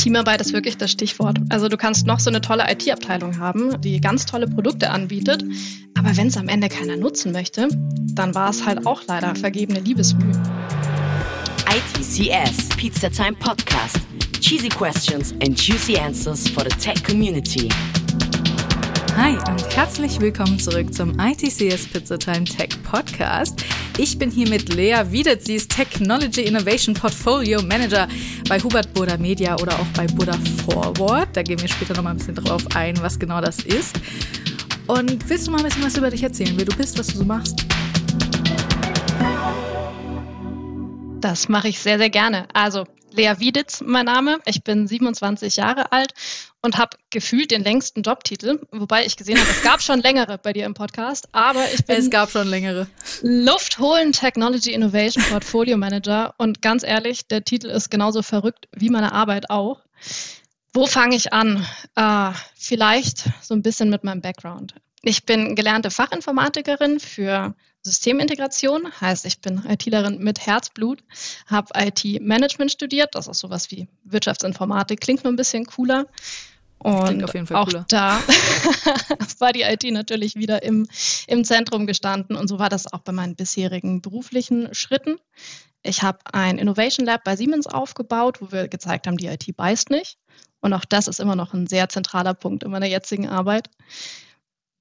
Teamarbeit 0.00 0.40
ist 0.40 0.54
wirklich 0.54 0.78
das 0.78 0.90
Stichwort. 0.90 1.38
Also 1.50 1.68
du 1.68 1.76
kannst 1.76 2.06
noch 2.06 2.20
so 2.20 2.30
eine 2.30 2.40
tolle 2.40 2.64
IT-Abteilung 2.72 3.38
haben, 3.38 3.80
die 3.82 4.00
ganz 4.00 4.24
tolle 4.24 4.48
Produkte 4.48 4.90
anbietet, 4.90 5.44
aber 5.96 6.16
wenn 6.16 6.28
es 6.28 6.38
am 6.38 6.48
Ende 6.48 6.68
keiner 6.68 6.96
nutzen 6.96 7.32
möchte, 7.32 7.68
dann 8.14 8.34
war 8.34 8.48
es 8.48 8.64
halt 8.64 8.86
auch 8.86 9.02
leider 9.06 9.34
vergebene 9.34 9.80
Liebesmühe. 9.80 10.32
ITCS 11.68 12.70
Pizza 12.76 13.10
Time 13.10 13.34
Podcast. 13.34 14.00
Cheesy 14.40 14.70
questions 14.70 15.32
and 15.42 15.60
juicy 15.60 15.98
answers 15.98 16.48
for 16.48 16.64
the 16.64 16.76
tech 16.76 17.04
community. 17.04 17.68
Hi 19.16 19.34
und 19.50 19.76
herzlich 19.76 20.18
willkommen 20.18 20.58
zurück 20.58 20.94
zum 20.94 21.18
ITCS 21.20 21.88
Pizza 21.88 22.18
Time 22.18 22.44
Tech 22.44 22.70
Podcast. 22.82 23.62
Ich 24.02 24.18
bin 24.18 24.30
hier 24.30 24.48
mit 24.48 24.74
Lea 24.74 24.96
Wiedert. 25.10 25.44
Sie 25.44 25.56
ist 25.56 25.70
Technology 25.70 26.40
Innovation 26.40 26.94
Portfolio 26.94 27.60
Manager 27.60 28.08
bei 28.48 28.58
Hubert 28.58 28.94
Buddha 28.94 29.18
Media 29.18 29.54
oder 29.60 29.78
auch 29.78 29.86
bei 29.94 30.06
Buddha 30.06 30.38
Forward. 30.64 31.28
Da 31.34 31.42
gehen 31.42 31.60
wir 31.60 31.68
später 31.68 31.92
noch 31.92 32.02
mal 32.02 32.12
ein 32.12 32.16
bisschen 32.16 32.34
drauf 32.34 32.62
ein, 32.74 32.96
was 33.02 33.18
genau 33.18 33.42
das 33.42 33.58
ist. 33.58 34.00
Und 34.86 35.28
willst 35.28 35.46
du 35.46 35.50
mal 35.50 35.58
ein 35.58 35.64
bisschen 35.64 35.82
was 35.82 35.98
über 35.98 36.08
dich 36.08 36.22
erzählen, 36.22 36.54
wer 36.56 36.64
du 36.64 36.74
bist, 36.74 36.98
was 36.98 37.08
du 37.08 37.18
so 37.18 37.24
machst? 37.26 37.66
Das 41.20 41.50
mache 41.50 41.68
ich 41.68 41.78
sehr, 41.78 41.98
sehr 41.98 42.08
gerne. 42.08 42.48
Also 42.54 42.86
Lea 43.12 43.34
Wieditz, 43.38 43.82
mein 43.84 44.06
Name. 44.06 44.38
Ich 44.44 44.62
bin 44.62 44.86
27 44.86 45.56
Jahre 45.56 45.92
alt 45.92 46.14
und 46.62 46.78
habe 46.78 46.96
gefühlt 47.10 47.50
den 47.50 47.64
längsten 47.64 48.02
Jobtitel, 48.02 48.60
wobei 48.70 49.04
ich 49.04 49.16
gesehen 49.16 49.38
habe, 49.38 49.50
es 49.50 49.62
gab 49.62 49.82
schon 49.82 50.00
längere 50.00 50.38
bei 50.38 50.52
dir 50.52 50.66
im 50.66 50.74
Podcast, 50.74 51.28
aber 51.32 51.64
ich 51.72 51.84
bin 51.84 51.96
es 51.96 52.10
gab 52.10 52.30
schon 52.30 52.48
längere. 52.48 52.86
Luftholen 53.22 54.12
Technology 54.12 54.72
Innovation 54.72 55.24
Portfolio 55.24 55.76
Manager 55.76 56.34
und 56.38 56.62
ganz 56.62 56.82
ehrlich, 56.82 57.26
der 57.26 57.44
Titel 57.44 57.68
ist 57.68 57.90
genauso 57.90 58.22
verrückt 58.22 58.68
wie 58.72 58.90
meine 58.90 59.12
Arbeit 59.12 59.50
auch. 59.50 59.80
Wo 60.72 60.86
fange 60.86 61.16
ich 61.16 61.32
an? 61.32 61.66
Äh, 61.96 62.30
vielleicht 62.54 63.24
so 63.42 63.54
ein 63.54 63.62
bisschen 63.62 63.90
mit 63.90 64.04
meinem 64.04 64.20
Background. 64.20 64.74
Ich 65.02 65.24
bin 65.24 65.56
gelernte 65.56 65.90
Fachinformatikerin 65.90 67.00
für 67.00 67.54
Systemintegration, 67.82 68.88
heißt, 69.00 69.24
ich 69.24 69.40
bin 69.40 69.64
ITlerin 69.66 70.18
mit 70.18 70.46
Herzblut, 70.46 71.02
habe 71.46 71.68
IT-Management 71.74 72.70
studiert, 72.70 73.14
das 73.14 73.26
ist 73.26 73.38
sowas 73.38 73.70
wie 73.70 73.88
Wirtschaftsinformatik, 74.04 75.00
klingt 75.00 75.24
nur 75.24 75.32
ein 75.32 75.36
bisschen 75.36 75.64
cooler. 75.64 76.06
Und 76.78 77.24
auch 77.52 77.66
cooler. 77.66 77.84
da 77.88 78.22
war 79.38 79.52
die 79.52 79.62
IT 79.62 79.84
natürlich 79.84 80.36
wieder 80.36 80.62
im, 80.62 80.88
im 81.26 81.44
Zentrum 81.44 81.86
gestanden 81.86 82.36
und 82.36 82.48
so 82.48 82.58
war 82.58 82.70
das 82.70 82.90
auch 82.90 83.00
bei 83.00 83.12
meinen 83.12 83.36
bisherigen 83.36 84.00
beruflichen 84.00 84.74
Schritten. 84.74 85.16
Ich 85.82 86.02
habe 86.02 86.18
ein 86.32 86.58
Innovation 86.58 87.06
Lab 87.06 87.24
bei 87.24 87.36
Siemens 87.36 87.66
aufgebaut, 87.66 88.40
wo 88.40 88.52
wir 88.52 88.68
gezeigt 88.68 89.06
haben, 89.06 89.16
die 89.16 89.26
IT 89.26 89.56
beißt 89.56 89.90
nicht. 89.90 90.18
Und 90.60 90.72
auch 90.74 90.84
das 90.84 91.08
ist 91.08 91.20
immer 91.20 91.36
noch 91.36 91.54
ein 91.54 91.66
sehr 91.66 91.88
zentraler 91.88 92.34
Punkt 92.34 92.62
in 92.62 92.70
meiner 92.70 92.86
jetzigen 92.86 93.28
Arbeit 93.28 93.70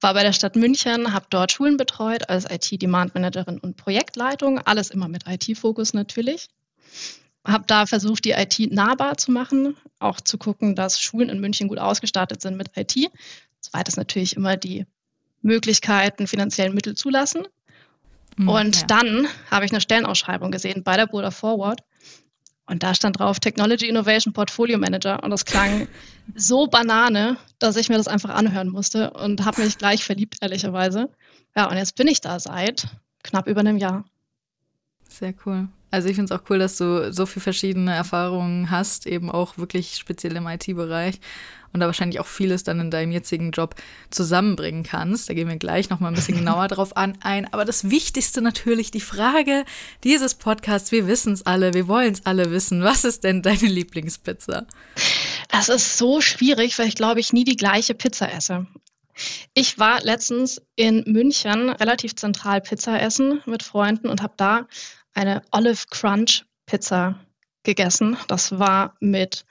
war 0.01 0.13
bei 0.13 0.23
der 0.23 0.33
Stadt 0.33 0.55
München, 0.55 1.13
habe 1.13 1.25
dort 1.29 1.51
Schulen 1.51 1.77
betreut 1.77 2.29
als 2.29 2.45
IT-Demand-Managerin 2.49 3.59
und 3.59 3.77
Projektleitung, 3.77 4.59
alles 4.59 4.89
immer 4.89 5.07
mit 5.07 5.23
IT-Fokus 5.27 5.93
natürlich. 5.93 6.47
Habe 7.45 7.65
da 7.67 7.85
versucht, 7.85 8.25
die 8.25 8.31
IT 8.31 8.71
nahbar 8.71 9.17
zu 9.17 9.31
machen, 9.31 9.75
auch 9.99 10.21
zu 10.21 10.37
gucken, 10.37 10.75
dass 10.75 11.01
Schulen 11.01 11.29
in 11.29 11.39
München 11.39 11.67
gut 11.67 11.79
ausgestattet 11.79 12.41
sind 12.41 12.57
mit 12.57 12.71
IT, 12.75 13.11
soweit 13.59 13.87
es 13.87 13.97
natürlich 13.97 14.35
immer 14.35 14.57
die 14.57 14.85
Möglichkeiten, 15.41 16.27
finanziellen 16.27 16.73
Mittel 16.73 16.95
zulassen. 16.95 17.47
Mhm, 18.37 18.49
und 18.49 18.75
ja. 18.81 18.87
dann 18.87 19.27
habe 19.49 19.65
ich 19.65 19.71
eine 19.71 19.81
Stellenausschreibung 19.81 20.51
gesehen 20.51 20.83
bei 20.83 20.97
der 20.97 21.07
Border 21.07 21.31
Forward 21.31 21.81
und 22.69 22.83
da 22.83 22.93
stand 22.93 23.19
drauf 23.19 23.39
Technology 23.39 23.87
Innovation 23.87 24.31
Portfolio 24.31 24.77
Manager. 24.77 25.23
Und 25.23 25.31
das 25.31 25.43
klang 25.43 25.87
so 26.35 26.67
banane, 26.67 27.37
dass 27.59 27.75
ich 27.75 27.89
mir 27.89 27.97
das 27.97 28.07
einfach 28.07 28.29
anhören 28.29 28.69
musste 28.69 29.11
und 29.11 29.45
habe 29.45 29.63
mich 29.63 29.77
gleich 29.77 30.03
verliebt, 30.03 30.37
ehrlicherweise. 30.41 31.09
Ja, 31.55 31.69
und 31.69 31.77
jetzt 31.77 31.95
bin 31.95 32.07
ich 32.07 32.21
da 32.21 32.39
seit 32.39 32.87
knapp 33.23 33.47
über 33.47 33.61
einem 33.61 33.77
Jahr. 33.77 34.05
Sehr 35.07 35.33
cool. 35.45 35.67
Also 35.91 36.07
ich 36.07 36.15
finde 36.15 36.33
es 36.33 36.39
auch 36.39 36.43
cool, 36.49 36.59
dass 36.59 36.77
du 36.77 37.11
so 37.11 37.25
viele 37.25 37.41
verschiedene 37.41 37.95
Erfahrungen 37.95 38.69
hast, 38.69 39.07
eben 39.07 39.31
auch 39.31 39.57
wirklich 39.57 39.95
speziell 39.95 40.35
im 40.35 40.45
IT-Bereich 40.45 41.19
und 41.73 41.79
da 41.79 41.87
wahrscheinlich 41.87 42.19
auch 42.19 42.27
vieles 42.27 42.63
dann 42.63 42.79
in 42.79 42.91
deinem 42.91 43.11
jetzigen 43.11 43.51
Job 43.51 43.75
zusammenbringen 44.11 44.83
kannst. 44.83 45.29
Da 45.29 45.33
gehen 45.33 45.47
wir 45.47 45.57
gleich 45.57 45.89
noch 45.89 45.99
mal 45.99 46.09
ein 46.09 46.13
bisschen 46.13 46.37
genauer 46.37 46.67
drauf 46.67 46.95
an, 46.95 47.17
ein. 47.21 47.51
Aber 47.51 47.65
das 47.65 47.89
Wichtigste 47.89 48.41
natürlich 48.41 48.91
die 48.91 49.01
Frage 49.01 49.65
dieses 50.03 50.35
Podcasts. 50.35 50.91
Wir 50.91 51.07
wissen 51.07 51.33
es 51.33 51.45
alle, 51.45 51.73
wir 51.73 51.87
wollen 51.87 52.13
es 52.13 52.25
alle 52.25 52.51
wissen. 52.51 52.83
Was 52.83 53.03
ist 53.03 53.23
denn 53.23 53.41
deine 53.41 53.67
Lieblingspizza? 53.67 54.65
Das 55.49 55.67
ist 55.67 55.97
so 55.97 56.21
schwierig, 56.21 56.79
weil 56.79 56.87
ich 56.87 56.95
glaube, 56.95 57.19
ich 57.19 57.33
nie 57.33 57.43
die 57.43 57.57
gleiche 57.57 57.95
Pizza 57.95 58.31
esse. 58.31 58.67
Ich 59.53 59.77
war 59.77 60.01
letztens 60.01 60.61
in 60.75 61.03
München 61.05 61.69
relativ 61.69 62.15
zentral 62.15 62.61
Pizza 62.61 63.01
essen 63.01 63.41
mit 63.45 63.63
Freunden 63.63 64.07
und 64.07 64.21
habe 64.21 64.35
da 64.37 64.67
eine 65.13 65.41
Olive 65.51 65.85
Crunch 65.89 66.45
Pizza 66.65 67.19
gegessen. 67.63 68.15
Das 68.27 68.57
war 68.57 68.95
mit 69.01 69.43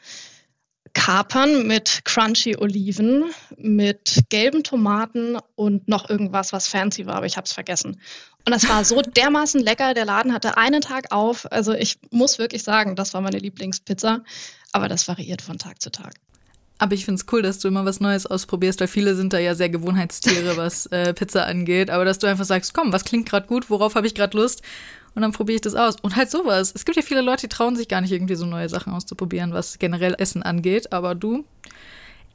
Kapern 0.98 1.64
mit 1.64 2.00
crunchy 2.04 2.56
Oliven, 2.56 3.26
mit 3.56 4.24
gelben 4.30 4.64
Tomaten 4.64 5.38
und 5.54 5.86
noch 5.86 6.10
irgendwas, 6.10 6.52
was 6.52 6.66
fancy 6.66 7.06
war, 7.06 7.14
aber 7.14 7.26
ich 7.26 7.36
habe 7.36 7.44
es 7.44 7.52
vergessen. 7.52 8.00
Und 8.44 8.52
das 8.52 8.68
war 8.68 8.84
so 8.84 9.00
dermaßen 9.16 9.60
lecker. 9.60 9.94
Der 9.94 10.04
Laden 10.04 10.32
hatte 10.32 10.56
einen 10.56 10.80
Tag 10.80 11.12
auf. 11.12 11.50
Also 11.52 11.72
ich 11.72 11.98
muss 12.10 12.40
wirklich 12.40 12.64
sagen, 12.64 12.96
das 12.96 13.14
war 13.14 13.20
meine 13.20 13.38
Lieblingspizza. 13.38 14.24
Aber 14.72 14.88
das 14.88 15.06
variiert 15.06 15.40
von 15.40 15.56
Tag 15.56 15.80
zu 15.80 15.90
Tag. 15.90 16.14
Aber 16.78 16.94
ich 16.94 17.04
finde 17.04 17.20
es 17.20 17.32
cool, 17.32 17.42
dass 17.42 17.60
du 17.60 17.68
immer 17.68 17.84
was 17.84 18.00
Neues 18.00 18.26
ausprobierst, 18.26 18.80
weil 18.80 18.88
viele 18.88 19.14
sind 19.14 19.32
da 19.32 19.38
ja 19.38 19.54
sehr 19.54 19.68
Gewohnheitstiere, 19.68 20.56
was 20.56 20.86
äh, 20.86 21.14
Pizza 21.14 21.46
angeht. 21.46 21.90
Aber 21.90 22.04
dass 22.04 22.18
du 22.18 22.26
einfach 22.26 22.44
sagst, 22.44 22.74
komm, 22.74 22.92
was 22.92 23.04
klingt 23.04 23.28
gerade 23.28 23.46
gut, 23.46 23.70
worauf 23.70 23.94
habe 23.94 24.08
ich 24.08 24.16
gerade 24.16 24.36
Lust? 24.36 24.62
Und 25.18 25.22
dann 25.22 25.32
probiere 25.32 25.56
ich 25.56 25.62
das 25.62 25.74
aus. 25.74 25.96
Und 26.00 26.14
halt 26.14 26.30
sowas. 26.30 26.70
Es 26.72 26.84
gibt 26.84 26.94
ja 26.94 27.02
viele 27.02 27.22
Leute, 27.22 27.48
die 27.48 27.48
trauen 27.48 27.74
sich 27.74 27.88
gar 27.88 28.00
nicht 28.00 28.12
irgendwie 28.12 28.36
so 28.36 28.46
neue 28.46 28.68
Sachen 28.68 28.92
auszuprobieren, 28.92 29.52
was 29.52 29.80
generell 29.80 30.14
Essen 30.16 30.44
angeht. 30.44 30.92
Aber 30.92 31.16
du, 31.16 31.44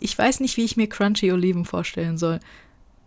ich 0.01 0.17
weiß 0.17 0.41
nicht, 0.41 0.57
wie 0.57 0.65
ich 0.65 0.75
mir 0.75 0.89
Crunchy 0.89 1.31
Oliven 1.31 1.63
vorstellen 1.63 2.17
soll. 2.17 2.41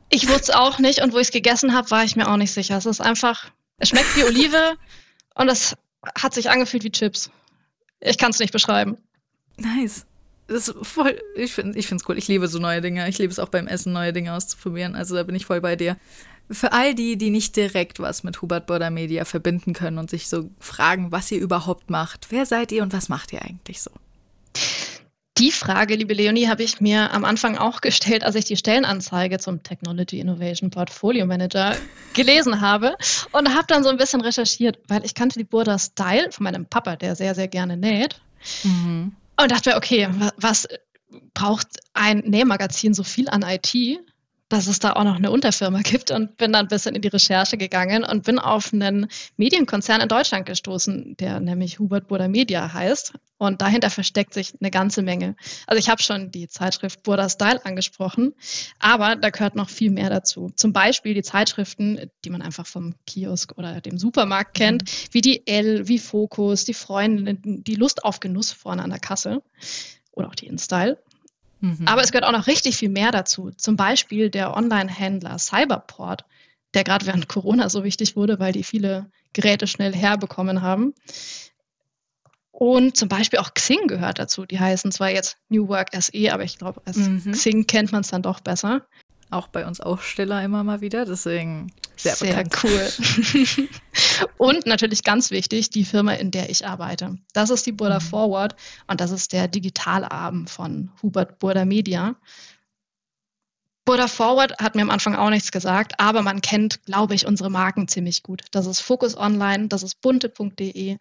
Ich 0.09 0.29
wusste 0.29 0.45
es 0.45 0.51
auch 0.51 0.79
nicht 0.79 1.03
und 1.03 1.13
wo 1.13 1.19
ich 1.19 1.27
es 1.27 1.31
gegessen 1.31 1.75
habe, 1.75 1.91
war 1.91 2.05
ich 2.05 2.17
mir 2.17 2.27
auch 2.27 2.39
nicht 2.39 2.53
sicher. 2.53 2.79
Es 2.79 2.87
ist 2.87 3.03
einfach, 3.03 3.51
es 3.77 3.91
schmeckt 3.91 4.17
wie 4.17 4.25
Olive 4.25 4.79
und 5.35 5.51
es 5.51 5.77
hat 6.19 6.33
sich 6.33 6.49
angefühlt 6.49 6.85
wie 6.85 6.91
Chips. 6.91 7.31
Ich 8.01 8.17
kann 8.17 8.31
es 8.31 8.39
nicht 8.39 8.55
beschreiben. 8.55 8.97
Nice. 9.59 10.07
Das 10.47 10.69
ist 10.69 10.87
voll, 10.87 11.21
ich 11.35 11.53
finde 11.53 11.79
es 11.79 12.09
cool. 12.09 12.17
Ich 12.17 12.29
liebe 12.29 12.49
so 12.49 12.59
neue 12.59 12.81
Dinge. 12.81 13.07
Ich 13.11 13.19
liebe 13.19 13.31
es 13.31 13.39
auch 13.39 13.51
beim 13.51 13.67
Essen, 13.67 13.93
neue 13.93 14.15
Dinge 14.15 14.33
auszuprobieren. 14.33 14.95
Also 14.95 15.17
da 15.17 15.23
bin 15.23 15.35
ich 15.35 15.45
voll 15.45 15.61
bei 15.61 15.77
dir. 15.77 15.99
Für 16.51 16.73
all 16.73 16.95
die, 16.95 17.17
die 17.17 17.31
nicht 17.31 17.57
direkt 17.57 17.99
was 17.99 18.23
mit 18.23 18.41
Hubert 18.41 18.67
Border 18.67 18.91
Media 18.91 19.25
verbinden 19.25 19.73
können 19.73 19.99
und 19.99 20.11
sich 20.11 20.29
so 20.29 20.51
fragen, 20.61 21.11
was 21.11 21.31
ihr 21.33 21.41
überhaupt 21.41 21.91
macht, 21.91 22.29
wer 22.31 22.47
seid 22.47 22.73
ihr 22.73 22.83
und 22.83 22.93
was 22.93 23.09
macht 23.09 23.33
ihr 23.33 23.43
eigentlich 23.43 23.83
so? 23.83 23.91
Die 25.39 25.53
Frage, 25.53 25.97
liebe 25.97 26.15
Leonie, 26.15 26.49
habe 26.49 26.63
ich 26.63 26.81
mir 26.81 27.13
am 27.13 27.27
Anfang 27.27 27.59
auch 27.59 27.83
gestellt, 27.83 28.25
als 28.25 28.37
ich 28.37 28.47
die 28.47 28.57
Stellenanzeige 28.57 29.39
zum 29.39 29.63
Technology 29.63 30.19
Innovation 30.19 30.71
Portfolio 30.71 31.27
Manager 31.27 31.77
gelesen 32.15 32.63
habe 32.63 32.97
und 33.33 33.55
habe 33.55 33.67
dann 33.67 33.85
so 33.85 33.91
ein 33.91 33.99
bisschen 33.99 34.23
recherchiert, 34.23 34.79
weil 34.89 35.05
ich 35.05 35.15
kannte 35.15 35.39
die 35.39 35.45
Burda 35.45 35.79
Style 35.79 36.33
von 36.33 36.45
meinem 36.45 36.65
Papa, 36.65 36.97
der 36.97 37.17
sehr, 37.17 37.35
sehr 37.35 37.49
gerne 37.49 37.77
näht. 37.77 38.19
Mhm. 38.63 39.15
Und 39.39 39.51
dachte 39.51 39.71
mir, 39.71 39.77
okay, 39.77 40.09
was 40.39 40.67
braucht 41.35 41.69
ein 41.93 42.21
Nähmagazin 42.21 42.95
so 42.95 43.05
viel 43.05 43.29
an 43.29 43.43
IT? 43.43 43.75
Dass 44.49 44.67
es 44.69 44.79
da 44.79 44.93
auch 44.93 45.05
noch 45.05 45.17
eine 45.17 45.31
Unterfirma 45.31 45.81
gibt 45.83 46.11
und 46.11 46.37
bin 46.37 46.53
dann 46.53 46.67
ein 46.67 46.69
bisschen 46.69 46.95
in 46.95 47.03
die 47.03 47.09
Recherche 47.09 47.57
gegangen 47.57 48.05
und 48.05 48.25
bin 48.25 48.39
auf 48.39 48.73
einen 48.73 49.09
Medienkonzern 49.37 50.01
in 50.01 50.09
Deutschland 50.09 50.47
gestoßen, 50.47 51.17
der 51.17 51.41
nämlich 51.41 51.79
Hubert 51.79 52.09
Burda 52.09 52.29
Media 52.29 52.73
heißt. 52.73 53.15
Und 53.39 53.61
dahinter 53.61 53.91
versteckt 53.91 54.33
sich 54.33 54.55
eine 54.61 54.71
ganze 54.71 55.03
Menge. 55.03 55.37
Also 55.67 55.79
ich 55.79 55.91
habe 55.91 56.03
schon 56.03 56.31
die 56.31 56.49
Zeitschrift 56.49 57.03
Burda 57.03 57.29
Style 57.29 57.63
angesprochen, 57.67 58.35
aber 58.79 59.15
da 59.15 59.29
gehört 59.29 59.57
noch 59.57 59.69
viel 59.69 59.91
mehr 59.91 60.09
dazu. 60.09 60.51
Zum 60.57 60.73
Beispiel 60.73 61.13
die 61.13 61.23
Zeitschriften, 61.23 62.11
die 62.25 62.31
man 62.31 62.41
einfach 62.41 62.67
vom 62.67 62.95
Kiosk 63.07 63.53
oder 63.59 63.83
dem 63.83 63.99
Supermarkt 63.99 64.55
kennt, 64.55 64.85
mhm. 64.85 65.09
wie 65.13 65.21
die 65.21 65.47
L, 65.47 65.87
wie 65.87 65.99
Focus, 65.99 66.65
die 66.65 66.73
Freundin, 66.73 67.63
die 67.63 67.75
Lust 67.75 68.05
auf 68.05 68.21
Genuss 68.21 68.53
vorne 68.53 68.83
an 68.83 68.91
der 68.91 69.01
Kasse 69.01 69.43
oder 70.13 70.29
auch 70.29 70.35
die 70.35 70.47
InStyle. 70.47 70.99
Mhm. 71.61 71.87
Aber 71.87 72.03
es 72.03 72.13
gehört 72.13 72.25
auch 72.25 72.33
noch 72.33 72.47
richtig 72.47 72.77
viel 72.77 72.89
mehr 72.89 73.11
dazu. 73.11 73.51
Zum 73.57 73.77
Beispiel 73.77 74.31
der 74.31 74.57
Online-Händler 74.57 75.39
Cyberport, 75.39 76.25
der 76.75 76.85
gerade 76.85 77.07
während 77.07 77.29
Corona 77.29 77.69
so 77.69 77.85
wichtig 77.85 78.17
wurde, 78.17 78.39
weil 78.39 78.53
die 78.53 78.65
viele 78.65 79.11
Geräte 79.33 79.67
schnell 79.67 79.95
herbekommen 79.95 80.63
haben. 80.63 80.95
Und 82.51 82.97
zum 82.97 83.09
Beispiel 83.11 83.39
auch 83.39 83.53
Xing 83.53 83.87
gehört 83.87 84.19
dazu. 84.19 84.47
Die 84.47 84.59
heißen 84.59 84.91
zwar 84.91 85.11
jetzt 85.11 85.37
New 85.51 85.69
Work 85.69 85.91
SE, 85.93 86.33
aber 86.33 86.43
ich 86.43 86.57
glaube, 86.57 86.81
als 86.87 86.97
mhm. 86.97 87.33
Xing 87.33 87.67
kennt 87.67 87.93
man 87.93 88.01
es 88.01 88.09
dann 88.09 88.23
doch 88.23 88.41
besser. 88.41 88.87
Auch 89.31 89.49
bei 89.49 89.67
uns 89.67 89.81
Aufsteller 89.81 90.43
immer 90.45 90.63
mal 90.63 90.81
wieder, 90.81 91.05
deswegen 91.05 91.73
sehr, 91.97 92.15
sehr 92.15 92.45
bekannt. 92.45 92.65
cool. 92.65 93.69
Und 94.39 94.67
natürlich 94.67 95.03
ganz 95.03 95.31
wichtig, 95.31 95.71
die 95.71 95.85
Firma, 95.85 96.13
in 96.13 96.31
der 96.31 96.51
ich 96.51 96.67
arbeite. 96.67 97.19
Das 97.33 97.51
ist 97.51 97.67
die 97.67 97.73
Burda 97.73 97.99
mhm. 97.99 98.05
Forward 98.05 98.57
und 98.87 99.01
das 99.01 99.11
ist 99.11 99.33
der 99.33 99.49
Digitalabend 99.49 100.51
von 100.51 100.91
Hubert 101.03 101.39
Burda 101.39 101.65
Media. 101.65 102.15
Burda 103.87 104.09
Forward 104.09 104.59
hat 104.59 104.75
mir 104.75 104.83
am 104.83 104.91
Anfang 104.91 105.15
auch 105.15 105.31
nichts 105.31 105.53
gesagt, 105.53 106.01
aber 106.01 106.23
man 106.23 106.41
kennt, 106.41 106.85
glaube 106.85 107.15
ich, 107.15 107.25
unsere 107.25 107.51
Marken 107.51 107.87
ziemlich 107.87 108.25
gut. 108.25 108.43
Das 108.51 108.67
ist 108.67 108.81
Focus 108.81 109.17
Online, 109.17 109.69
das 109.69 109.85
ist 109.85 110.01
bunte.de, 110.01 110.99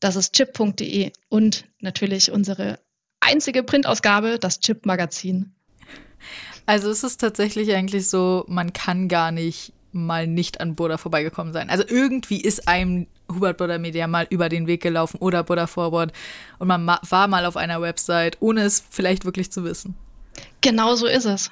das 0.00 0.16
ist 0.16 0.34
chip.de 0.34 1.12
und 1.28 1.64
natürlich 1.80 2.30
unsere 2.30 2.78
einzige 3.20 3.62
Printausgabe, 3.62 4.38
das 4.38 4.60
Chip 4.60 4.84
Magazin. 4.84 5.55
Also 6.66 6.90
ist 6.90 7.04
es 7.04 7.16
tatsächlich 7.16 7.72
eigentlich 7.74 8.08
so, 8.08 8.44
man 8.48 8.72
kann 8.72 9.08
gar 9.08 9.30
nicht 9.30 9.72
mal 9.92 10.26
nicht 10.26 10.60
an 10.60 10.74
Burda 10.74 10.98
vorbeigekommen 10.98 11.52
sein. 11.52 11.70
Also 11.70 11.84
irgendwie 11.86 12.40
ist 12.40 12.68
einem 12.68 13.06
Hubert 13.32 13.56
Burda 13.56 13.78
Media 13.78 14.06
mal 14.06 14.26
über 14.30 14.48
den 14.48 14.66
Weg 14.66 14.82
gelaufen 14.82 15.18
oder 15.18 15.42
Burda 15.42 15.66
Forward 15.66 16.12
und 16.58 16.68
man 16.68 16.86
war 16.86 17.28
mal 17.28 17.46
auf 17.46 17.56
einer 17.56 17.80
Website, 17.80 18.36
ohne 18.40 18.62
es 18.62 18.84
vielleicht 18.88 19.24
wirklich 19.24 19.50
zu 19.50 19.64
wissen. 19.64 19.96
Genau 20.60 20.94
so 20.94 21.06
ist 21.06 21.24
es. 21.24 21.50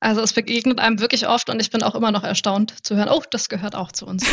Also 0.00 0.20
es 0.20 0.32
begegnet 0.32 0.80
einem 0.80 0.98
wirklich 1.00 1.28
oft 1.28 1.48
und 1.48 1.60
ich 1.60 1.70
bin 1.70 1.82
auch 1.82 1.94
immer 1.94 2.10
noch 2.10 2.24
erstaunt 2.24 2.74
zu 2.84 2.96
hören, 2.96 3.08
oh, 3.08 3.22
das 3.30 3.48
gehört 3.48 3.76
auch 3.76 3.92
zu 3.92 4.04
uns. 4.04 4.24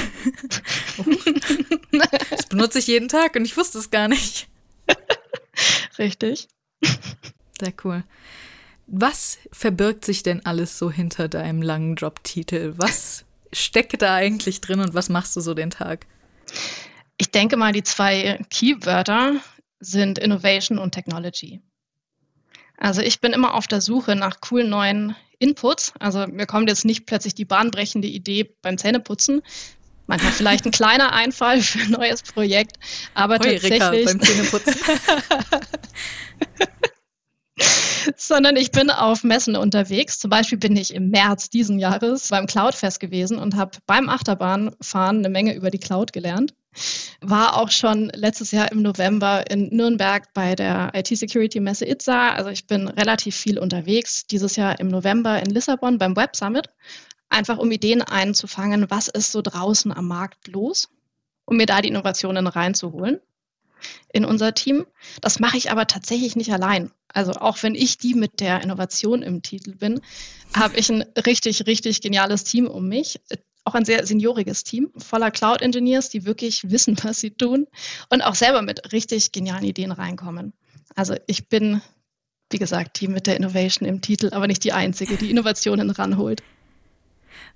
das 2.31 2.47
benutze 2.47 2.79
ich 2.79 2.87
jeden 2.87 3.07
Tag 3.07 3.35
und 3.35 3.45
ich 3.45 3.55
wusste 3.55 3.77
es 3.77 3.91
gar 3.91 4.07
nicht. 4.07 4.47
Richtig. 5.99 6.47
Sehr 7.59 7.73
cool. 7.83 8.03
Was 8.91 9.37
verbirgt 9.51 10.03
sich 10.03 10.23
denn 10.23 10.45
alles 10.45 10.79
so 10.79 10.89
hinter 10.89 11.27
deinem 11.27 11.61
langen 11.61 11.95
Jobtitel? 11.95 12.73
Was 12.77 13.23
steckt 13.53 14.01
da 14.01 14.15
eigentlich 14.15 14.61
drin 14.61 14.79
und 14.79 14.95
was 14.95 15.09
machst 15.09 15.35
du 15.35 15.41
so 15.41 15.53
den 15.53 15.69
Tag? 15.69 16.07
Ich 17.17 17.29
denke 17.29 17.55
mal, 17.55 17.71
die 17.71 17.83
zwei 17.83 18.39
Keywörter 18.49 19.35
sind 19.79 20.17
Innovation 20.17 20.79
und 20.79 20.91
Technology. 20.91 21.61
Also 22.77 23.01
ich 23.01 23.21
bin 23.21 23.33
immer 23.33 23.53
auf 23.53 23.67
der 23.67 23.81
Suche 23.81 24.15
nach 24.15 24.41
coolen 24.41 24.69
neuen 24.69 25.15
Inputs. 25.37 25.93
Also 25.99 26.25
mir 26.25 26.47
kommt 26.47 26.69
jetzt 26.69 26.85
nicht 26.85 27.05
plötzlich 27.05 27.35
die 27.35 27.45
bahnbrechende 27.45 28.07
Idee 28.07 28.55
beim 28.63 28.79
Zähneputzen. 28.79 29.43
Manchmal 30.07 30.31
vielleicht 30.31 30.65
ein 30.65 30.71
kleiner 30.71 31.13
Einfall 31.13 31.61
für 31.61 31.81
ein 31.81 31.91
neues 31.91 32.23
Projekt, 32.23 32.79
aber 33.13 33.37
Hoi, 33.37 33.59
tatsächlich. 33.59 34.05
beim 34.05 34.19
Zähneputzen. 34.19 34.75
sondern 38.15 38.55
ich 38.55 38.71
bin 38.71 38.89
auf 38.89 39.23
Messen 39.23 39.55
unterwegs. 39.55 40.19
Zum 40.19 40.29
Beispiel 40.29 40.57
bin 40.57 40.75
ich 40.75 40.93
im 40.93 41.09
März 41.09 41.49
diesen 41.49 41.79
Jahres 41.79 42.29
beim 42.29 42.45
Cloudfest 42.45 42.99
gewesen 42.99 43.37
und 43.37 43.55
habe 43.55 43.77
beim 43.85 44.09
Achterbahnfahren 44.09 45.19
eine 45.19 45.29
Menge 45.29 45.55
über 45.55 45.71
die 45.71 45.79
Cloud 45.79 46.13
gelernt. 46.13 46.53
War 47.21 47.57
auch 47.57 47.71
schon 47.71 48.09
letztes 48.13 48.51
Jahr 48.51 48.71
im 48.71 48.81
November 48.81 49.49
in 49.49 49.69
Nürnberg 49.75 50.31
bei 50.33 50.55
der 50.55 50.91
IT-Security-Messe 50.93 51.85
ITSA. 51.85 52.31
Also 52.31 52.49
ich 52.49 52.67
bin 52.67 52.87
relativ 52.87 53.35
viel 53.35 53.59
unterwegs. 53.59 54.27
Dieses 54.27 54.55
Jahr 54.55 54.79
im 54.79 54.87
November 54.87 55.41
in 55.41 55.49
Lissabon 55.49 55.97
beim 55.97 56.15
Web 56.15 56.35
Summit. 56.35 56.69
Einfach 57.29 57.57
um 57.57 57.71
Ideen 57.71 58.01
einzufangen, 58.01 58.89
was 58.89 59.07
ist 59.07 59.31
so 59.31 59.41
draußen 59.41 59.91
am 59.91 60.07
Markt 60.07 60.47
los, 60.47 60.89
um 61.45 61.57
mir 61.57 61.67
da 61.67 61.81
die 61.81 61.89
Innovationen 61.89 62.47
reinzuholen 62.47 63.19
in 64.11 64.25
unser 64.25 64.53
Team. 64.53 64.85
Das 65.21 65.39
mache 65.39 65.57
ich 65.57 65.71
aber 65.71 65.87
tatsächlich 65.87 66.35
nicht 66.35 66.51
allein. 66.51 66.91
Also 67.13 67.31
auch 67.33 67.61
wenn 67.63 67.75
ich 67.75 67.97
die 67.97 68.13
mit 68.13 68.39
der 68.39 68.61
Innovation 68.61 69.21
im 69.21 69.41
Titel 69.41 69.75
bin, 69.75 70.01
habe 70.55 70.77
ich 70.77 70.89
ein 70.89 71.03
richtig, 71.25 71.65
richtig 71.65 72.01
geniales 72.01 72.43
Team 72.43 72.67
um 72.67 72.87
mich. 72.87 73.19
Auch 73.65 73.75
ein 73.75 73.85
sehr 73.85 74.05
senioriges 74.05 74.63
Team 74.63 74.91
voller 74.97 75.31
Cloud-Engineers, 75.31 76.09
die 76.09 76.25
wirklich 76.25 76.69
wissen, 76.69 76.97
was 77.03 77.19
sie 77.19 77.31
tun 77.31 77.67
und 78.09 78.21
auch 78.21 78.35
selber 78.35 78.61
mit 78.61 78.91
richtig 78.93 79.31
genialen 79.31 79.63
Ideen 79.63 79.91
reinkommen. 79.91 80.53
Also 80.95 81.15
ich 81.27 81.49
bin, 81.49 81.81
wie 82.51 82.57
gesagt, 82.57 82.99
die 82.99 83.07
mit 83.07 83.27
der 83.27 83.37
Innovation 83.37 83.87
im 83.87 84.01
Titel, 84.01 84.29
aber 84.31 84.47
nicht 84.47 84.63
die 84.63 84.73
einzige, 84.73 85.17
die 85.17 85.29
Innovationen 85.29 85.89
ranholt 85.89 86.41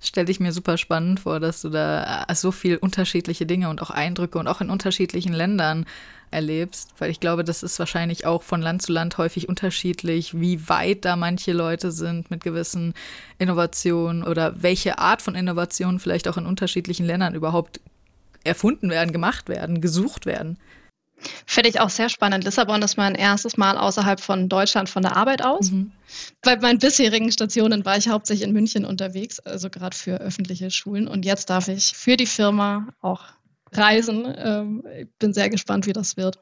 stelle 0.00 0.30
ich 0.30 0.40
mir 0.40 0.52
super 0.52 0.78
spannend 0.78 1.20
vor, 1.20 1.40
dass 1.40 1.62
du 1.62 1.70
da 1.70 2.24
äh, 2.28 2.34
so 2.34 2.52
viel 2.52 2.76
unterschiedliche 2.76 3.46
Dinge 3.46 3.68
und 3.68 3.82
auch 3.82 3.90
Eindrücke 3.90 4.38
und 4.38 4.48
auch 4.48 4.60
in 4.60 4.70
unterschiedlichen 4.70 5.32
Ländern 5.32 5.86
erlebst, 6.30 6.92
weil 6.98 7.10
ich 7.10 7.20
glaube, 7.20 7.44
das 7.44 7.62
ist 7.62 7.78
wahrscheinlich 7.78 8.26
auch 8.26 8.42
von 8.42 8.60
Land 8.60 8.82
zu 8.82 8.92
Land 8.92 9.16
häufig 9.18 9.48
unterschiedlich, 9.48 10.38
wie 10.38 10.68
weit 10.68 11.04
da 11.04 11.16
manche 11.16 11.52
Leute 11.52 11.92
sind 11.92 12.30
mit 12.30 12.42
gewissen 12.42 12.92
Innovationen 13.38 14.24
oder 14.24 14.62
welche 14.62 14.98
Art 14.98 15.22
von 15.22 15.34
Innovationen 15.34 16.00
vielleicht 16.00 16.28
auch 16.28 16.36
in 16.36 16.46
unterschiedlichen 16.46 17.06
Ländern 17.06 17.34
überhaupt 17.34 17.80
erfunden 18.42 18.90
werden, 18.90 19.12
gemacht 19.12 19.48
werden, 19.48 19.80
gesucht 19.80 20.26
werden. 20.26 20.58
Finde 21.46 21.68
ich 21.68 21.80
auch 21.80 21.90
sehr 21.90 22.08
spannend. 22.08 22.44
Lissabon 22.44 22.82
ist 22.82 22.96
mein 22.96 23.14
erstes 23.14 23.56
Mal 23.56 23.76
außerhalb 23.76 24.20
von 24.20 24.48
Deutschland 24.48 24.88
von 24.88 25.02
der 25.02 25.16
Arbeit 25.16 25.44
aus. 25.44 25.70
Mhm. 25.70 25.92
Bei 26.42 26.56
meinen 26.56 26.78
bisherigen 26.78 27.30
Stationen 27.32 27.84
war 27.84 27.96
ich 27.96 28.08
hauptsächlich 28.08 28.46
in 28.46 28.52
München 28.52 28.84
unterwegs, 28.84 29.40
also 29.40 29.70
gerade 29.70 29.96
für 29.96 30.20
öffentliche 30.20 30.70
Schulen. 30.70 31.08
Und 31.08 31.24
jetzt 31.24 31.50
darf 31.50 31.68
ich 31.68 31.92
für 31.94 32.16
die 32.16 32.26
Firma 32.26 32.88
auch 33.00 33.22
reisen. 33.72 34.32
Ähm, 34.36 34.84
ich 35.00 35.08
bin 35.18 35.32
sehr 35.32 35.50
gespannt, 35.50 35.86
wie 35.86 35.92
das 35.92 36.16
wird. 36.16 36.38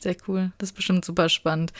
Sehr 0.00 0.16
cool. 0.26 0.52
Das 0.58 0.70
ist 0.70 0.76
bestimmt 0.76 1.04
super 1.04 1.28
spannend. 1.28 1.72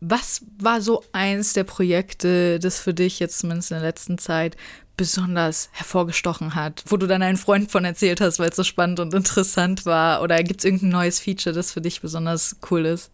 Was 0.00 0.42
war 0.58 0.80
so 0.80 1.04
eins 1.12 1.52
der 1.52 1.64
Projekte, 1.64 2.58
das 2.60 2.80
für 2.80 2.94
dich 2.94 3.18
jetzt 3.18 3.40
zumindest 3.40 3.72
in 3.72 3.76
der 3.76 3.86
letzten 3.86 4.16
Zeit 4.16 4.56
besonders 4.98 5.70
hervorgestochen 5.72 6.54
hat, 6.54 6.84
wo 6.88 6.98
du 6.98 7.06
dann 7.06 7.22
einen 7.22 7.38
Freund 7.38 7.70
von 7.70 7.86
erzählt 7.86 8.20
hast, 8.20 8.38
weil 8.38 8.50
es 8.50 8.56
so 8.56 8.64
spannend 8.64 9.00
und 9.00 9.14
interessant 9.14 9.86
war? 9.86 10.20
Oder 10.20 10.42
gibt 10.42 10.60
es 10.60 10.64
irgendein 10.66 10.90
neues 10.90 11.20
Feature, 11.20 11.54
das 11.54 11.72
für 11.72 11.80
dich 11.80 12.02
besonders 12.02 12.56
cool 12.70 12.84
ist? 12.84 13.10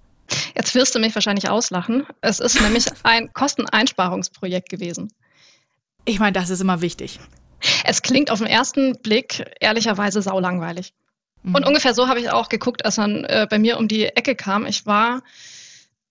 Jetzt 0.56 0.74
wirst 0.74 0.94
du 0.94 0.98
mich 0.98 1.14
wahrscheinlich 1.14 1.48
auslachen. 1.48 2.06
Es 2.20 2.40
ist 2.40 2.60
nämlich 2.60 2.86
ein 3.04 3.32
Kosteneinsparungsprojekt 3.32 4.68
gewesen. 4.68 5.12
Ich 6.04 6.18
meine, 6.18 6.32
das 6.32 6.50
ist 6.50 6.60
immer 6.60 6.80
wichtig. 6.80 7.20
Es 7.84 8.02
klingt 8.02 8.30
auf 8.30 8.38
den 8.38 8.48
ersten 8.48 8.98
Blick 9.00 9.44
ehrlicherweise 9.60 10.20
saulangweilig. 10.22 10.92
Mhm. 11.42 11.54
Und 11.54 11.66
ungefähr 11.66 11.94
so 11.94 12.08
habe 12.08 12.20
ich 12.20 12.30
auch 12.30 12.48
geguckt, 12.48 12.84
als 12.84 12.96
man 12.96 13.24
äh, 13.24 13.46
bei 13.48 13.58
mir 13.58 13.78
um 13.78 13.88
die 13.88 14.04
Ecke 14.06 14.34
kam. 14.34 14.66
Ich 14.66 14.86
war 14.86 15.22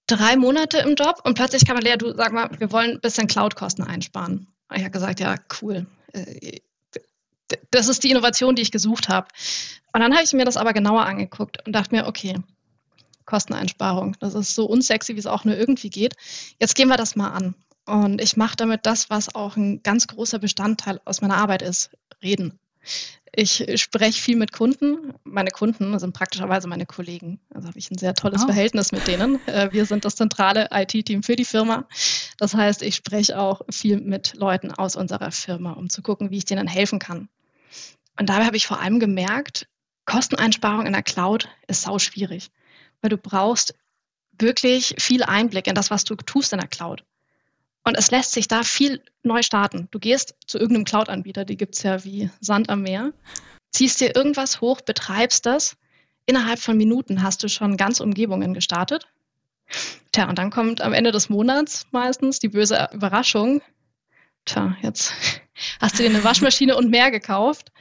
drei 0.08 0.36
Monate 0.36 0.80
im 0.80 0.96
Job 0.96 1.22
und 1.24 1.34
plötzlich 1.34 1.66
kam 1.66 1.78
Lea, 1.78 1.98
du 1.98 2.14
sag 2.16 2.32
mal, 2.32 2.50
wir 2.60 2.72
wollen 2.72 2.92
ein 2.92 3.02
bisschen 3.02 3.28
Cloud-Kosten 3.28 3.84
einsparen. 3.84 4.53
Ich 4.74 4.82
habe 4.82 4.92
gesagt, 4.92 5.20
ja, 5.20 5.36
cool. 5.62 5.86
Äh, 6.14 6.60
das 7.72 7.88
ist 7.88 8.04
die 8.04 8.12
Innovation, 8.12 8.56
die 8.56 8.62
ich 8.62 8.72
gesucht 8.72 9.10
habe. 9.10 9.28
Und 9.94 10.02
dann 10.02 10.14
habe 10.14 10.24
ich 10.24 10.34
mir 10.34 10.46
das 10.46 10.58
aber 10.58 10.74
genauer 10.74 11.06
angeguckt 11.06 11.66
und 11.66 11.74
dachte 11.74 11.96
mir, 11.96 12.08
okay, 12.08 12.36
Kosteneinsparung, 13.26 14.16
das 14.20 14.34
ist 14.34 14.56
so 14.56 14.66
unsexy, 14.66 15.16
wie 15.16 15.20
es 15.20 15.28
auch 15.28 15.46
nur 15.46 15.56
irgendwie 15.56 15.90
geht. 15.90 16.16
Jetzt 16.60 16.76
gehen 16.76 16.88
wir 16.88 16.98
das 16.98 17.16
mal 17.16 17.30
an. 17.30 17.56
Und 17.86 18.22
ich 18.22 18.38
mache 18.38 18.56
damit 18.56 18.86
das, 18.86 19.10
was 19.10 19.36
auch 19.36 19.56
ein 19.56 19.84
ganz 19.84 20.08
großer 20.08 20.40
Bestandteil 20.40 21.02
aus 21.06 21.22
meiner 21.22 21.38
Arbeit 21.38 21.62
ist, 21.62 21.92
reden. 22.22 22.60
Ich 23.36 23.66
spreche 23.82 24.22
viel 24.22 24.36
mit 24.36 24.52
Kunden. 24.52 25.14
Meine 25.24 25.50
Kunden 25.50 25.98
sind 25.98 26.14
praktischerweise 26.14 26.68
meine 26.68 26.86
Kollegen. 26.86 27.40
Also 27.52 27.68
habe 27.68 27.80
ich 27.80 27.90
ein 27.90 27.98
sehr 27.98 28.14
tolles 28.14 28.44
oh. 28.44 28.46
Verhältnis 28.46 28.92
mit 28.92 29.08
denen. 29.08 29.40
Äh, 29.48 29.72
wir 29.72 29.86
sind 29.86 30.06
das 30.06 30.16
zentrale 30.16 30.70
IT-Team 30.72 31.24
für 31.24 31.36
die 31.36 31.46
Firma. 31.46 31.88
Das 32.38 32.54
heißt, 32.54 32.84
ich 32.84 32.96
spreche 32.96 33.40
auch 33.40 33.62
viel 33.72 34.00
mit 34.00 34.36
Leuten 34.36 34.72
aus 34.72 34.96
unserer 34.96 35.32
Firma, 35.32 35.74
um 35.74 35.90
zu 35.90 36.04
gucken, 36.04 36.30
wie 36.30 36.38
ich 36.38 36.46
denen 36.46 36.68
helfen 36.68 37.00
kann. 37.00 37.28
Und 38.20 38.30
dabei 38.30 38.46
habe 38.46 38.58
ich 38.58 38.68
vor 38.68 38.80
allem 38.80 39.00
gemerkt, 39.00 39.68
Kosteneinsparung 40.06 40.86
in 40.86 40.94
der 40.94 41.02
Cloud 41.02 41.50
ist 41.68 41.82
sau 41.82 41.98
schwierig, 41.98 42.52
weil 43.02 43.10
du 43.10 43.18
brauchst 43.18 43.74
wirklich 44.38 44.96
viel 45.00 45.24
Einblick 45.24 45.66
in 45.66 45.76
das, 45.76 45.90
was 45.90 46.04
du 46.04 46.16
tust 46.16 46.54
in 46.54 46.60
der 46.60 46.68
Cloud. 46.68 47.04
Und 47.84 47.98
es 47.98 48.12
lässt 48.12 48.32
sich 48.32 48.48
da 48.48 48.64
viel 48.64 49.02
neu 49.24 49.42
starten. 49.42 49.88
Du 49.92 50.00
gehst 50.00 50.36
zu 50.48 50.58
irgendeinem 50.58 50.86
Cloud-Anbieter, 50.86 51.44
die 51.46 51.58
gibt 51.58 51.76
es 51.76 51.84
ja 51.84 52.04
wie 52.04 52.30
Sand 52.40 52.70
am 52.70 52.82
Meer, 52.82 53.12
ziehst 53.72 54.00
dir 54.00 54.16
irgendwas 54.16 54.62
hoch, 54.62 54.82
betreibst 54.82 55.46
das. 55.46 55.76
Innerhalb 56.26 56.60
von 56.60 56.78
Minuten 56.78 57.24
hast 57.24 57.44
du 57.44 57.50
schon 57.50 57.76
ganz 57.76 58.00
Umgebungen 58.00 58.54
gestartet. 58.54 59.08
Tja, 60.14 60.30
und 60.30 60.38
dann 60.38 60.52
kommt 60.52 60.82
am 60.82 60.94
Ende 60.94 61.12
des 61.12 61.30
Monats 61.30 61.86
meistens 61.92 62.40
die 62.40 62.50
böse 62.50 62.90
Überraschung. 62.94 63.62
Tja, 64.46 64.78
jetzt 64.82 65.14
hast 65.82 66.00
du 66.00 66.04
dir 66.04 66.10
eine 66.10 66.24
Waschmaschine 66.24 66.78
und 66.78 66.90
mehr 66.90 67.12
gekauft, 67.12 67.72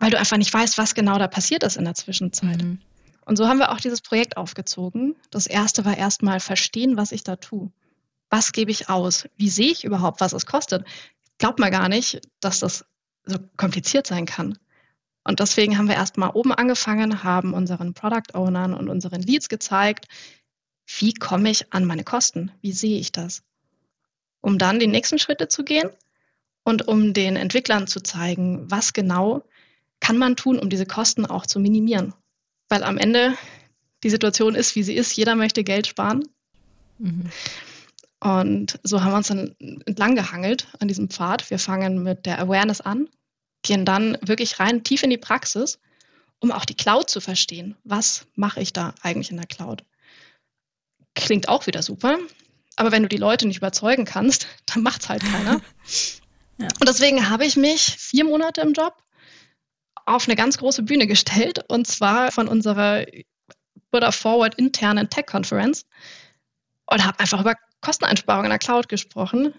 weil 0.00 0.10
du 0.10 0.18
einfach 0.18 0.36
nicht 0.36 0.52
weißt, 0.52 0.78
was 0.78 0.94
genau 0.94 1.18
da 1.18 1.28
passiert 1.28 1.62
ist 1.62 1.76
in 1.76 1.84
der 1.84 1.94
Zwischenzeit. 1.94 2.60
Mhm. 2.62 2.80
Und 3.24 3.36
so 3.36 3.46
haben 3.46 3.58
wir 3.58 3.70
auch 3.70 3.80
dieses 3.80 4.00
Projekt 4.00 4.36
aufgezogen. 4.36 5.14
Das 5.30 5.46
erste 5.46 5.84
war 5.84 5.96
erstmal 5.96 6.40
verstehen, 6.40 6.96
was 6.96 7.12
ich 7.12 7.22
da 7.22 7.36
tue 7.36 7.70
was 8.30 8.52
gebe 8.52 8.70
ich 8.70 8.88
aus? 8.88 9.28
Wie 9.36 9.50
sehe 9.50 9.70
ich 9.70 9.84
überhaupt, 9.84 10.20
was 10.20 10.32
es 10.32 10.46
kostet? 10.46 10.86
Glaubt 11.38 11.58
mal 11.58 11.70
gar 11.70 11.88
nicht, 11.88 12.20
dass 12.40 12.60
das 12.60 12.84
so 13.24 13.38
kompliziert 13.56 14.06
sein 14.06 14.26
kann. 14.26 14.58
Und 15.24 15.40
deswegen 15.40 15.76
haben 15.76 15.88
wir 15.88 15.96
erstmal 15.96 16.30
oben 16.30 16.52
angefangen, 16.52 17.22
haben 17.22 17.52
unseren 17.52 17.92
Product 17.92 18.34
Ownern 18.34 18.72
und 18.72 18.88
unseren 18.88 19.20
Leads 19.20 19.48
gezeigt, 19.48 20.06
wie 20.98 21.12
komme 21.12 21.50
ich 21.50 21.72
an 21.72 21.84
meine 21.84 22.04
Kosten? 22.04 22.50
Wie 22.62 22.72
sehe 22.72 22.98
ich 22.98 23.12
das? 23.12 23.42
Um 24.40 24.58
dann 24.58 24.80
die 24.80 24.86
nächsten 24.86 25.18
Schritte 25.18 25.48
zu 25.48 25.62
gehen 25.62 25.90
und 26.64 26.88
um 26.88 27.12
den 27.12 27.36
Entwicklern 27.36 27.86
zu 27.86 28.00
zeigen, 28.00 28.70
was 28.70 28.92
genau 28.92 29.44
kann 30.00 30.16
man 30.16 30.36
tun, 30.36 30.58
um 30.58 30.70
diese 30.70 30.86
Kosten 30.86 31.26
auch 31.26 31.46
zu 31.46 31.60
minimieren? 31.60 32.14
Weil 32.68 32.82
am 32.82 32.96
Ende 32.96 33.36
die 34.02 34.10
Situation 34.10 34.54
ist, 34.54 34.74
wie 34.76 34.82
sie 34.82 34.94
ist. 34.94 35.16
Jeder 35.16 35.36
möchte 35.36 35.62
Geld 35.62 35.86
sparen. 35.86 36.26
Mhm. 36.98 37.30
Und 38.20 38.78
so 38.82 39.02
haben 39.02 39.12
wir 39.12 39.16
uns 39.16 39.28
dann 39.28 39.56
entlang 39.86 40.14
gehangelt 40.14 40.68
an 40.78 40.88
diesem 40.88 41.08
Pfad. 41.08 41.48
Wir 41.50 41.58
fangen 41.58 42.02
mit 42.02 42.26
der 42.26 42.38
Awareness 42.38 42.82
an, 42.82 43.08
gehen 43.62 43.86
dann 43.86 44.18
wirklich 44.20 44.60
rein 44.60 44.84
tief 44.84 45.02
in 45.02 45.10
die 45.10 45.18
Praxis, 45.18 45.78
um 46.38 46.52
auch 46.52 46.66
die 46.66 46.76
Cloud 46.76 47.08
zu 47.08 47.20
verstehen. 47.20 47.76
Was 47.82 48.26
mache 48.34 48.60
ich 48.60 48.72
da 48.74 48.94
eigentlich 49.02 49.30
in 49.30 49.38
der 49.38 49.46
Cloud? 49.46 49.84
Klingt 51.14 51.48
auch 51.48 51.66
wieder 51.66 51.82
super. 51.82 52.18
Aber 52.76 52.92
wenn 52.92 53.02
du 53.02 53.08
die 53.08 53.16
Leute 53.16 53.46
nicht 53.46 53.58
überzeugen 53.58 54.04
kannst, 54.04 54.46
dann 54.66 54.82
macht 54.82 55.02
es 55.02 55.08
halt 55.08 55.22
keiner. 55.22 55.60
ja. 56.58 56.68
Und 56.78 56.88
deswegen 56.88 57.30
habe 57.30 57.46
ich 57.46 57.56
mich 57.56 57.82
vier 57.82 58.24
Monate 58.24 58.60
im 58.60 58.74
Job 58.74 59.02
auf 60.04 60.26
eine 60.26 60.36
ganz 60.36 60.58
große 60.58 60.82
Bühne 60.82 61.06
gestellt 61.06 61.64
und 61.68 61.86
zwar 61.86 62.32
von 62.32 62.48
unserer 62.48 63.06
Buddha 63.90 64.12
Forward 64.12 64.56
internen 64.56 65.08
Tech-Conference 65.08 65.86
und 66.86 67.04
habe 67.04 67.20
einfach 67.20 67.40
über 67.40 67.54
Kosteneinsparungen 67.80 68.46
in 68.46 68.50
der 68.50 68.58
Cloud 68.58 68.88
gesprochen. 68.88 69.54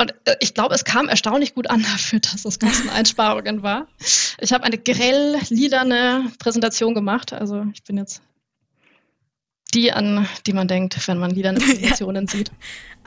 Und 0.00 0.14
äh, 0.24 0.36
ich 0.40 0.54
glaube, 0.54 0.74
es 0.74 0.84
kam 0.84 1.08
erstaunlich 1.08 1.54
gut 1.54 1.68
an 1.68 1.82
dafür, 1.92 2.20
dass 2.20 2.44
es 2.44 2.58
Kosteneinsparungen 2.58 3.62
war. 3.62 3.88
Ich 4.40 4.52
habe 4.52 4.64
eine 4.64 4.78
grell 4.78 5.36
lilane 5.48 6.30
Präsentation 6.38 6.94
gemacht. 6.94 7.32
Also 7.32 7.66
ich 7.72 7.82
bin 7.82 7.96
jetzt 7.96 8.22
die, 9.74 9.92
an 9.92 10.26
die 10.46 10.52
man 10.52 10.68
denkt, 10.68 11.06
wenn 11.08 11.18
man 11.18 11.30
lilane 11.30 11.58
Präsentationen 11.60 12.26
ja. 12.26 12.32
sieht. 12.32 12.52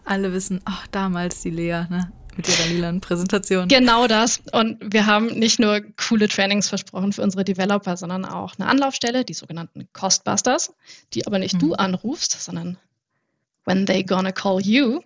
Alle 0.03 0.33
wissen, 0.33 0.61
ach, 0.65 0.87
damals 0.87 1.41
die 1.41 1.51
Lea, 1.51 1.85
ne? 1.89 2.11
Mit 2.37 2.47
ihrer 2.47 2.65
lilanen 2.67 3.01
Präsentation. 3.01 3.67
Genau 3.67 4.07
das. 4.07 4.41
Und 4.53 4.77
wir 4.93 5.05
haben 5.05 5.27
nicht 5.27 5.59
nur 5.59 5.81
coole 5.97 6.29
Trainings 6.29 6.69
versprochen 6.69 7.11
für 7.11 7.21
unsere 7.23 7.43
Developer, 7.43 7.97
sondern 7.97 8.23
auch 8.23 8.53
eine 8.57 8.69
Anlaufstelle, 8.69 9.25
die 9.25 9.33
sogenannten 9.33 9.89
Costbusters, 9.91 10.73
die 11.13 11.27
aber 11.27 11.39
nicht 11.39 11.55
mhm. 11.55 11.59
du 11.59 11.73
anrufst, 11.73 12.41
sondern 12.41 12.77
when 13.65 13.85
they 13.85 14.03
gonna 14.03 14.31
call 14.31 14.61
you. 14.61 15.01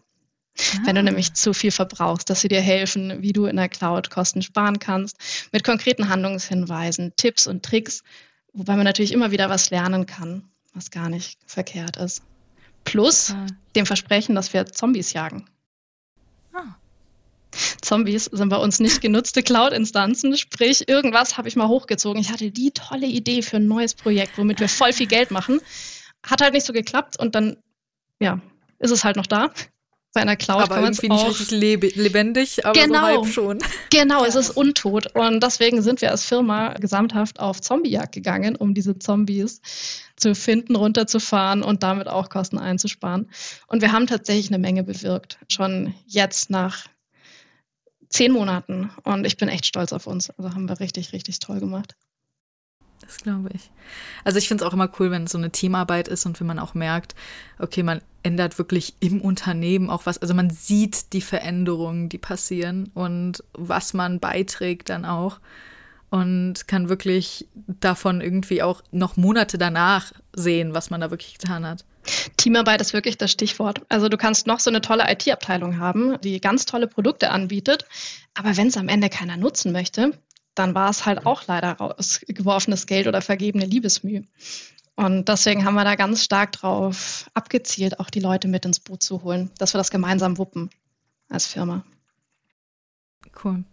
Ah. 0.57 0.85
Wenn 0.85 0.95
du 0.95 1.01
ah. 1.01 1.03
nämlich 1.03 1.33
zu 1.33 1.53
viel 1.53 1.71
verbrauchst, 1.71 2.29
dass 2.29 2.41
sie 2.41 2.47
dir 2.47 2.62
helfen, 2.62 3.21
wie 3.21 3.33
du 3.33 3.45
in 3.45 3.57
der 3.57 3.69
Cloud 3.69 4.09
Kosten 4.09 4.41
sparen 4.41 4.79
kannst, 4.79 5.17
mit 5.51 5.63
konkreten 5.63 6.09
Handlungshinweisen, 6.09 7.13
Tipps 7.17 7.47
und 7.47 7.63
Tricks, 7.63 8.03
wobei 8.53 8.75
man 8.75 8.85
natürlich 8.85 9.12
immer 9.12 9.31
wieder 9.31 9.50
was 9.50 9.69
lernen 9.69 10.05
kann, 10.05 10.50
was 10.74 10.91
gar 10.91 11.09
nicht 11.09 11.39
verkehrt 11.45 11.97
ist. 11.97 12.24
Plus 12.85 13.31
ah. 13.31 13.47
dem 13.75 13.85
Versprechen, 13.85 14.35
dass 14.35 14.53
wir 14.53 14.65
Zombies 14.67 15.13
jagen. 15.13 15.50
Ah. 16.53 16.75
Zombies 17.81 18.25
sind 18.25 18.50
bei 18.50 18.57
uns 18.57 18.79
nicht 18.79 19.01
genutzte 19.01 19.43
Cloud-Instanzen. 19.43 20.38
Sprich, 20.38 20.88
irgendwas 20.88 21.38
habe 21.38 21.47
ich 21.47 21.55
mal 21.55 21.67
hochgezogen. 21.67 22.19
Ich 22.19 22.31
hatte 22.31 22.51
die 22.51 22.71
tolle 22.71 23.07
Idee 23.07 23.41
für 23.41 23.57
ein 23.57 23.67
neues 23.67 23.93
Projekt, 23.93 24.38
womit 24.38 24.59
wir 24.59 24.69
voll 24.69 24.93
viel 24.93 25.07
Geld 25.07 25.31
machen. 25.31 25.59
Hat 26.24 26.41
halt 26.41 26.53
nicht 26.53 26.65
so 26.65 26.74
geklappt 26.74 27.17
und 27.19 27.35
dann, 27.35 27.57
ja, 28.19 28.39
ist 28.79 28.91
es 28.91 29.03
halt 29.03 29.15
noch 29.15 29.27
da. 29.27 29.51
Bei 30.15 30.22
einer 30.22 30.38
Cloud 30.38 30.62
aber 30.62 30.75
kann 30.75 30.84
man 30.84 30.93
irgendwie 30.93 31.10
nicht 31.10 31.27
richtig 31.27 31.51
lebendig, 31.98 32.65
aber 32.65 32.79
genau, 32.79 33.25
so 33.25 33.29
schon. 33.29 33.60
Genau, 33.89 34.22
ja. 34.22 34.27
es 34.27 34.36
ist 34.36 34.51
untot. 34.51 35.13
Und 35.13 35.43
deswegen 35.43 35.81
sind 35.81 36.00
wir 36.00 36.10
als 36.10 36.24
Firma 36.24 36.74
gesamthaft 36.75 37.41
auf 37.41 37.60
Zombiejagd 37.60 38.13
gegangen, 38.13 38.55
um 38.55 38.74
diese 38.74 38.98
Zombies 38.98 39.60
zu 40.15 40.34
finden, 40.34 40.77
runterzufahren 40.77 41.63
und 41.63 41.84
damit 41.84 42.07
auch 42.07 42.29
Kosten 42.29 42.57
einzusparen. 42.57 43.29
Und 43.67 43.81
wir 43.81 43.91
haben 43.91 44.07
tatsächlich 44.07 44.48
eine 44.48 44.57
Menge 44.57 44.86
bewirkt. 44.86 45.38
Schon 45.50 45.93
jetzt 46.07 46.50
nach 46.50 46.86
zehn 48.07 48.31
Monaten. 48.31 48.91
Und 49.03 49.27
ich 49.27 49.36
bin 49.36 49.50
echt 49.50 49.65
stolz 49.65 49.91
auf 49.91 50.07
uns. 50.07 50.29
Also 50.29 50.51
haben 50.51 50.69
wir 50.69 50.79
richtig, 50.79 51.12
richtig 51.12 51.39
toll 51.39 51.60
gemacht. 51.60 51.98
Das 53.05 53.17
glaube 53.17 53.50
ich. 53.53 53.69
Also 54.24 54.39
ich 54.39 54.47
finde 54.47 54.63
es 54.63 54.67
auch 54.67 54.74
immer 54.74 54.89
cool, 55.00 55.12
wenn 55.12 55.25
es 55.25 55.31
so 55.31 55.38
eine 55.38 55.51
Teamarbeit 55.51 56.07
ist 56.07 56.25
und 56.25 56.39
wenn 56.39 56.47
man 56.47 56.59
auch 56.59 56.74
merkt, 56.74 57.13
okay, 57.59 57.83
man 57.83 58.01
ändert 58.24 58.57
wirklich 58.57 58.95
im 59.00 59.21
Unternehmen 59.21 59.89
auch 59.89 60.05
was. 60.05 60.17
Also 60.17 60.33
man 60.33 60.50
sieht 60.50 61.13
die 61.13 61.21
Veränderungen, 61.21 62.09
die 62.09 62.17
passieren 62.17 62.89
und 62.95 63.43
was 63.53 63.93
man 63.93 64.19
beiträgt 64.19 64.89
dann 64.89 65.05
auch 65.05 65.39
und 66.09 66.67
kann 66.67 66.89
wirklich 66.89 67.47
davon 67.55 68.21
irgendwie 68.21 68.63
auch 68.63 68.81
noch 68.91 69.17
Monate 69.17 69.57
danach 69.57 70.12
sehen, 70.33 70.74
was 70.74 70.89
man 70.89 71.01
da 71.01 71.12
wirklich 71.12 71.38
getan 71.38 71.65
hat. 71.65 71.85
Teamarbeit 72.38 72.81
ist 72.81 72.93
wirklich 72.93 73.17
das 73.17 73.31
Stichwort. 73.31 73.81
Also 73.89 74.09
du 74.09 74.17
kannst 74.17 74.47
noch 74.47 74.59
so 74.59 74.69
eine 74.69 74.81
tolle 74.81 75.12
IT-Abteilung 75.12 75.79
haben, 75.79 76.19
die 76.21 76.39
ganz 76.39 76.65
tolle 76.65 76.88
Produkte 76.88 77.31
anbietet, 77.31 77.85
aber 78.33 78.57
wenn 78.57 78.67
es 78.67 78.77
am 78.77 78.88
Ende 78.88 79.09
keiner 79.09 79.38
nutzen 79.38 79.71
möchte, 79.71 80.12
dann 80.55 80.74
war 80.74 80.89
es 80.89 81.05
halt 81.05 81.25
auch 81.25 81.47
leider 81.47 81.74
rausgeworfenes 81.74 82.88
Geld 82.88 83.07
oder 83.07 83.21
vergebene 83.21 83.65
Liebesmühe. 83.65 84.24
Und 84.95 85.27
deswegen 85.27 85.65
haben 85.65 85.75
wir 85.75 85.83
da 85.83 85.95
ganz 85.95 86.24
stark 86.24 86.53
drauf 86.53 87.29
abgezielt, 87.33 88.00
auch 88.00 88.09
die 88.09 88.21
Leute 88.21 88.47
mit 88.47 88.65
ins 88.65 88.79
Boot 88.79 89.03
zu 89.03 89.24
holen, 89.24 89.51
dass 89.57 89.74
wir 89.74 89.77
das 89.77 89.91
gemeinsam 89.91 90.38
wuppen 90.38 90.69
als 91.29 91.45
Firma. 91.45 91.83
Cool. 93.43 93.65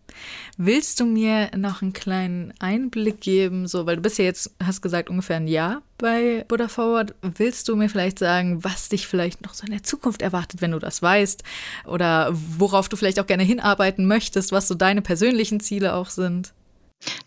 Willst 0.57 0.99
du 0.99 1.05
mir 1.05 1.51
noch 1.57 1.83
einen 1.83 1.93
kleinen 1.93 2.53
Einblick 2.59 3.21
geben, 3.21 3.69
so, 3.69 3.87
weil 3.87 3.97
du 3.97 4.03
bist 4.03 4.19
ja 4.19 4.25
jetzt, 4.25 4.51
hast 4.63 4.83
gesagt, 4.83 5.09
ungefähr 5.09 5.37
ein 5.37 5.47
Jahr 5.47 5.83
bei 5.99 6.45
Buddha 6.49 6.67
Forward. 6.67 7.15
Willst 7.23 7.69
du 7.69 7.77
mir 7.77 7.89
vielleicht 7.89 8.19
sagen, 8.19 8.65
was 8.65 8.89
dich 8.89 9.07
vielleicht 9.07 9.43
noch 9.43 9.55
so 9.55 9.65
in 9.65 9.73
der 9.73 9.85
Zukunft 9.85 10.21
erwartet, 10.21 10.61
wenn 10.61 10.73
du 10.73 10.81
das 10.81 11.01
weißt? 11.01 11.45
Oder 11.87 12.31
worauf 12.33 12.89
du 12.89 12.97
vielleicht 12.97 13.21
auch 13.21 13.27
gerne 13.27 13.45
hinarbeiten 13.45 14.07
möchtest, 14.07 14.51
was 14.51 14.67
so 14.67 14.75
deine 14.75 15.01
persönlichen 15.01 15.61
Ziele 15.61 15.95
auch 15.95 16.11
sind? 16.11 16.53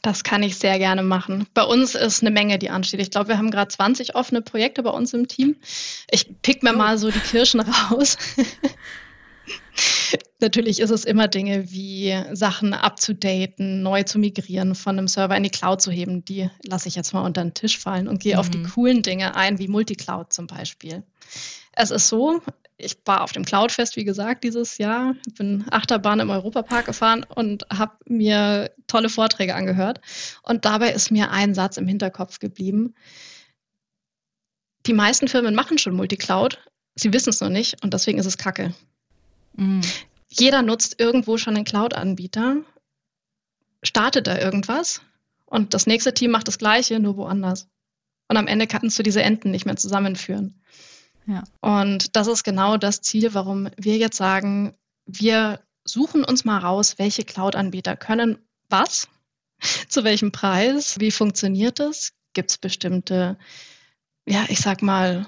Das 0.01 0.23
kann 0.23 0.43
ich 0.43 0.57
sehr 0.57 0.77
gerne 0.79 1.03
machen. 1.03 1.47
Bei 1.53 1.63
uns 1.63 1.95
ist 1.95 2.21
eine 2.21 2.31
Menge, 2.31 2.59
die 2.59 2.69
ansteht. 2.69 2.99
Ich 2.99 3.11
glaube, 3.11 3.29
wir 3.29 3.37
haben 3.37 3.51
gerade 3.51 3.67
20 3.67 4.15
offene 4.15 4.41
Projekte 4.41 4.83
bei 4.83 4.91
uns 4.91 5.13
im 5.13 5.27
Team. 5.27 5.55
Ich 6.09 6.41
pick 6.41 6.63
mir 6.63 6.73
oh. 6.73 6.77
mal 6.77 6.97
so 6.97 7.11
die 7.11 7.19
Kirschen 7.19 7.59
raus. 7.59 8.17
Natürlich 10.39 10.79
ist 10.79 10.89
es 10.89 11.05
immer 11.05 11.27
Dinge 11.27 11.71
wie 11.71 12.15
Sachen 12.33 12.73
abzudaten, 12.73 13.81
neu 13.81 14.03
zu 14.03 14.19
migrieren, 14.19 14.75
von 14.75 14.97
einem 14.97 15.07
Server 15.07 15.35
in 15.35 15.43
die 15.43 15.49
Cloud 15.49 15.81
zu 15.81 15.91
heben. 15.91 16.23
Die 16.25 16.49
lasse 16.63 16.87
ich 16.87 16.95
jetzt 16.95 17.13
mal 17.13 17.25
unter 17.25 17.41
den 17.41 17.53
Tisch 17.53 17.77
fallen 17.77 18.07
und 18.07 18.21
gehe 18.21 18.33
mhm. 18.33 18.39
auf 18.39 18.49
die 18.49 18.59
mhm. 18.59 18.69
coolen 18.69 19.01
Dinge 19.01 19.35
ein, 19.35 19.59
wie 19.59 19.67
Multicloud 19.67 20.31
zum 20.31 20.47
Beispiel. 20.47 21.03
Es 21.73 21.91
ist 21.91 22.07
so, 22.07 22.41
ich 22.77 22.97
war 23.05 23.21
auf 23.21 23.31
dem 23.31 23.45
Cloudfest, 23.45 23.95
wie 23.95 24.03
gesagt, 24.03 24.43
dieses 24.43 24.77
Jahr, 24.77 25.15
bin 25.37 25.65
Achterbahn 25.69 26.19
im 26.19 26.29
Europapark 26.29 26.85
gefahren 26.85 27.25
und 27.27 27.65
habe 27.71 27.95
mir 28.05 28.71
tolle 28.87 29.09
Vorträge 29.09 29.55
angehört. 29.55 30.01
Und 30.43 30.65
dabei 30.65 30.91
ist 30.91 31.11
mir 31.11 31.31
ein 31.31 31.53
Satz 31.53 31.77
im 31.77 31.87
Hinterkopf 31.87 32.39
geblieben. 32.39 32.93
Die 34.85 34.93
meisten 34.93 35.27
Firmen 35.27 35.55
machen 35.55 35.77
schon 35.77 35.95
Multicloud, 35.95 36.59
sie 36.95 37.13
wissen 37.13 37.29
es 37.29 37.41
noch 37.41 37.49
nicht 37.49 37.81
und 37.83 37.93
deswegen 37.93 38.19
ist 38.19 38.25
es 38.25 38.37
Kacke. 38.37 38.73
Mhm. 39.55 39.81
Jeder 40.29 40.61
nutzt 40.61 40.99
irgendwo 40.99 41.37
schon 41.37 41.55
einen 41.55 41.65
Cloud-Anbieter, 41.65 42.57
startet 43.83 44.27
da 44.27 44.37
irgendwas 44.37 45.01
und 45.45 45.73
das 45.73 45.87
nächste 45.87 46.13
Team 46.13 46.31
macht 46.31 46.47
das 46.47 46.57
Gleiche, 46.57 46.99
nur 46.99 47.15
woanders. 47.15 47.67
Und 48.27 48.37
am 48.37 48.47
Ende 48.47 48.67
kannst 48.67 48.99
du 48.99 49.03
diese 49.03 49.23
Enden 49.23 49.51
nicht 49.51 49.65
mehr 49.65 49.77
zusammenführen. 49.77 50.59
Ja. 51.27 51.43
Und 51.61 52.15
das 52.15 52.27
ist 52.27 52.43
genau 52.43 52.77
das 52.77 53.01
Ziel, 53.01 53.33
warum 53.33 53.69
wir 53.77 53.97
jetzt 53.97 54.17
sagen, 54.17 54.75
wir 55.05 55.59
suchen 55.83 56.23
uns 56.23 56.45
mal 56.45 56.59
raus, 56.59 56.95
welche 56.97 57.23
Cloud-Anbieter 57.23 57.95
können 57.95 58.37
was, 58.69 59.07
zu 59.89 60.03
welchem 60.03 60.31
Preis, 60.31 60.99
wie 60.99 61.11
funktioniert 61.11 61.79
das? 61.79 62.13
Gibt 62.33 62.51
es 62.51 62.57
bestimmte, 62.57 63.37
ja, 64.25 64.45
ich 64.49 64.59
sag 64.59 64.81
mal, 64.81 65.27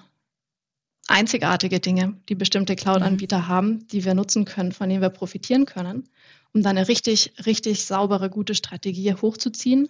einzigartige 1.08 1.80
Dinge, 1.80 2.20
die 2.27 2.36
bestimmte 2.36 2.75
Cloud-Anbieter 2.75 3.39
mhm. 3.39 3.48
haben, 3.48 3.88
die 3.88 4.04
wir 4.04 4.13
nutzen 4.13 4.46
können, 4.46 4.74
von 4.74 4.89
denen 4.89 5.01
wir 5.01 5.10
profitieren 5.10 5.66
können, 5.66 6.10
um 6.54 6.62
dann 6.62 6.77
eine 6.77 6.88
richtig, 6.88 7.34
richtig 7.46 7.86
saubere, 7.86 8.30
gute 8.30 8.56
Strategie 8.56 9.13
hochzuziehen, 9.13 9.89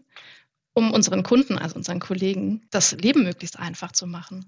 um 0.74 0.92
unseren 0.92 1.24
Kunden, 1.24 1.58
also 1.58 1.76
unseren 1.76 2.00
Kollegen, 2.00 2.68
das 2.70 2.92
Leben 2.92 3.24
möglichst 3.24 3.58
einfach 3.58 3.92
zu 3.92 4.06
machen. 4.06 4.46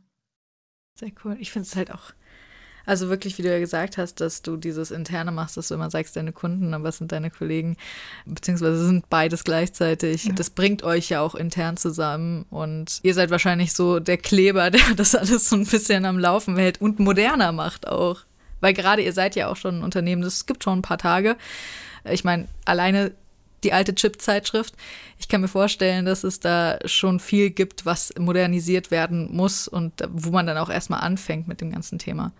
Sehr 0.99 1.11
cool. 1.23 1.37
Ich 1.39 1.51
finde 1.51 1.65
es 1.65 1.77
halt 1.77 1.91
auch, 1.91 2.11
also 2.85 3.07
wirklich, 3.07 3.37
wie 3.37 3.41
du 3.41 3.49
ja 3.49 3.59
gesagt 3.59 3.97
hast, 3.97 4.19
dass 4.19 4.41
du 4.41 4.57
dieses 4.57 4.91
Interne 4.91 5.31
machst, 5.31 5.55
dass 5.55 5.69
du 5.69 5.75
immer 5.75 5.89
sagst, 5.89 6.17
deine 6.17 6.33
Kunden, 6.33 6.73
aber 6.73 6.89
es 6.89 6.97
sind 6.97 7.13
deine 7.13 7.31
Kollegen, 7.31 7.77
beziehungsweise 8.25 8.85
sind 8.85 9.09
beides 9.09 9.45
gleichzeitig. 9.45 10.25
Ja. 10.25 10.33
Das 10.33 10.49
bringt 10.49 10.83
euch 10.83 11.07
ja 11.07 11.21
auch 11.21 11.35
intern 11.35 11.77
zusammen 11.77 12.45
und 12.49 12.99
ihr 13.03 13.13
seid 13.13 13.29
wahrscheinlich 13.29 13.71
so 13.71 14.01
der 14.01 14.17
Kleber, 14.17 14.71
der 14.71 14.81
das 14.97 15.15
alles 15.15 15.47
so 15.47 15.55
ein 15.55 15.65
bisschen 15.65 16.03
am 16.03 16.19
Laufen 16.19 16.57
hält 16.57 16.81
und 16.81 16.99
moderner 16.99 17.53
macht 17.53 17.87
auch. 17.87 18.25
Weil 18.59 18.73
gerade 18.73 19.01
ihr 19.01 19.13
seid 19.13 19.37
ja 19.37 19.47
auch 19.47 19.55
schon 19.55 19.79
ein 19.79 19.83
Unternehmen, 19.83 20.21
das 20.21 20.47
gibt 20.47 20.65
schon 20.65 20.79
ein 20.79 20.81
paar 20.81 20.97
Tage. 20.97 21.37
Ich 22.03 22.25
meine, 22.25 22.49
alleine 22.65 23.13
die 23.63 23.73
alte 23.73 23.95
Chip-Zeitschrift. 23.95 24.73
Ich 25.17 25.27
kann 25.27 25.41
mir 25.41 25.47
vorstellen, 25.47 26.05
dass 26.05 26.23
es 26.23 26.39
da 26.39 26.79
schon 26.85 27.19
viel 27.19 27.49
gibt, 27.49 27.85
was 27.85 28.13
modernisiert 28.17 28.91
werden 28.91 29.35
muss 29.35 29.67
und 29.67 29.93
wo 30.09 30.31
man 30.31 30.45
dann 30.45 30.57
auch 30.57 30.69
erstmal 30.69 31.01
anfängt 31.01 31.47
mit 31.47 31.61
dem 31.61 31.71
ganzen 31.71 31.99
Thema. 31.99 32.31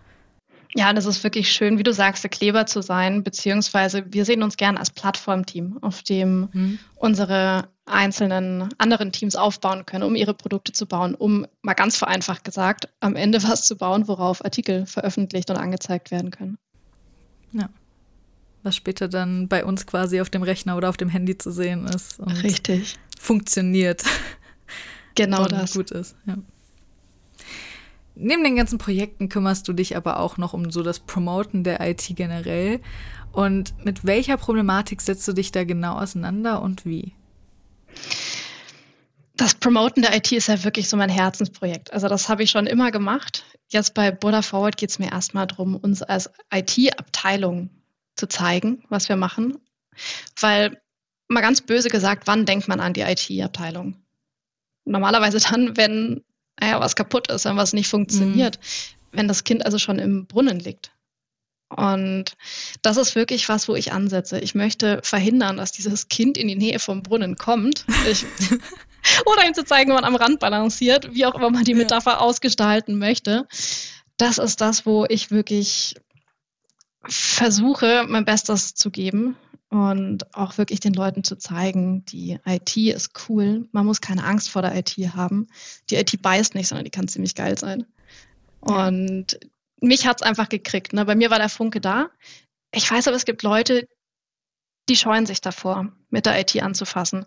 Ja, 0.76 0.94
das 0.94 1.06
ist 1.08 1.24
wirklich 1.24 1.52
schön, 1.52 1.80
wie 1.80 1.84
du 1.84 1.94
sagst, 1.94 2.24
der 2.24 2.30
Kleber 2.30 2.68
zu 2.68 2.82
sein, 2.82 3.24
beziehungsweise 3.24 4.06
wir 4.08 4.24
sehen 4.24 4.44
uns 4.44 4.56
gern 4.56 4.78
als 4.78 4.92
Plattformteam, 4.92 5.80
auf 5.82 6.04
dem 6.04 6.50
mhm. 6.54 6.80
unsere 6.96 7.68
einzelnen 7.86 8.70
anderen 8.78 9.12
Teams 9.12 9.36
aufbauen 9.36 9.88
können, 9.88 10.04
um 10.04 10.16
ihre 10.16 10.36
Produkte 10.36 10.72
zu 10.72 10.86
bauen, 10.86 11.16
um 11.16 11.48
mal 11.64 11.74
ganz 11.74 11.98
vereinfacht 11.98 12.44
gesagt, 12.44 12.88
am 13.00 13.16
Ende 13.16 13.42
was 13.42 13.64
zu 13.64 13.78
bauen, 13.78 14.08
worauf 14.08 14.46
Artikel 14.46 14.86
veröffentlicht 14.86 15.50
und 15.50 15.58
angezeigt 15.58 16.12
werden 16.12 16.30
können. 16.30 16.60
Ja. 17.52 17.68
Was 18.64 18.76
später 18.76 19.08
dann 19.08 19.48
bei 19.48 19.64
uns 19.64 19.86
quasi 19.86 20.20
auf 20.22 20.30
dem 20.30 20.44
Rechner 20.44 20.76
oder 20.76 20.90
auf 20.90 20.98
dem 20.98 21.10
Handy 21.10 21.38
zu 21.38 21.52
sehen 21.52 21.86
ist. 21.88 22.20
Und 22.20 22.44
Richtig. 22.44 22.98
Funktioniert. 23.20 24.04
Genau 25.16 25.44
und 25.44 25.52
das. 25.52 25.74
Gut 25.74 25.92
ist, 25.92 26.16
ja. 26.26 26.38
Neben 28.16 28.44
den 28.44 28.58
ganzen 28.58 28.78
Projekten 28.78 29.30
kümmerst 29.30 29.68
du 29.68 29.74
dich 29.74 29.96
aber 29.96 30.20
auch 30.20 30.38
noch 30.38 30.54
um 30.54 30.72
so 30.72 30.84
das 30.84 31.00
Promoten 31.00 31.64
der 31.64 31.80
IT 31.88 32.06
generell. 32.16 32.82
Und 33.32 33.74
mit 33.86 34.06
welcher 34.06 34.38
Problematik 34.38 35.02
setzt 35.02 35.28
du 35.28 35.34
dich 35.34 35.52
da 35.52 35.64
genau 35.64 35.98
auseinander 35.98 36.62
und 36.62 36.86
wie? 36.86 37.14
Das 39.38 39.56
Promoten 39.56 40.02
der 40.02 40.16
IT 40.18 40.32
ist 40.34 40.48
ja 40.48 40.64
wirklich 40.66 40.90
so 40.90 40.98
mein 40.98 41.10
Herzensprojekt. 41.10 41.94
Also 41.94 42.10
das 42.10 42.28
habe 42.28 42.44
ich 42.44 42.52
schon 42.52 42.68
immer 42.68 42.92
gemacht. 42.92 43.46
Jetzt 43.70 43.94
bei 43.94 44.12
Buddha 44.12 44.42
Forward 44.42 44.76
geht 44.76 44.90
es 44.90 45.00
mir 45.00 45.12
erstmal 45.12 45.48
darum, 45.48 45.78
uns 45.78 46.02
als 46.02 46.30
IT-Abteilung 46.54 47.70
zu 48.20 48.28
zeigen, 48.28 48.84
was 48.90 49.10
wir 49.10 49.16
machen. 49.16 49.58
Weil, 50.40 50.82
mal 51.28 51.42
ganz 51.42 51.62
böse 51.62 51.90
gesagt, 51.90 52.28
wann 52.28 52.46
denkt 52.46 52.68
man 52.68 52.80
an 52.80 52.94
die 52.94 53.02
IT-Abteilung? 53.02 53.96
Normalerweise 54.86 55.40
dann, 55.40 55.78
wenn 55.78 56.24
naja, 56.60 56.80
was 56.80 56.96
kaputt 56.96 57.30
ist, 57.30 57.46
wenn 57.46 57.58
was 57.58 57.74
nicht 57.74 57.88
funktioniert, 57.88 58.60
mhm. 58.60 59.18
wenn 59.18 59.28
das 59.28 59.44
Kind 59.44 59.66
also 59.66 59.80
schon 59.80 60.00
im 60.00 60.28
Brunnen 60.28 60.60
liegt. 60.60 60.92
Und 61.70 62.36
das 62.82 62.98
ist 62.98 63.16
wirklich 63.16 63.48
was, 63.48 63.68
wo 63.68 63.76
ich 63.76 63.92
ansetze. 63.92 64.40
Ich 64.40 64.56
möchte 64.56 65.02
verhindern, 65.04 65.58
dass 65.58 65.72
dieses 65.72 66.08
Kind 66.08 66.38
in 66.38 66.48
die 66.48 66.56
Nähe 66.56 66.80
vom 66.80 67.04
Brunnen 67.04 67.36
kommt. 67.36 67.86
Ich, 68.10 68.26
oder 69.26 69.46
ihm 69.46 69.54
zu 69.54 69.64
zeigen, 69.64 69.92
wie 69.92 69.94
man 69.94 70.04
am 70.04 70.16
Rand 70.16 70.40
balanciert, 70.40 71.14
wie 71.14 71.26
auch 71.26 71.36
immer 71.36 71.52
man 71.52 71.64
die 71.64 71.76
Metapher 71.76 72.14
ja. 72.14 72.18
ausgestalten 72.18 72.98
möchte. 72.98 73.48
Das 74.18 74.40
ist 74.40 74.62
das, 74.62 74.86
wo 74.88 75.06
ich 75.08 75.30
wirklich 75.30 75.96
versuche, 77.06 78.06
mein 78.08 78.26
Bestes 78.26 78.76
zu 78.76 78.92
geben 78.92 79.38
und 79.70 80.36
auch 80.36 80.58
wirklich 80.58 80.80
den 80.80 80.94
Leuten 80.94 81.24
zu 81.24 81.38
zeigen, 81.38 82.04
die 82.06 82.40
IT 82.46 82.76
ist 82.76 83.12
cool. 83.30 83.68
Man 83.72 83.86
muss 83.86 84.02
keine 84.02 84.24
Angst 84.24 84.50
vor 84.50 84.62
der 84.62 84.76
IT 84.76 84.92
haben. 85.16 85.48
Die 85.90 85.96
IT 85.96 86.22
beißt 86.22 86.56
nicht, 86.56 86.68
sondern 86.68 86.86
die 86.86 86.92
kann 86.92 87.08
ziemlich 87.08 87.36
geil 87.36 87.58
sein. 87.58 87.86
Und 88.60 89.40
mich 89.80 90.08
hat's 90.08 90.24
einfach 90.24 90.50
gekriegt. 90.50 90.94
Ne? 90.94 91.06
Bei 91.06 91.16
mir 91.16 91.30
war 91.30 91.40
der 91.40 91.50
Funke 91.50 91.80
da. 91.80 92.10
Ich 92.74 92.90
weiß 92.90 93.08
aber, 93.08 93.16
es 93.16 93.26
gibt 93.26 93.44
Leute, 93.44 93.88
die 94.90 94.96
scheuen 94.96 95.26
sich 95.26 95.40
davor, 95.40 95.92
mit 96.10 96.26
der 96.26 96.40
IT 96.40 96.62
anzufassen. 96.62 97.26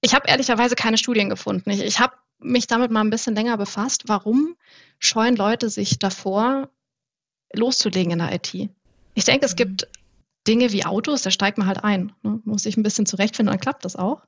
Ich 0.00 0.14
habe 0.14 0.28
ehrlicherweise 0.28 0.74
keine 0.74 0.98
Studien 0.98 1.30
gefunden. 1.30 1.70
Ich, 1.70 1.80
ich 1.80 2.00
habe 2.00 2.16
mich 2.38 2.66
damit 2.66 2.90
mal 2.90 3.00
ein 3.00 3.10
bisschen 3.10 3.34
länger 3.34 3.56
befasst. 3.56 4.04
Warum 4.08 4.56
scheuen 4.98 5.36
Leute 5.36 5.70
sich 5.70 5.98
davor, 5.98 6.68
loszulegen 7.52 8.12
in 8.12 8.18
der 8.18 8.32
IT? 8.34 8.70
Ich 9.14 9.24
denke, 9.24 9.46
es 9.46 9.52
mhm. 9.52 9.56
gibt 9.56 9.88
Dinge 10.46 10.72
wie 10.72 10.84
Autos, 10.84 11.22
da 11.22 11.30
steigt 11.30 11.58
man 11.58 11.66
halt 11.66 11.82
ein. 11.82 12.12
Ne? 12.22 12.40
Muss 12.44 12.62
sich 12.62 12.76
ein 12.76 12.82
bisschen 12.82 13.06
zurechtfinden, 13.06 13.52
dann 13.52 13.60
klappt 13.60 13.84
das 13.84 13.96
auch. 13.96 14.22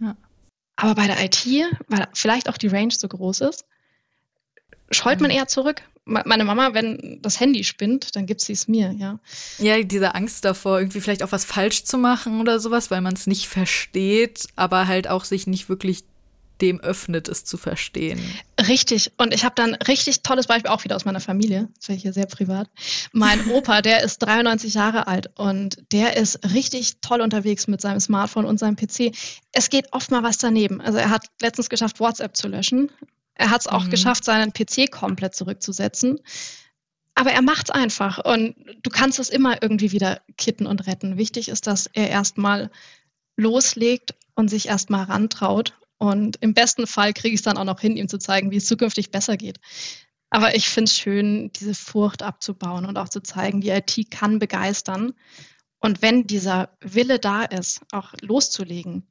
Ja. 0.00 0.16
Aber 0.76 0.94
bei 0.94 1.06
der 1.06 1.22
IT, 1.22 1.46
weil 1.88 2.08
vielleicht 2.12 2.48
auch 2.48 2.58
die 2.58 2.68
Range 2.68 2.92
so 2.92 3.08
groß 3.08 3.40
ist, 3.42 3.64
scheut 4.90 5.20
man 5.20 5.30
eher 5.30 5.48
zurück. 5.48 5.82
Meine 6.04 6.44
Mama, 6.44 6.74
wenn 6.74 7.20
das 7.22 7.38
Handy 7.38 7.62
spinnt, 7.62 8.16
dann 8.16 8.26
gibt 8.26 8.40
sie 8.40 8.52
es 8.52 8.66
mir, 8.66 8.92
ja. 8.98 9.20
Ja, 9.58 9.80
diese 9.82 10.16
Angst 10.16 10.44
davor, 10.44 10.80
irgendwie 10.80 11.00
vielleicht 11.00 11.22
auch 11.22 11.30
was 11.30 11.44
falsch 11.44 11.84
zu 11.84 11.96
machen 11.96 12.40
oder 12.40 12.58
sowas, 12.58 12.90
weil 12.90 13.00
man 13.00 13.14
es 13.14 13.28
nicht 13.28 13.46
versteht, 13.46 14.48
aber 14.56 14.88
halt 14.88 15.06
auch 15.06 15.24
sich 15.24 15.46
nicht 15.46 15.68
wirklich 15.68 16.02
dem 16.62 16.80
öffnet, 16.80 17.28
es 17.28 17.44
zu 17.44 17.58
verstehen. 17.58 18.20
Richtig. 18.68 19.12
Und 19.18 19.34
ich 19.34 19.44
habe 19.44 19.54
dann 19.56 19.74
richtig 19.74 20.22
tolles 20.22 20.46
Beispiel, 20.46 20.70
auch 20.70 20.84
wieder 20.84 20.96
aus 20.96 21.04
meiner 21.04 21.20
Familie, 21.20 21.68
das 21.76 21.88
wäre 21.88 21.98
hier 21.98 22.12
sehr 22.12 22.26
privat. 22.26 22.70
Mein 23.12 23.44
Opa, 23.50 23.82
der 23.82 24.02
ist 24.02 24.18
93 24.18 24.74
Jahre 24.74 25.08
alt 25.08 25.30
und 25.34 25.82
der 25.92 26.16
ist 26.16 26.54
richtig 26.54 27.00
toll 27.00 27.20
unterwegs 27.20 27.66
mit 27.66 27.80
seinem 27.80 28.00
Smartphone 28.00 28.46
und 28.46 28.58
seinem 28.58 28.76
PC. 28.76 29.12
Es 29.50 29.68
geht 29.68 29.92
oft 29.92 30.10
mal 30.10 30.22
was 30.22 30.38
daneben. 30.38 30.80
Also 30.80 30.98
er 30.98 31.10
hat 31.10 31.26
letztens 31.42 31.68
geschafft, 31.68 32.00
WhatsApp 32.00 32.36
zu 32.36 32.48
löschen. 32.48 32.90
Er 33.34 33.50
hat 33.50 33.62
es 33.62 33.66
auch 33.66 33.84
mhm. 33.84 33.90
geschafft, 33.90 34.24
seinen 34.24 34.52
PC 34.52 34.90
komplett 34.90 35.34
zurückzusetzen. 35.34 36.20
Aber 37.14 37.32
er 37.32 37.42
macht 37.42 37.68
es 37.68 37.70
einfach 37.70 38.24
und 38.24 38.54
du 38.82 38.88
kannst 38.88 39.18
es 39.18 39.28
immer 39.28 39.62
irgendwie 39.62 39.92
wieder 39.92 40.22
kitten 40.38 40.66
und 40.66 40.86
retten. 40.86 41.18
Wichtig 41.18 41.48
ist, 41.48 41.66
dass 41.66 41.90
er 41.92 42.08
erstmal 42.08 42.70
loslegt 43.36 44.14
und 44.34 44.48
sich 44.48 44.68
erstmal 44.68 45.04
rantraut 45.04 45.74
und 46.02 46.36
im 46.40 46.52
besten 46.52 46.88
Fall 46.88 47.12
kriege 47.12 47.32
ich 47.32 47.38
es 47.38 47.44
dann 47.44 47.56
auch 47.56 47.64
noch 47.64 47.78
hin, 47.78 47.96
ihm 47.96 48.08
zu 48.08 48.18
zeigen, 48.18 48.50
wie 48.50 48.56
es 48.56 48.66
zukünftig 48.66 49.12
besser 49.12 49.36
geht. 49.36 49.60
Aber 50.30 50.56
ich 50.56 50.68
finde 50.68 50.88
es 50.88 50.98
schön, 50.98 51.52
diese 51.52 51.74
Furcht 51.74 52.24
abzubauen 52.24 52.86
und 52.86 52.96
auch 52.96 53.08
zu 53.08 53.22
zeigen, 53.22 53.60
die 53.60 53.68
IT 53.68 54.10
kann 54.10 54.40
begeistern. 54.40 55.12
Und 55.78 56.02
wenn 56.02 56.26
dieser 56.26 56.76
Wille 56.80 57.20
da 57.20 57.44
ist, 57.44 57.82
auch 57.92 58.14
loszulegen, 58.20 59.06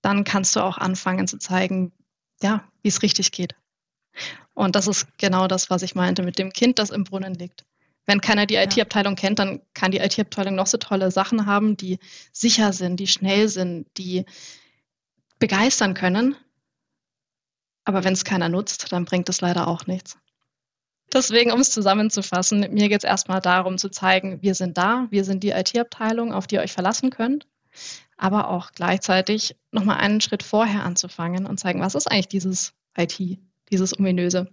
dann 0.00 0.22
kannst 0.22 0.54
du 0.54 0.60
auch 0.60 0.78
anfangen 0.78 1.26
zu 1.26 1.38
zeigen, 1.38 1.90
ja, 2.40 2.62
wie 2.82 2.88
es 2.88 3.02
richtig 3.02 3.32
geht. 3.32 3.56
Und 4.54 4.76
das 4.76 4.86
ist 4.86 5.08
genau 5.18 5.48
das, 5.48 5.70
was 5.70 5.82
ich 5.82 5.96
meinte 5.96 6.22
mit 6.22 6.38
dem 6.38 6.52
Kind, 6.52 6.78
das 6.78 6.90
im 6.90 7.02
Brunnen 7.02 7.34
liegt. 7.34 7.64
Wenn 8.06 8.20
keiner 8.20 8.46
die 8.46 8.54
IT-Abteilung 8.54 9.16
kennt, 9.16 9.40
dann 9.40 9.60
kann 9.74 9.90
die 9.90 9.98
IT-Abteilung 9.98 10.54
noch 10.54 10.68
so 10.68 10.78
tolle 10.78 11.10
Sachen 11.10 11.46
haben, 11.46 11.76
die 11.76 11.98
sicher 12.32 12.72
sind, 12.72 13.00
die 13.00 13.08
schnell 13.08 13.48
sind, 13.48 13.88
die 13.96 14.24
begeistern 15.38 15.94
können. 15.94 16.36
Aber 17.84 18.04
wenn 18.04 18.12
es 18.12 18.24
keiner 18.24 18.48
nutzt, 18.48 18.92
dann 18.92 19.04
bringt 19.04 19.28
es 19.28 19.40
leider 19.40 19.68
auch 19.68 19.86
nichts. 19.86 20.18
Deswegen, 21.12 21.52
um 21.52 21.60
es 21.60 21.70
zusammenzufassen, 21.70 22.60
mir 22.72 22.88
geht 22.88 23.02
es 23.02 23.08
erstmal 23.08 23.40
darum 23.40 23.78
zu 23.78 23.88
zeigen, 23.88 24.42
wir 24.42 24.54
sind 24.54 24.76
da, 24.76 25.06
wir 25.10 25.24
sind 25.24 25.42
die 25.42 25.50
IT-Abteilung, 25.50 26.34
auf 26.34 26.46
die 26.46 26.56
ihr 26.56 26.60
euch 26.60 26.72
verlassen 26.72 27.10
könnt, 27.10 27.46
aber 28.18 28.48
auch 28.48 28.72
gleichzeitig 28.72 29.56
nochmal 29.72 29.96
einen 29.98 30.20
Schritt 30.20 30.42
vorher 30.42 30.84
anzufangen 30.84 31.46
und 31.46 31.58
zeigen, 31.58 31.80
was 31.80 31.94
ist 31.94 32.10
eigentlich 32.10 32.28
dieses 32.28 32.74
IT, 32.96 33.38
dieses 33.70 33.98
ominöse. 33.98 34.52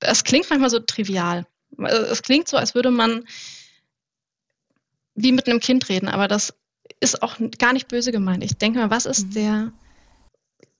Es 0.00 0.24
klingt 0.24 0.50
manchmal 0.50 0.70
so 0.70 0.78
trivial. 0.78 1.46
Es 1.88 2.22
klingt 2.22 2.48
so, 2.48 2.58
als 2.58 2.74
würde 2.74 2.90
man 2.90 3.24
wie 5.14 5.32
mit 5.32 5.48
einem 5.48 5.60
Kind 5.60 5.88
reden, 5.88 6.08
aber 6.08 6.28
das 6.28 6.54
ist 7.00 7.22
auch 7.22 7.36
gar 7.58 7.72
nicht 7.72 7.88
böse 7.88 8.12
gemeint. 8.12 8.44
Ich 8.44 8.56
denke 8.58 8.78
mal, 8.78 8.90
was 8.90 9.06
ist 9.06 9.28
mhm. 9.28 9.32
der 9.32 9.72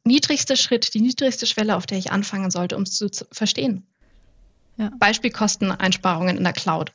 niedrigste 0.05 0.57
Schritt, 0.57 0.95
die 0.95 1.01
niedrigste 1.01 1.47
Schwelle, 1.47 1.77
auf 1.77 1.87
der 1.87 1.99
ich 1.99 2.13
anfangen 2.13 2.51
sollte, 2.51 2.77
um 2.77 2.83
es 2.83 2.97
zu 2.97 3.09
verstehen. 3.31 3.87
Ja. 4.77 4.91
Beispiel 4.99 5.31
Kosteneinsparungen 5.31 6.37
in 6.37 6.45
der 6.45 6.53
Cloud. 6.53 6.93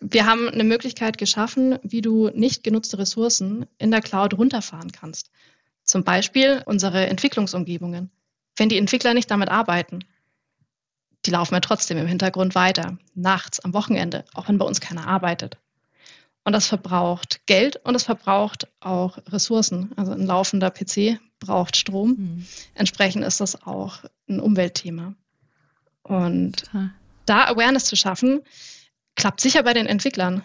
Wir 0.00 0.26
haben 0.26 0.48
eine 0.48 0.64
Möglichkeit 0.64 1.18
geschaffen, 1.18 1.78
wie 1.82 2.00
du 2.00 2.28
nicht 2.28 2.62
genutzte 2.62 2.98
Ressourcen 2.98 3.66
in 3.78 3.90
der 3.90 4.00
Cloud 4.00 4.34
runterfahren 4.34 4.92
kannst. 4.92 5.30
Zum 5.82 6.04
Beispiel 6.04 6.62
unsere 6.64 7.06
Entwicklungsumgebungen. 7.06 8.10
Wenn 8.56 8.68
die 8.68 8.78
Entwickler 8.78 9.12
nicht 9.12 9.30
damit 9.30 9.50
arbeiten, 9.50 10.04
die 11.26 11.30
laufen 11.30 11.54
ja 11.54 11.60
trotzdem 11.60 11.98
im 11.98 12.06
Hintergrund 12.06 12.54
weiter, 12.54 12.98
nachts, 13.14 13.60
am 13.60 13.74
Wochenende, 13.74 14.24
auch 14.34 14.48
wenn 14.48 14.58
bei 14.58 14.66
uns 14.66 14.80
keiner 14.80 15.06
arbeitet. 15.06 15.58
Und 16.44 16.52
das 16.52 16.66
verbraucht 16.66 17.46
Geld 17.46 17.76
und 17.84 17.94
es 17.94 18.04
verbraucht 18.04 18.68
auch 18.80 19.18
Ressourcen. 19.28 19.92
Also 19.96 20.12
ein 20.12 20.26
laufender 20.26 20.70
PC 20.70 21.18
braucht 21.44 21.76
Strom. 21.76 22.10
Mhm. 22.10 22.46
Entsprechend 22.74 23.24
ist 23.24 23.40
das 23.40 23.62
auch 23.62 24.04
ein 24.28 24.40
Umweltthema. 24.40 25.14
Und 26.02 26.64
Total. 26.64 26.90
da 27.26 27.46
Awareness 27.46 27.84
zu 27.84 27.96
schaffen, 27.96 28.42
klappt 29.16 29.40
sicher 29.40 29.62
bei 29.62 29.72
den 29.72 29.86
Entwicklern. 29.86 30.42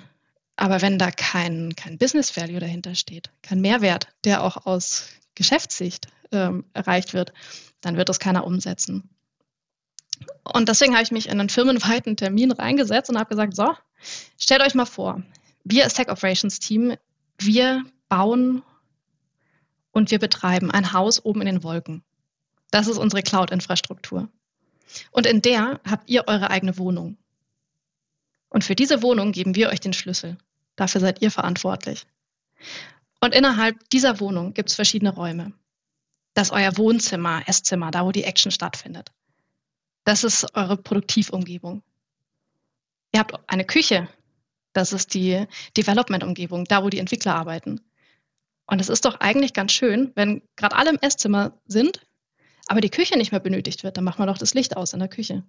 Aber 0.56 0.82
wenn 0.82 1.00
da 1.00 1.12
kein, 1.12 1.76
kein 1.76 1.98
Business 1.98 2.36
Value 2.36 2.60
dahinter 2.60 2.96
steht, 2.96 3.30
kein 3.42 3.62
Mehrwert, 3.62 4.08
der 4.26 4.44
auch 4.44 4.66
aus 4.66 5.08
Geschäftssicht 5.36 6.08
ähm, 6.32 6.66
erreicht 6.74 7.14
wird, 7.14 7.34
dann 7.82 7.96
wird 7.96 8.10
das 8.10 8.20
keiner 8.20 8.46
umsetzen. 8.46 9.10
Und 10.44 10.68
deswegen 10.68 10.94
habe 10.94 11.04
ich 11.04 11.12
mich 11.12 11.28
in 11.28 11.40
einen 11.40 11.50
firmenweiten 11.50 12.18
Termin 12.18 12.52
reingesetzt 12.52 13.10
und 13.10 13.18
habe 13.18 13.30
gesagt, 13.30 13.56
so, 13.56 13.74
stellt 14.38 14.62
euch 14.62 14.76
mal 14.76 14.86
vor, 14.86 15.24
wir 15.64 15.84
als 15.84 15.94
Tech 15.94 16.10
Operations 16.10 16.60
Team, 16.60 16.96
wir 17.38 17.84
bauen 18.10 18.64
und 19.92 20.12
wir 20.12 20.20
betreiben 20.20 20.72
ein 20.72 20.94
Haus 20.94 21.24
oben 21.24 21.42
in 21.42 21.48
den 21.48 21.64
Wolken. 21.64 22.04
Das 22.72 22.88
ist 22.88 22.98
unsere 22.98 23.24
Cloud-Infrastruktur. 23.24 24.30
Und 25.12 25.26
in 25.26 25.42
der 25.42 25.80
habt 25.90 26.10
ihr 26.10 26.28
eure 26.28 26.50
eigene 26.50 26.78
Wohnung. 26.78 27.18
Und 28.50 28.64
für 28.64 28.76
diese 28.76 29.02
Wohnung 29.02 29.32
geben 29.32 29.56
wir 29.56 29.70
euch 29.70 29.80
den 29.80 29.94
Schlüssel. 29.94 30.38
Dafür 30.76 31.02
seid 31.02 31.22
ihr 31.22 31.32
verantwortlich. 31.32 32.08
Und 33.22 33.36
innerhalb 33.36 33.90
dieser 33.90 34.20
Wohnung 34.20 34.54
gibt 34.54 34.70
es 34.70 34.76
verschiedene 34.76 35.14
Räume. 35.14 35.54
Das 36.34 36.48
ist 36.48 36.54
euer 36.54 36.78
Wohnzimmer, 36.78 37.44
Esszimmer, 37.48 37.92
da 37.92 38.06
wo 38.06 38.12
die 38.12 38.24
Action 38.24 38.52
stattfindet. 38.52 39.12
Das 40.04 40.24
ist 40.24 40.56
eure 40.56 40.78
Produktivumgebung. 40.78 41.84
Ihr 43.12 43.20
habt 43.20 43.38
eine 43.48 43.66
Küche. 43.66 44.08
Das 44.74 44.94
ist 44.94 45.14
die 45.14 45.46
Development-Umgebung, 45.76 46.66
da 46.66 46.84
wo 46.84 46.90
die 46.90 47.00
Entwickler 47.00 47.36
arbeiten. 47.36 47.82
Und 48.70 48.80
es 48.80 48.90
ist 48.90 49.06
doch 49.06 49.20
eigentlich 49.20 49.54
ganz 49.54 49.72
schön, 49.72 50.12
wenn 50.14 50.44
gerade 50.56 50.76
alle 50.76 50.92
im 50.92 51.00
Esszimmer 51.02 51.60
sind, 51.66 52.06
aber 52.68 52.82
die 52.82 52.92
Küche 52.92 53.18
nicht 53.18 53.32
mehr 53.32 53.40
benötigt 53.40 53.84
wird, 53.84 53.98
dann 53.98 54.04
macht 54.04 54.20
man 54.20 54.28
doch 54.28 54.38
das 54.38 54.54
Licht 54.54 54.78
aus 54.78 54.94
in 54.94 55.00
der 55.00 55.10
Küche. 55.10 55.44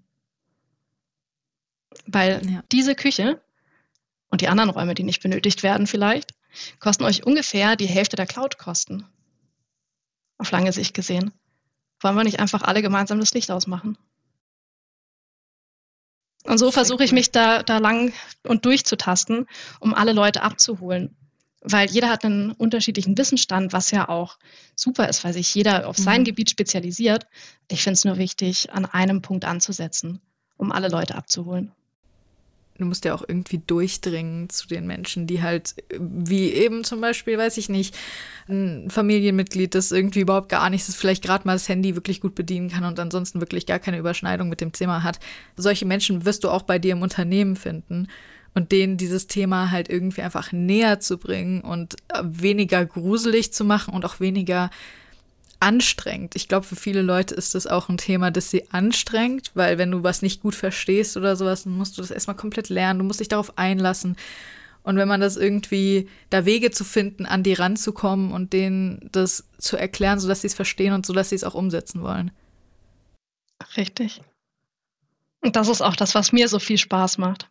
Weil 2.07 2.41
ja. 2.51 2.63
diese 2.73 2.95
Küche 2.95 3.43
und 4.31 4.41
die 4.41 4.49
anderen 4.49 4.71
Räume, 4.71 4.95
die 4.95 5.03
nicht 5.03 5.23
benötigt 5.23 5.63
werden 5.63 5.87
vielleicht, 5.87 6.33
kosten 6.79 7.05
euch 7.05 7.27
ungefähr 7.27 7.77
die 7.77 7.87
Hälfte 7.87 8.17
der 8.17 8.27
Cloud-Kosten. 8.27 9.05
Auf 10.39 10.51
lange 10.51 10.73
Sicht 10.73 10.95
gesehen. 10.95 11.33
Wollen 12.01 12.17
wir 12.17 12.25
nicht 12.25 12.41
einfach 12.41 12.63
alle 12.63 12.81
gemeinsam 12.81 13.21
das 13.21 13.35
Licht 13.35 13.51
ausmachen? 13.51 13.99
Und 16.45 16.57
so 16.57 16.71
versuche 16.71 17.05
ich 17.05 17.13
mich 17.13 17.33
da, 17.33 17.63
da 17.63 17.77
lang 17.77 18.15
und 18.45 18.65
durchzutasten, 18.65 19.47
um 19.79 19.93
alle 19.93 20.15
Leute 20.15 20.43
abzuholen. 20.43 21.15
Weil 21.63 21.91
jeder 21.91 22.09
hat 22.09 22.25
einen 22.25 22.53
unterschiedlichen 22.53 23.19
Wissensstand, 23.19 23.73
was 23.73 23.91
ja 23.91 24.09
auch 24.09 24.39
super 24.75 25.09
ist, 25.09 25.25
weil 25.25 25.35
sich 25.35 25.55
jeder 25.55 25.87
auf 25.87 25.99
sein 25.99 26.23
mhm. 26.23 26.25
Gebiet 26.25 26.51
spezialisiert. 26.51 27.27
Ich 27.69 27.83
finde 27.83 27.95
es 27.95 28.05
nur 28.05 28.17
wichtig, 28.17 28.73
an 28.73 28.87
einem 28.87 29.21
Punkt 29.21 29.45
anzusetzen, 29.45 30.21
um 30.57 30.73
alle 30.73 30.89
Leute 30.89 31.15
abzuholen 31.17 31.73
du 32.81 32.87
musst 32.87 33.05
ja 33.05 33.15
auch 33.15 33.23
irgendwie 33.27 33.61
durchdringen 33.65 34.49
zu 34.49 34.67
den 34.67 34.87
Menschen, 34.87 35.27
die 35.27 35.43
halt, 35.43 35.75
wie 35.99 36.51
eben 36.51 36.83
zum 36.85 37.01
Beispiel, 37.01 37.39
weiß 37.39 37.59
ich 37.59 37.69
nicht, 37.69 37.97
ein 38.49 38.91
Familienmitglied, 38.91 39.75
das 39.75 39.93
irgendwie 39.93 40.21
überhaupt 40.21 40.49
gar 40.49 40.71
nichts, 40.71 40.87
das 40.87 40.97
vielleicht 40.97 41.23
gerade 41.23 41.47
mal 41.47 41.53
das 41.53 41.69
Handy 41.69 41.95
wirklich 41.95 42.21
gut 42.21 42.35
bedienen 42.35 42.71
kann 42.71 42.85
und 42.85 42.99
ansonsten 42.99 43.41
wirklich 43.41 43.67
gar 43.67 43.79
keine 43.79 43.99
Überschneidung 43.99 44.49
mit 44.49 44.61
dem 44.61 44.73
Thema 44.73 45.03
hat. 45.03 45.21
Solche 45.57 45.87
Menschen 45.87 46.25
wirst 46.25 46.45
du 46.45 46.51
auch 46.51 46.63
bei 46.63 46.79
dir 46.79 46.93
im 46.93 47.03
Unternehmen 47.03 47.57
finden 47.57 48.09
und 48.55 48.73
denen 48.73 48.97
dieses 48.97 49.27
Thema 49.27 49.71
halt 49.71 49.89
irgendwie 49.89 50.23
einfach 50.23 50.53
näher 50.53 51.01
zu 51.01 51.19
bringen 51.19 51.61
und 51.61 51.97
weniger 52.23 52.85
gruselig 52.85 53.53
zu 53.53 53.65
machen 53.65 53.95
und 53.95 54.05
auch 54.05 54.21
weniger 54.21 54.71
anstrengend. 55.61 56.35
Ich 56.37 56.49
glaube, 56.49 56.67
für 56.67 56.77
viele 56.77 57.03
Leute 57.03 57.35
ist 57.35 57.55
das 57.55 57.67
auch 57.67 57.89
ein 57.89 57.99
Thema, 57.99 58.31
das 58.31 58.51
sie 58.51 58.71
anstrengt, 58.73 59.51
weil 59.55 59.79
wenn 59.79 59.91
du 59.91 60.03
was 60.03 60.23
nicht 60.23 60.41
gut 60.41 60.55
verstehst 60.55 61.17
oder 61.17 61.37
sowas, 61.37 61.65
dann 61.65 61.77
musst 61.77 61.99
du 61.99 62.03
das 62.03 62.11
erstmal 62.11 62.37
komplett 62.37 62.71
lernen, 62.71 63.01
du 63.01 63.05
musst 63.05 63.21
dich 63.21 63.29
darauf 63.29 63.59
einlassen. 63.59 64.17
Und 64.83 64.97
wenn 64.97 65.09
man 65.09 65.21
das 65.21 65.37
irgendwie, 65.37 66.09
da 66.31 66.47
Wege 66.47 66.71
zu 66.71 66.85
finden, 66.85 67.27
an 67.27 67.43
die 67.43 67.53
ranzukommen 67.53 68.33
und 68.33 68.55
denen 68.55 69.11
das 69.13 69.45
zu 69.59 69.77
erklären, 69.77 70.19
sodass 70.19 70.41
sie 70.41 70.47
es 70.47 70.55
verstehen 70.55 70.95
und 70.95 71.05
sodass 71.05 71.29
sie 71.29 71.37
es 71.37 71.45
auch 71.45 71.55
umsetzen 71.55 72.01
wollen. 72.01 72.31
Richtig. 73.77 74.23
Und 75.43 75.57
das 75.57 75.69
ist 75.69 75.83
auch 75.83 75.97
das, 75.97 76.15
was 76.15 76.33
mir 76.33 76.49
so 76.49 76.59
viel 76.59 76.79
Spaß 76.79 77.19
macht. 77.19 77.51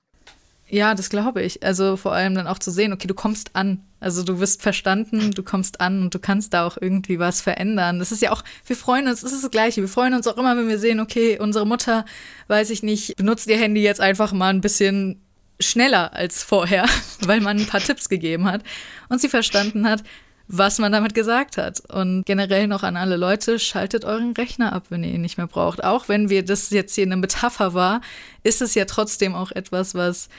Ja, 0.72 0.94
das 0.94 1.10
glaube 1.10 1.42
ich. 1.42 1.64
Also 1.64 1.98
vor 1.98 2.14
allem 2.14 2.36
dann 2.36 2.48
auch 2.48 2.60
zu 2.60 2.70
sehen, 2.70 2.94
okay, 2.94 3.08
du 3.08 3.16
kommst 3.16 3.56
an. 3.56 3.84
Also 4.00 4.24
du 4.24 4.40
wirst 4.40 4.62
verstanden, 4.62 5.32
du 5.32 5.44
kommst 5.44 5.82
an 5.82 6.04
und 6.04 6.14
du 6.14 6.20
kannst 6.20 6.54
da 6.54 6.66
auch 6.66 6.78
irgendwie 6.80 7.18
was 7.20 7.42
verändern. 7.42 8.00
Das 8.00 8.12
ist 8.12 8.22
ja 8.22 8.32
auch, 8.32 8.44
wir 8.66 8.76
freuen 8.76 9.08
uns, 9.08 9.22
das 9.22 9.34
ist 9.34 9.44
das 9.44 9.52
Gleiche. 9.52 9.82
Wir 9.82 9.90
freuen 9.90 10.14
uns 10.14 10.28
auch 10.28 10.38
immer, 10.38 10.56
wenn 10.56 10.70
wir 10.70 10.80
sehen, 10.80 11.00
okay, 11.00 11.40
unsere 11.40 11.66
Mutter, 11.66 12.06
weiß 12.48 12.70
ich 12.70 12.84
nicht, 12.84 13.16
benutzt 13.18 13.48
ihr 13.48 13.58
Handy 13.58 13.82
jetzt 13.82 14.00
einfach 14.00 14.32
mal 14.32 14.50
ein 14.50 14.62
bisschen 14.62 15.22
schneller 15.60 16.14
als 16.14 16.44
vorher, 16.44 16.86
weil 17.22 17.42
man 17.42 17.58
ein 17.58 17.66
paar 17.66 17.82
Tipps 17.82 18.08
gegeben 18.08 18.46
hat 18.46 18.62
und 19.10 19.20
sie 19.20 19.28
verstanden 19.28 19.90
hat, 19.90 20.04
was 20.48 20.80
man 20.80 20.92
damit 20.92 21.16
gesagt 21.16 21.58
hat. 21.58 21.82
Und 21.92 22.26
generell 22.26 22.68
noch 22.68 22.84
an 22.84 22.96
alle 22.96 23.18
Leute, 23.18 23.60
schaltet 23.60 24.06
euren 24.06 24.34
Rechner 24.34 24.72
ab, 24.72 24.86
wenn 24.90 25.04
ihr 25.04 25.14
ihn 25.14 25.22
nicht 25.22 25.38
mehr 25.38 25.48
braucht. 25.48 25.84
Auch 25.84 26.08
wenn 26.08 26.30
wir 26.30 26.46
das 26.46 26.70
jetzt 26.70 26.94
hier 26.96 27.06
eine 27.06 27.18
Metapher 27.18 27.74
war, 27.74 28.02
ist 28.44 28.62
es 28.62 28.76
ja 28.76 28.86
trotzdem 28.86 29.36
auch 29.36 29.52
etwas, 29.52 29.94
was 29.94 30.30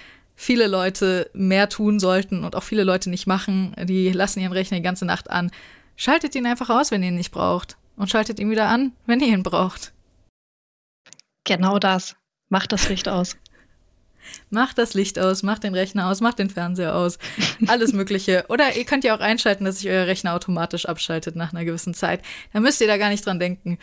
viele 0.40 0.68
Leute 0.68 1.30
mehr 1.34 1.68
tun 1.68 2.00
sollten 2.00 2.44
und 2.44 2.56
auch 2.56 2.62
viele 2.62 2.82
Leute 2.82 3.10
nicht 3.10 3.26
machen. 3.26 3.76
Die 3.84 4.10
lassen 4.10 4.40
ihren 4.40 4.54
Rechner 4.54 4.78
die 4.78 4.82
ganze 4.82 5.04
Nacht 5.04 5.28
an. 5.28 5.50
Schaltet 5.96 6.34
ihn 6.34 6.46
einfach 6.46 6.70
aus, 6.70 6.90
wenn 6.90 7.02
ihr 7.02 7.10
ihn 7.10 7.16
nicht 7.16 7.30
braucht. 7.30 7.76
Und 7.94 8.08
schaltet 8.08 8.40
ihn 8.40 8.50
wieder 8.50 8.66
an, 8.66 8.92
wenn 9.04 9.20
ihr 9.20 9.28
ihn 9.28 9.42
braucht. 9.42 9.92
Genau 11.44 11.78
das. 11.78 12.16
Macht 12.48 12.72
das 12.72 12.88
Licht 12.88 13.06
aus. 13.06 13.36
Macht 14.50 14.78
das 14.78 14.94
Licht 14.94 15.18
aus, 15.18 15.42
macht 15.42 15.64
den 15.64 15.74
Rechner 15.74 16.08
aus, 16.08 16.20
macht 16.20 16.38
den 16.38 16.50
Fernseher 16.50 16.94
aus, 16.94 17.18
alles 17.66 17.94
Mögliche. 17.94 18.44
Oder 18.48 18.76
ihr 18.76 18.84
könnt 18.84 19.02
ja 19.02 19.16
auch 19.16 19.20
einschalten, 19.20 19.64
dass 19.64 19.78
sich 19.78 19.88
euer 19.88 20.06
Rechner 20.06 20.34
automatisch 20.34 20.86
abschaltet 20.86 21.36
nach 21.36 21.52
einer 21.52 21.64
gewissen 21.64 21.94
Zeit. 21.94 22.20
Da 22.52 22.60
müsst 22.60 22.80
ihr 22.82 22.86
da 22.86 22.98
gar 22.98 23.08
nicht 23.08 23.24
dran 23.24 23.40
denken. 23.40 23.78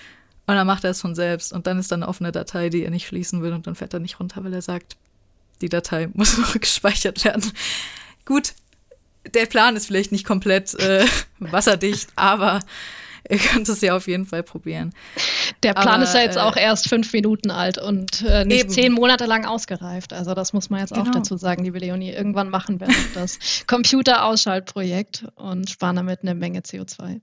Und 0.45 0.55
dann 0.55 0.67
macht 0.67 0.83
er 0.83 0.91
es 0.91 1.01
von 1.01 1.15
selbst. 1.15 1.53
Und 1.53 1.67
dann 1.67 1.79
ist 1.79 1.91
da 1.91 1.95
eine 1.95 2.07
offene 2.07 2.31
Datei, 2.31 2.69
die 2.69 2.83
er 2.83 2.91
nicht 2.91 3.07
schließen 3.07 3.41
will. 3.41 3.51
Und 3.51 3.67
dann 3.67 3.75
fährt 3.75 3.93
er 3.93 3.99
nicht 3.99 4.19
runter, 4.19 4.43
weil 4.43 4.53
er 4.53 4.61
sagt, 4.61 4.95
die 5.61 5.69
Datei 5.69 6.07
muss 6.13 6.37
noch 6.37 6.59
gespeichert 6.59 7.23
werden. 7.23 7.51
Gut, 8.25 8.53
der 9.33 9.45
Plan 9.45 9.75
ist 9.75 9.87
vielleicht 9.87 10.11
nicht 10.11 10.25
komplett 10.25 10.73
äh, 10.75 11.05
wasserdicht, 11.39 12.09
aber 12.15 12.59
ihr 13.29 13.39
könnt 13.39 13.67
es 13.67 13.81
ja 13.81 13.95
auf 13.95 14.07
jeden 14.07 14.25
Fall 14.25 14.43
probieren. 14.43 14.93
Der 15.63 15.73
Plan 15.73 15.95
aber, 15.95 16.03
ist 16.03 16.13
ja 16.13 16.21
jetzt 16.21 16.37
äh, 16.37 16.41
auch 16.41 16.55
erst 16.55 16.87
fünf 16.87 17.11
Minuten 17.11 17.51
alt 17.51 17.77
und 17.77 18.21
äh, 18.21 18.45
nicht 18.45 18.61
eben. 18.61 18.69
zehn 18.69 18.93
Monate 18.93 19.25
lang 19.25 19.45
ausgereift. 19.45 20.13
Also 20.13 20.33
das 20.33 20.53
muss 20.53 20.69
man 20.69 20.81
jetzt 20.81 20.93
genau. 20.93 21.09
auch 21.09 21.11
dazu 21.11 21.37
sagen, 21.37 21.63
liebe 21.63 21.79
Leonie. 21.79 22.11
Irgendwann 22.11 22.49
machen 22.49 22.79
wir 22.79 22.87
das 23.13 23.39
Computerausschaltprojekt 23.67 25.25
und 25.35 25.69
sparen 25.69 25.97
damit 25.97 26.21
eine 26.21 26.35
Menge 26.35 26.59
CO2. 26.59 27.21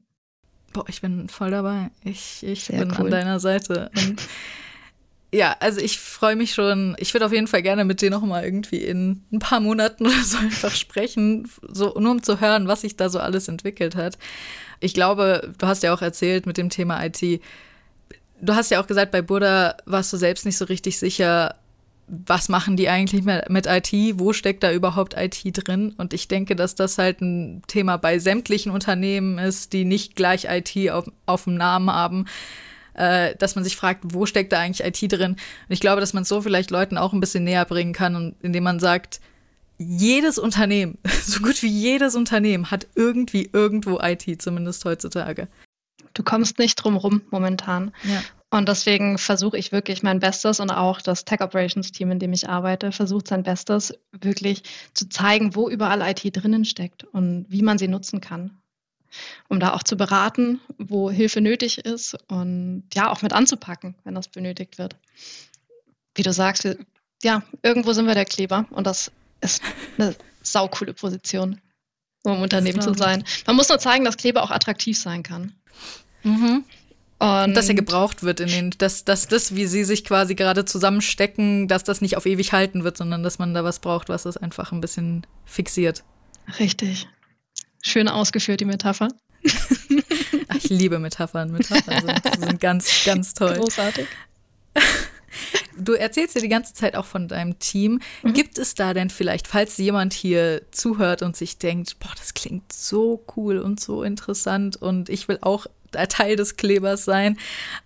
Boah, 0.72 0.84
ich 0.88 1.00
bin 1.00 1.28
voll 1.28 1.52
dabei. 1.52 1.90
Ich, 2.02 2.42
ich 2.42 2.66
bin 2.66 2.92
cool. 2.98 3.06
an 3.06 3.10
deiner 3.10 3.40
Seite. 3.40 3.90
Und 3.96 4.20
ja, 5.34 5.56
also 5.58 5.80
ich 5.80 5.98
freue 5.98 6.36
mich 6.36 6.54
schon. 6.54 6.94
Ich 6.98 7.12
würde 7.12 7.26
auf 7.26 7.32
jeden 7.32 7.48
Fall 7.48 7.62
gerne 7.62 7.84
mit 7.84 8.00
dir 8.00 8.10
noch 8.10 8.22
mal 8.22 8.44
irgendwie 8.44 8.78
in 8.78 9.24
ein 9.32 9.40
paar 9.40 9.58
Monaten 9.58 10.06
oder 10.06 10.22
so 10.22 10.38
einfach 10.38 10.74
sprechen, 10.74 11.50
so 11.68 11.94
nur 11.98 12.12
um 12.12 12.22
zu 12.22 12.40
hören, 12.40 12.68
was 12.68 12.82
sich 12.82 12.96
da 12.96 13.08
so 13.08 13.18
alles 13.18 13.48
entwickelt 13.48 13.96
hat. 13.96 14.16
Ich 14.78 14.94
glaube, 14.94 15.52
du 15.58 15.66
hast 15.66 15.82
ja 15.82 15.92
auch 15.92 16.02
erzählt 16.02 16.46
mit 16.46 16.56
dem 16.56 16.70
Thema 16.70 17.04
IT. 17.04 17.40
Du 18.40 18.54
hast 18.54 18.70
ja 18.70 18.80
auch 18.80 18.86
gesagt, 18.86 19.10
bei 19.10 19.22
Buddha 19.22 19.76
warst 19.86 20.12
du 20.12 20.16
selbst 20.16 20.46
nicht 20.46 20.56
so 20.56 20.66
richtig 20.66 20.98
sicher, 20.98 21.56
was 22.06 22.48
machen 22.48 22.76
die 22.76 22.88
eigentlich 22.88 23.24
mit 23.24 23.66
IT? 23.66 24.18
Wo 24.18 24.34
steckt 24.34 24.62
da 24.62 24.70
überhaupt 24.72 25.14
IT 25.16 25.42
drin? 25.44 25.94
Und 25.96 26.12
ich 26.12 26.28
denke, 26.28 26.54
dass 26.54 26.74
das 26.74 26.98
halt 26.98 27.22
ein 27.22 27.62
Thema 27.66 27.96
bei 27.96 28.18
sämtlichen 28.18 28.70
Unternehmen 28.70 29.38
ist, 29.38 29.72
die 29.72 29.84
nicht 29.84 30.14
gleich 30.14 30.46
IT 30.48 30.90
auf, 30.90 31.10
auf 31.26 31.44
dem 31.44 31.54
Namen 31.54 31.90
haben 31.90 32.26
äh, 32.94 33.34
dass 33.36 33.54
man 33.54 33.64
sich 33.64 33.76
fragt, 33.76 34.02
wo 34.04 34.26
steckt 34.26 34.52
da 34.52 34.60
eigentlich 34.60 34.86
IT 34.86 35.12
drin? 35.12 35.32
Und 35.32 35.40
ich 35.68 35.80
glaube, 35.80 36.00
dass 36.00 36.12
man 36.12 36.24
so 36.24 36.40
vielleicht 36.40 36.70
Leuten 36.70 36.98
auch 36.98 37.12
ein 37.12 37.20
bisschen 37.20 37.44
näher 37.44 37.64
bringen 37.64 37.92
kann, 37.92 38.16
und 38.16 38.34
indem 38.42 38.64
man 38.64 38.80
sagt, 38.80 39.20
jedes 39.78 40.38
Unternehmen, 40.38 40.98
so 41.24 41.40
gut 41.40 41.62
wie 41.62 41.68
jedes 41.68 42.14
Unternehmen 42.14 42.70
hat 42.70 42.86
irgendwie 42.94 43.50
irgendwo 43.52 44.00
IT, 44.00 44.40
zumindest 44.40 44.84
heutzutage. 44.84 45.48
Du 46.14 46.22
kommst 46.22 46.58
nicht 46.58 46.76
drum 46.76 46.96
rum 46.96 47.22
momentan. 47.30 47.92
Ja. 48.04 48.22
Und 48.50 48.68
deswegen 48.68 49.18
versuche 49.18 49.58
ich 49.58 49.72
wirklich 49.72 50.04
mein 50.04 50.20
Bestes 50.20 50.60
und 50.60 50.70
auch 50.70 51.00
das 51.00 51.24
Tech 51.24 51.40
Operations 51.40 51.90
Team, 51.90 52.12
in 52.12 52.20
dem 52.20 52.32
ich 52.32 52.48
arbeite, 52.48 52.92
versucht 52.92 53.26
sein 53.26 53.42
Bestes, 53.42 53.94
wirklich 54.12 54.62
zu 54.94 55.08
zeigen, 55.08 55.56
wo 55.56 55.68
überall 55.68 56.00
IT 56.08 56.36
drinnen 56.36 56.64
steckt 56.64 57.02
und 57.02 57.46
wie 57.48 57.62
man 57.62 57.78
sie 57.78 57.88
nutzen 57.88 58.20
kann 58.20 58.52
um 59.48 59.60
da 59.60 59.72
auch 59.74 59.82
zu 59.82 59.96
beraten, 59.96 60.60
wo 60.78 61.10
Hilfe 61.10 61.40
nötig 61.40 61.78
ist 61.78 62.16
und 62.28 62.84
ja, 62.94 63.10
auch 63.10 63.22
mit 63.22 63.32
anzupacken, 63.32 63.94
wenn 64.04 64.14
das 64.14 64.28
benötigt 64.28 64.78
wird. 64.78 64.96
Wie 66.14 66.22
du 66.22 66.32
sagst, 66.32 66.68
ja, 67.22 67.42
irgendwo 67.62 67.92
sind 67.92 68.06
wir 68.06 68.14
der 68.14 68.24
Kleber 68.24 68.66
und 68.70 68.86
das 68.86 69.10
ist 69.40 69.62
eine 69.98 70.14
saukoole 70.42 70.94
Position, 70.94 71.60
um 72.22 72.36
im 72.36 72.42
Unternehmen 72.42 72.80
zu 72.80 72.94
sein. 72.94 73.24
Man 73.46 73.56
muss 73.56 73.68
nur 73.68 73.78
zeigen, 73.78 74.04
dass 74.04 74.16
Kleber 74.16 74.42
auch 74.42 74.50
attraktiv 74.50 74.98
sein 74.98 75.22
kann. 75.22 75.52
Mhm. 76.22 76.64
Und 77.18 77.54
dass 77.54 77.68
er 77.68 77.74
gebraucht 77.74 78.22
wird 78.22 78.40
in 78.40 78.48
den, 78.48 78.70
dass, 78.76 79.04
dass 79.04 79.28
das, 79.28 79.54
wie 79.54 79.66
sie 79.66 79.84
sich 79.84 80.04
quasi 80.04 80.34
gerade 80.34 80.64
zusammenstecken, 80.64 81.68
dass 81.68 81.84
das 81.84 82.00
nicht 82.00 82.16
auf 82.16 82.26
ewig 82.26 82.52
halten 82.52 82.84
wird, 82.84 82.96
sondern 82.96 83.22
dass 83.22 83.38
man 83.38 83.54
da 83.54 83.64
was 83.64 83.78
braucht, 83.78 84.08
was 84.08 84.26
es 84.26 84.36
einfach 84.36 84.72
ein 84.72 84.80
bisschen 84.80 85.26
fixiert. 85.46 86.04
Richtig. 86.58 87.08
Schön 87.86 88.08
ausgeführt, 88.08 88.60
die 88.60 88.64
Metapher. 88.64 89.08
ich 89.42 90.70
liebe 90.70 90.98
Metaphern. 90.98 91.52
Metaphern 91.52 92.00
sind, 92.00 92.40
sind 92.40 92.60
ganz, 92.60 93.04
ganz 93.04 93.34
toll. 93.34 93.56
Großartig. 93.56 94.06
Du 95.76 95.92
erzählst 95.92 96.34
ja 96.34 96.40
die 96.40 96.48
ganze 96.48 96.72
Zeit 96.72 96.96
auch 96.96 97.04
von 97.04 97.28
deinem 97.28 97.58
Team. 97.58 98.00
Mhm. 98.22 98.32
Gibt 98.32 98.58
es 98.58 98.74
da 98.74 98.94
denn 98.94 99.10
vielleicht, 99.10 99.46
falls 99.46 99.76
jemand 99.76 100.14
hier 100.14 100.62
zuhört 100.70 101.20
und 101.20 101.36
sich 101.36 101.58
denkt, 101.58 101.98
boah, 101.98 102.12
das 102.16 102.32
klingt 102.32 102.72
so 102.72 103.22
cool 103.36 103.58
und 103.58 103.80
so 103.80 104.02
interessant 104.02 104.76
und 104.80 105.10
ich 105.10 105.28
will 105.28 105.38
auch 105.42 105.66
Teil 106.08 106.36
des 106.36 106.56
Klebers 106.56 107.04
sein. 107.04 107.38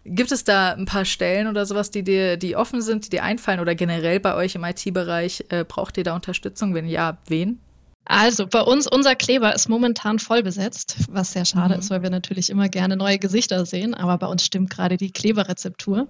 Gibt 0.04 0.30
es 0.32 0.44
da 0.44 0.72
ein 0.72 0.86
paar 0.86 1.04
Stellen 1.04 1.48
oder 1.48 1.66
sowas, 1.66 1.90
die 1.90 2.02
dir, 2.02 2.36
die 2.36 2.56
offen 2.56 2.82
sind, 2.82 3.06
die 3.06 3.10
dir 3.10 3.24
einfallen 3.24 3.60
oder 3.60 3.74
generell 3.74 4.20
bei 4.20 4.34
euch 4.34 4.54
im 4.54 4.64
IT-Bereich? 4.64 5.46
Äh, 5.48 5.64
braucht 5.64 5.98
ihr 5.98 6.04
da 6.04 6.14
Unterstützung? 6.14 6.72
Wenn 6.72 6.86
ja, 6.86 7.18
wen? 7.26 7.60
Also 8.04 8.46
bei 8.46 8.62
uns, 8.62 8.86
unser 8.86 9.14
Kleber 9.14 9.54
ist 9.54 9.68
momentan 9.68 10.18
voll 10.18 10.42
besetzt, 10.42 10.96
was 11.10 11.32
sehr 11.32 11.44
schade 11.44 11.74
mhm. 11.74 11.80
ist, 11.80 11.90
weil 11.90 12.02
wir 12.02 12.10
natürlich 12.10 12.48
immer 12.48 12.68
gerne 12.68 12.96
neue 12.96 13.18
Gesichter 13.18 13.66
sehen, 13.66 13.94
aber 13.94 14.16
bei 14.16 14.26
uns 14.26 14.44
stimmt 14.44 14.70
gerade 14.70 14.96
die 14.96 15.10
Kleberrezeptur. 15.10 16.08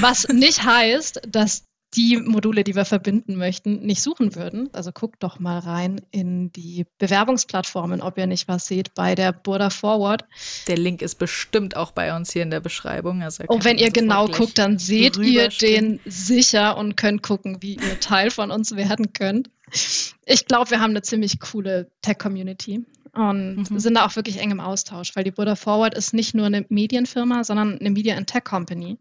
Was 0.00 0.28
nicht 0.32 0.64
heißt, 0.64 1.22
dass 1.28 1.62
die 1.94 2.16
Module, 2.18 2.64
die 2.64 2.74
wir 2.74 2.84
verbinden 2.84 3.36
möchten, 3.36 3.80
nicht 3.80 4.02
suchen 4.02 4.34
würden. 4.34 4.68
Also 4.72 4.92
guckt 4.92 5.22
doch 5.22 5.38
mal 5.38 5.58
rein 5.58 6.00
in 6.10 6.52
die 6.52 6.84
Bewerbungsplattformen, 6.98 8.02
ob 8.02 8.18
ihr 8.18 8.26
nicht 8.26 8.48
was 8.48 8.66
seht 8.66 8.94
bei 8.94 9.14
der 9.14 9.32
Burda 9.32 9.70
Forward. 9.70 10.24
Der 10.66 10.76
Link 10.76 11.00
ist 11.00 11.14
bestimmt 11.14 11.76
auch 11.76 11.92
bei 11.92 12.14
uns 12.14 12.32
hier 12.32 12.42
in 12.42 12.50
der 12.50 12.60
Beschreibung. 12.60 13.22
Also 13.22 13.44
und 13.46 13.64
wenn 13.64 13.78
ihr 13.78 13.90
genau 13.90 14.28
guckt, 14.28 14.58
dann 14.58 14.78
seht 14.78 15.16
ihr 15.16 15.48
den 15.48 16.00
sicher 16.04 16.76
und 16.76 16.96
könnt 16.96 17.22
gucken, 17.22 17.58
wie 17.60 17.76
ihr 17.76 18.00
Teil 18.00 18.30
von 18.30 18.50
uns 18.50 18.76
werden 18.76 19.12
könnt. 19.12 19.50
Ich 19.72 20.46
glaube, 20.46 20.70
wir 20.70 20.80
haben 20.80 20.90
eine 20.90 21.02
ziemlich 21.02 21.40
coole 21.40 21.90
Tech-Community 22.02 22.84
und 23.12 23.70
mhm. 23.70 23.78
sind 23.78 23.94
da 23.94 24.06
auch 24.06 24.16
wirklich 24.16 24.38
eng 24.38 24.50
im 24.50 24.60
Austausch, 24.60 25.16
weil 25.16 25.24
die 25.24 25.30
Buddha 25.30 25.56
Forward 25.56 25.94
ist 25.94 26.14
nicht 26.14 26.34
nur 26.34 26.46
eine 26.46 26.66
Medienfirma, 26.68 27.44
sondern 27.44 27.78
eine 27.78 27.90
Media 27.90 28.16
and 28.16 28.28
Tech 28.28 28.44
Company. 28.44 28.98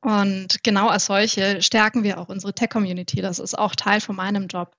Und 0.00 0.62
genau 0.62 0.88
als 0.88 1.06
solche 1.06 1.60
stärken 1.60 2.04
wir 2.04 2.18
auch 2.18 2.28
unsere 2.28 2.54
Tech-Community. 2.54 3.20
Das 3.20 3.38
ist 3.38 3.58
auch 3.58 3.74
Teil 3.74 4.00
von 4.00 4.16
meinem 4.16 4.46
Job. 4.46 4.76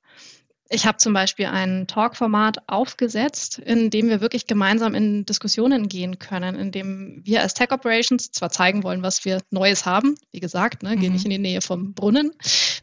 Ich 0.72 0.86
habe 0.86 1.00
zum 1.00 1.14
Beispiel 1.14 1.48
ein 1.48 1.88
Talk-Format 1.88 2.60
aufgesetzt, 2.68 3.58
in 3.58 3.90
dem 3.90 4.08
wir 4.08 4.22
wirklich 4.22 4.46
gemeinsam 4.46 4.94
in 4.94 5.26
Diskussionen 5.26 5.90
gehen 5.90 6.20
können, 6.20 6.56
in 6.56 6.72
dem 6.72 7.22
wir 7.26 7.42
als 7.42 7.56
Tech 7.56 7.72
Operations 7.72 8.32
zwar 8.32 8.52
zeigen 8.52 8.84
wollen, 8.84 9.02
was 9.02 9.26
wir 9.26 9.42
Neues 9.50 9.88
haben, 9.88 10.16
wie 10.32 10.40
gesagt, 10.40 10.84
ne, 10.84 10.96
mhm. 10.96 11.00
gehen 11.00 11.14
nicht 11.14 11.26
in 11.26 11.32
die 11.32 11.40
Nähe 11.40 11.62
vom 11.62 11.96
Brunnen. 11.96 12.34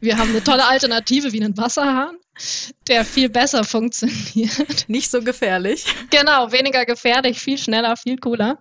Wir 0.01 0.17
haben 0.17 0.31
eine 0.31 0.43
tolle 0.43 0.67
Alternative 0.67 1.31
wie 1.31 1.41
einen 1.41 1.57
Wasserhahn, 1.57 2.17
der 2.89 3.05
viel 3.05 3.29
besser 3.29 3.63
funktioniert. 3.63 4.89
Nicht 4.89 5.09
so 5.09 5.21
gefährlich. 5.21 5.85
Genau, 6.09 6.51
weniger 6.51 6.85
gefährlich, 6.85 7.39
viel 7.39 7.57
schneller, 7.57 7.95
viel 7.95 8.17
cooler. 8.17 8.59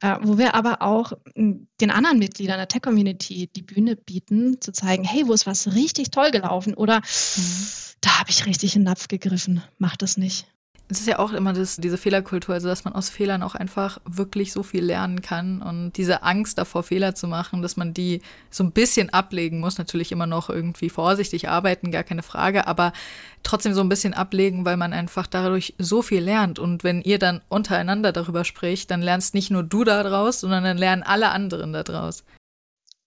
Äh, 0.00 0.16
wo 0.22 0.38
wir 0.38 0.54
aber 0.54 0.82
auch 0.82 1.12
hm, 1.34 1.68
den 1.80 1.90
anderen 1.90 2.18
Mitgliedern 2.18 2.58
der 2.58 2.68
Tech-Community 2.68 3.48
die 3.54 3.62
Bühne 3.62 3.96
bieten, 3.96 4.60
zu 4.60 4.72
zeigen, 4.72 5.04
hey, 5.04 5.26
wo 5.26 5.32
ist 5.32 5.46
was 5.46 5.74
richtig 5.74 6.10
toll 6.10 6.30
gelaufen 6.30 6.74
oder 6.74 7.00
mhm 7.36 7.66
da 8.00 8.18
habe 8.18 8.30
ich 8.30 8.46
richtig 8.46 8.76
in 8.76 8.82
den 8.82 8.86
Napf 8.86 9.08
gegriffen. 9.08 9.62
Mach 9.78 9.96
das 9.96 10.16
nicht. 10.16 10.46
Es 10.90 11.00
ist 11.00 11.06
ja 11.06 11.18
auch 11.18 11.32
immer 11.32 11.52
das, 11.52 11.76
diese 11.76 11.98
Fehlerkultur, 11.98 12.54
also 12.54 12.68
dass 12.68 12.84
man 12.84 12.94
aus 12.94 13.10
Fehlern 13.10 13.42
auch 13.42 13.54
einfach 13.54 13.98
wirklich 14.06 14.54
so 14.54 14.62
viel 14.62 14.82
lernen 14.82 15.20
kann 15.20 15.60
und 15.60 15.92
diese 15.92 16.22
Angst 16.22 16.56
davor, 16.56 16.82
Fehler 16.82 17.14
zu 17.14 17.28
machen, 17.28 17.60
dass 17.60 17.76
man 17.76 17.92
die 17.92 18.22
so 18.50 18.64
ein 18.64 18.72
bisschen 18.72 19.10
ablegen 19.10 19.60
muss, 19.60 19.76
natürlich 19.76 20.12
immer 20.12 20.26
noch 20.26 20.48
irgendwie 20.48 20.88
vorsichtig 20.88 21.50
arbeiten, 21.50 21.90
gar 21.90 22.04
keine 22.04 22.22
Frage, 22.22 22.66
aber 22.66 22.94
trotzdem 23.42 23.74
so 23.74 23.82
ein 23.82 23.90
bisschen 23.90 24.14
ablegen, 24.14 24.64
weil 24.64 24.78
man 24.78 24.94
einfach 24.94 25.26
dadurch 25.26 25.74
so 25.78 26.00
viel 26.00 26.22
lernt. 26.22 26.58
Und 26.58 26.84
wenn 26.84 27.02
ihr 27.02 27.18
dann 27.18 27.42
untereinander 27.50 28.12
darüber 28.12 28.44
spricht, 28.44 28.90
dann 28.90 29.02
lernst 29.02 29.34
nicht 29.34 29.50
nur 29.50 29.64
du 29.64 29.84
da 29.84 30.02
draus, 30.02 30.40
sondern 30.40 30.64
dann 30.64 30.78
lernen 30.78 31.02
alle 31.02 31.28
anderen 31.28 31.74
da 31.74 31.82
draus. 31.82 32.24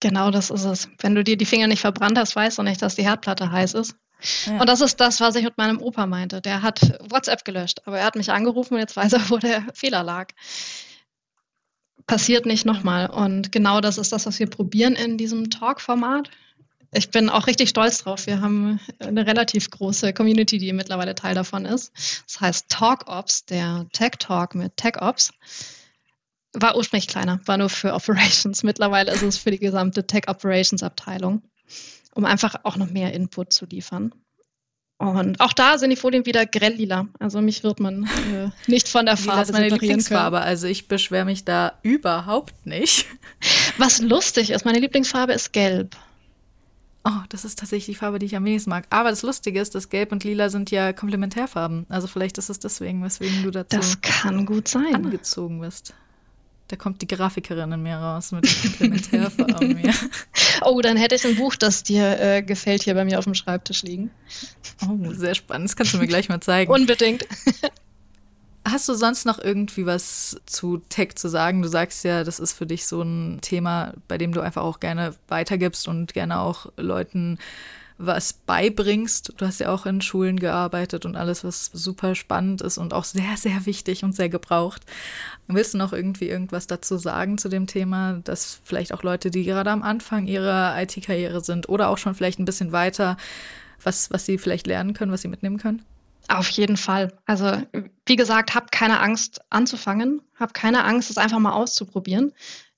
Genau 0.01 0.31
das 0.31 0.49
ist 0.49 0.65
es. 0.65 0.89
Wenn 0.99 1.15
du 1.15 1.23
dir 1.23 1.37
die 1.37 1.45
Finger 1.45 1.67
nicht 1.67 1.81
verbrannt 1.81 2.17
hast, 2.17 2.35
weißt 2.35 2.57
du 2.57 2.63
nicht, 2.63 2.81
dass 2.81 2.95
die 2.95 3.03
Herdplatte 3.03 3.51
heiß 3.51 3.75
ist. 3.75 3.95
Und 4.47 4.67
das 4.67 4.81
ist 4.81 4.99
das, 4.99 5.19
was 5.19 5.35
ich 5.35 5.43
mit 5.43 5.57
meinem 5.57 5.81
Opa 5.81 6.05
meinte. 6.05 6.41
Der 6.41 6.61
hat 6.61 6.99
WhatsApp 7.09 7.43
gelöscht, 7.43 7.81
aber 7.85 7.99
er 7.99 8.05
hat 8.05 8.15
mich 8.15 8.31
angerufen 8.31 8.75
und 8.75 8.79
jetzt 8.79 8.95
weiß 8.95 9.13
er, 9.13 9.29
wo 9.29 9.37
der 9.37 9.65
Fehler 9.73 10.03
lag. 10.03 10.29
Passiert 12.07 12.45
nicht 12.45 12.65
nochmal. 12.65 13.09
Und 13.09 13.51
genau 13.51 13.81
das 13.81 13.97
ist 13.97 14.11
das, 14.11 14.25
was 14.25 14.39
wir 14.39 14.47
probieren 14.47 14.95
in 14.95 15.17
diesem 15.17 15.49
Talk-Format. 15.49 16.29
Ich 16.93 17.09
bin 17.09 17.29
auch 17.29 17.47
richtig 17.47 17.69
stolz 17.69 17.99
drauf. 17.99 18.27
Wir 18.27 18.41
haben 18.41 18.79
eine 18.99 19.25
relativ 19.25 19.69
große 19.69 20.13
Community, 20.13 20.57
die 20.57 20.73
mittlerweile 20.73 21.15
Teil 21.15 21.35
davon 21.35 21.65
ist. 21.65 21.93
Das 22.27 22.41
heißt 22.41 22.69
Talk 22.69 23.07
Ops, 23.07 23.45
der 23.45 23.87
Tech 23.93 24.13
Talk 24.19 24.55
mit 24.55 24.75
Tech 24.75 25.01
Ops. 25.01 25.31
War 26.53 26.75
ursprünglich 26.75 27.07
kleiner, 27.07 27.39
war 27.45 27.57
nur 27.57 27.69
für 27.69 27.93
Operations. 27.93 28.63
Mittlerweile 28.63 29.13
ist 29.13 29.21
es 29.21 29.37
für 29.37 29.51
die 29.51 29.59
gesamte 29.59 30.05
Tech 30.05 30.23
Operations 30.27 30.83
Abteilung 30.83 31.43
um 32.13 32.25
einfach 32.25 32.55
auch 32.63 32.77
noch 32.77 32.89
mehr 32.89 33.13
Input 33.13 33.53
zu 33.53 33.65
liefern. 33.65 34.13
Und 35.01 35.39
auch 35.39 35.53
da 35.53 35.79
sind 35.79 35.89
die 35.89 35.95
Folien 35.95 36.27
wieder 36.27 36.45
grell 36.45 36.73
lila. 36.73 37.07
Also 37.17 37.41
mich 37.41 37.63
wird 37.63 37.79
man 37.79 38.03
äh, 38.31 38.49
nicht 38.67 38.87
von 38.87 39.07
der 39.07 39.17
Farbe 39.17 39.39
Das 39.39 39.49
ist 39.49 39.53
meine 39.53 39.69
Lieblingsfarbe. 39.69 40.37
Können. 40.37 40.47
Also 40.47 40.67
ich 40.67 40.87
beschwere 40.87 41.25
mich 41.25 41.43
da 41.43 41.73
überhaupt 41.81 42.67
nicht. 42.67 43.07
Was 43.79 43.99
lustig 43.99 44.51
ist, 44.51 44.63
meine 44.63 44.77
Lieblingsfarbe 44.77 45.33
ist 45.33 45.53
gelb. 45.53 45.95
Oh, 47.03 47.23
das 47.29 47.45
ist 47.45 47.57
tatsächlich 47.57 47.87
die 47.87 47.99
Farbe, 47.99 48.19
die 48.19 48.27
ich 48.27 48.35
am 48.35 48.45
wenigsten 48.45 48.69
mag. 48.69 48.85
Aber 48.91 49.09
das 49.09 49.23
Lustige 49.23 49.59
ist, 49.59 49.73
dass 49.73 49.89
Gelb 49.89 50.11
und 50.11 50.23
Lila 50.23 50.49
sind 50.49 50.69
ja 50.69 50.93
Komplementärfarben. 50.93 51.87
Also 51.89 52.05
vielleicht 52.05 52.37
ist 52.37 52.51
es 52.51 52.59
deswegen, 52.59 53.03
weswegen 53.03 53.41
du 53.41 53.49
dazu 53.49 53.77
das 53.77 54.01
kann 54.01 54.45
gut 54.45 54.67
sein. 54.67 54.93
angezogen 54.93 55.61
bist. 55.61 55.95
Da 56.71 56.77
kommt 56.77 57.01
die 57.01 57.07
Grafikerin 57.07 57.69
in 57.73 57.83
mir 57.83 57.97
raus 57.97 58.31
mit 58.31 58.47
Komplementärfarben. 58.61 59.83
ja. 59.83 59.93
Oh, 60.63 60.79
dann 60.79 60.95
hätte 60.95 61.15
ich 61.15 61.25
ein 61.25 61.35
Buch, 61.35 61.55
das 61.57 61.83
dir 61.83 62.17
äh, 62.21 62.41
gefällt, 62.41 62.83
hier 62.83 62.93
bei 62.93 63.03
mir 63.03 63.19
auf 63.19 63.25
dem 63.25 63.33
Schreibtisch 63.33 63.83
liegen. 63.83 64.09
Oh, 64.87 65.11
sehr 65.11 65.35
spannend. 65.35 65.67
Das 65.67 65.75
kannst 65.75 65.93
du 65.93 65.97
mir 65.97 66.07
gleich 66.07 66.29
mal 66.29 66.39
zeigen. 66.39 66.71
Unbedingt. 66.71 67.27
Hast 68.65 68.87
du 68.87 68.93
sonst 68.93 69.25
noch 69.25 69.37
irgendwie 69.37 69.85
was 69.85 70.39
zu 70.45 70.77
Tech 70.77 71.15
zu 71.15 71.27
sagen? 71.27 71.61
Du 71.61 71.67
sagst 71.67 72.05
ja, 72.05 72.23
das 72.23 72.39
ist 72.39 72.53
für 72.53 72.65
dich 72.65 72.85
so 72.85 73.01
ein 73.01 73.39
Thema, 73.41 73.93
bei 74.07 74.17
dem 74.17 74.31
du 74.31 74.39
einfach 74.39 74.61
auch 74.61 74.79
gerne 74.79 75.13
weitergibst 75.27 75.89
und 75.89 76.13
gerne 76.13 76.39
auch 76.39 76.67
Leuten 76.77 77.37
was 78.05 78.33
beibringst. 78.33 79.33
Du 79.37 79.45
hast 79.45 79.59
ja 79.59 79.71
auch 79.71 79.85
in 79.85 80.01
Schulen 80.01 80.39
gearbeitet 80.39 81.05
und 81.05 81.15
alles, 81.15 81.43
was 81.43 81.67
super 81.73 82.15
spannend 82.15 82.61
ist 82.61 82.77
und 82.77 82.93
auch 82.93 83.03
sehr, 83.03 83.37
sehr 83.37 83.65
wichtig 83.65 84.03
und 84.03 84.13
sehr 84.13 84.29
gebraucht. 84.29 84.81
Willst 85.47 85.73
du 85.73 85.77
noch 85.77 85.93
irgendwie 85.93 86.29
irgendwas 86.29 86.67
dazu 86.67 86.97
sagen 86.97 87.37
zu 87.37 87.49
dem 87.49 87.67
Thema, 87.67 88.19
dass 88.23 88.59
vielleicht 88.63 88.93
auch 88.93 89.03
Leute, 89.03 89.31
die 89.31 89.43
gerade 89.43 89.69
am 89.69 89.83
Anfang 89.83 90.27
ihrer 90.27 90.81
IT-Karriere 90.81 91.41
sind 91.41 91.69
oder 91.69 91.89
auch 91.89 91.97
schon 91.97 92.15
vielleicht 92.15 92.39
ein 92.39 92.45
bisschen 92.45 92.71
weiter, 92.71 93.17
was, 93.83 94.11
was 94.11 94.25
sie 94.25 94.37
vielleicht 94.37 94.67
lernen 94.67 94.93
können, 94.93 95.11
was 95.11 95.21
sie 95.21 95.27
mitnehmen 95.27 95.57
können? 95.57 95.83
Auf 96.27 96.49
jeden 96.49 96.77
Fall. 96.77 97.13
Also 97.25 97.61
wie 98.05 98.15
gesagt, 98.15 98.55
hab 98.55 98.71
keine 98.71 98.99
Angst 98.99 99.41
anzufangen, 99.49 100.21
hab 100.39 100.53
keine 100.53 100.83
Angst, 100.85 101.09
es 101.09 101.17
einfach 101.17 101.39
mal 101.39 101.53
auszuprobieren. 101.53 102.33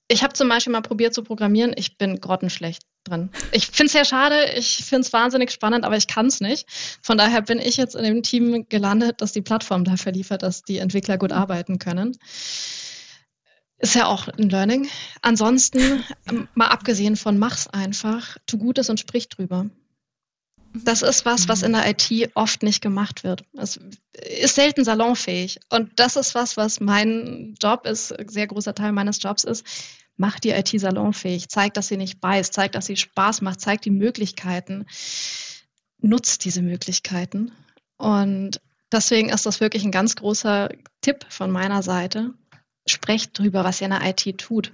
Ich 0.08 0.22
habe 0.22 0.34
zum 0.34 0.48
Beispiel 0.48 0.72
mal 0.72 0.82
probiert 0.82 1.14
zu 1.14 1.22
programmieren. 1.22 1.72
Ich 1.76 1.96
bin 1.96 2.20
grottenschlecht 2.20 2.82
drin. 3.04 3.30
Ich 3.52 3.66
finde 3.66 3.86
es 3.86 3.92
sehr 3.92 4.04
schade. 4.04 4.52
Ich 4.56 4.84
finde 4.84 5.02
es 5.02 5.12
wahnsinnig 5.12 5.50
spannend, 5.50 5.84
aber 5.84 5.96
ich 5.96 6.06
kann 6.06 6.26
es 6.26 6.40
nicht. 6.40 6.66
Von 7.02 7.18
daher 7.18 7.42
bin 7.42 7.58
ich 7.58 7.76
jetzt 7.76 7.94
in 7.94 8.04
dem 8.04 8.22
Team 8.22 8.66
gelandet, 8.68 9.20
das 9.20 9.32
die 9.32 9.42
Plattform 9.42 9.84
dafür 9.84 10.12
liefert, 10.12 10.42
dass 10.42 10.62
die 10.62 10.78
Entwickler 10.78 11.18
gut 11.18 11.32
arbeiten 11.32 11.78
können. 11.78 12.16
Ist 13.78 13.94
ja 13.94 14.06
auch 14.06 14.28
ein 14.28 14.48
Learning. 14.48 14.88
Ansonsten, 15.20 16.04
mal 16.54 16.68
abgesehen 16.68 17.16
von 17.16 17.38
mach's 17.38 17.68
einfach, 17.68 18.38
tu 18.46 18.58
Gutes 18.58 18.88
und 18.88 18.98
sprich 18.98 19.28
drüber. 19.28 19.66
Das 20.74 21.02
ist 21.02 21.24
was, 21.24 21.48
was 21.48 21.62
in 21.62 21.72
der 21.72 21.88
IT 21.88 22.32
oft 22.34 22.64
nicht 22.64 22.80
gemacht 22.80 23.22
wird. 23.22 23.44
Es 23.52 23.78
ist 24.40 24.56
selten 24.56 24.84
salonfähig. 24.84 25.60
Und 25.70 25.92
das 26.00 26.16
ist 26.16 26.34
was, 26.34 26.56
was 26.56 26.80
mein 26.80 27.54
Job 27.62 27.86
ist, 27.86 28.12
sehr 28.26 28.48
großer 28.48 28.74
Teil 28.74 28.90
meines 28.90 29.22
Jobs 29.22 29.44
ist. 29.44 29.64
Mach 30.16 30.38
die 30.38 30.50
IT 30.50 30.68
salonfähig. 30.68 31.48
Zeig, 31.48 31.74
dass 31.74 31.88
sie 31.88 31.96
nicht 31.96 32.20
beißt. 32.20 32.52
Zeig, 32.52 32.72
dass 32.72 32.86
sie 32.86 32.96
Spaß 32.96 33.40
macht. 33.40 33.60
Zeig 33.60 33.82
die 33.82 33.90
Möglichkeiten. 33.90 34.86
Nutzt 35.98 36.44
diese 36.44 36.62
Möglichkeiten. 36.62 37.52
Und 37.96 38.60
deswegen 38.92 39.30
ist 39.30 39.46
das 39.46 39.60
wirklich 39.60 39.84
ein 39.84 39.90
ganz 39.90 40.16
großer 40.16 40.70
Tipp 41.00 41.26
von 41.28 41.50
meiner 41.50 41.82
Seite. 41.82 42.34
Sprecht 42.86 43.38
drüber, 43.38 43.64
was 43.64 43.80
ihr 43.80 43.86
in 43.86 43.92
der 43.92 44.06
IT 44.08 44.38
tut. 44.38 44.72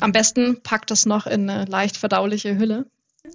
Am 0.00 0.12
besten 0.12 0.62
packt 0.62 0.90
es 0.90 1.06
noch 1.06 1.26
in 1.26 1.48
eine 1.48 1.64
leicht 1.64 1.96
verdauliche 1.96 2.58
Hülle 2.58 2.86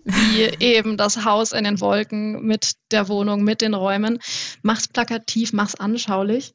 wie 0.04 0.43
eben 0.60 0.97
das 0.97 1.26
Haus 1.26 1.52
in 1.52 1.63
den 1.63 1.80
Wolken 1.80 2.45
mit 2.45 2.73
der 2.91 3.08
Wohnung, 3.08 3.43
mit 3.43 3.62
den 3.62 3.73
Räumen. 3.73 4.19
Mach's 4.62 4.88
plakativ, 4.88 5.54
mach's 5.54 5.76
anschaulich. 5.76 6.54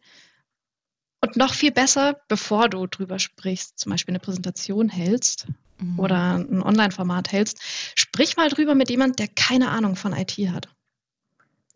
Und 1.25 1.37
noch 1.37 1.55
viel 1.55 1.71
besser, 1.71 2.21
bevor 2.27 2.69
du 2.69 2.87
drüber 2.87 3.19
sprichst, 3.21 3.79
zum 3.79 3.91
Beispiel 3.91 4.13
eine 4.13 4.19
Präsentation 4.19 4.89
hältst 4.89 5.47
mhm. 5.79 5.99
oder 5.99 6.35
ein 6.35 6.63
Online-Format 6.63 7.31
hältst, 7.31 7.61
sprich 7.95 8.37
mal 8.37 8.49
drüber 8.49 8.75
mit 8.75 8.91
jemand, 8.91 9.21
der 9.21 9.29
keine 9.29 9.71
Ahnung 9.71 9.95
von 9.95 10.13
IT 10.13 10.37
hat. 10.51 10.69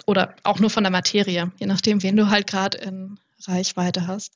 Oder 0.04 0.34
auch 0.42 0.58
nur 0.58 0.68
von 0.68 0.82
der 0.82 0.90
Materie, 0.90 1.52
je 1.58 1.66
nachdem, 1.66 2.02
wen 2.02 2.16
du 2.16 2.28
halt 2.28 2.48
gerade 2.48 2.78
in 2.78 3.18
Reichweite 3.44 4.06
hast. 4.06 4.32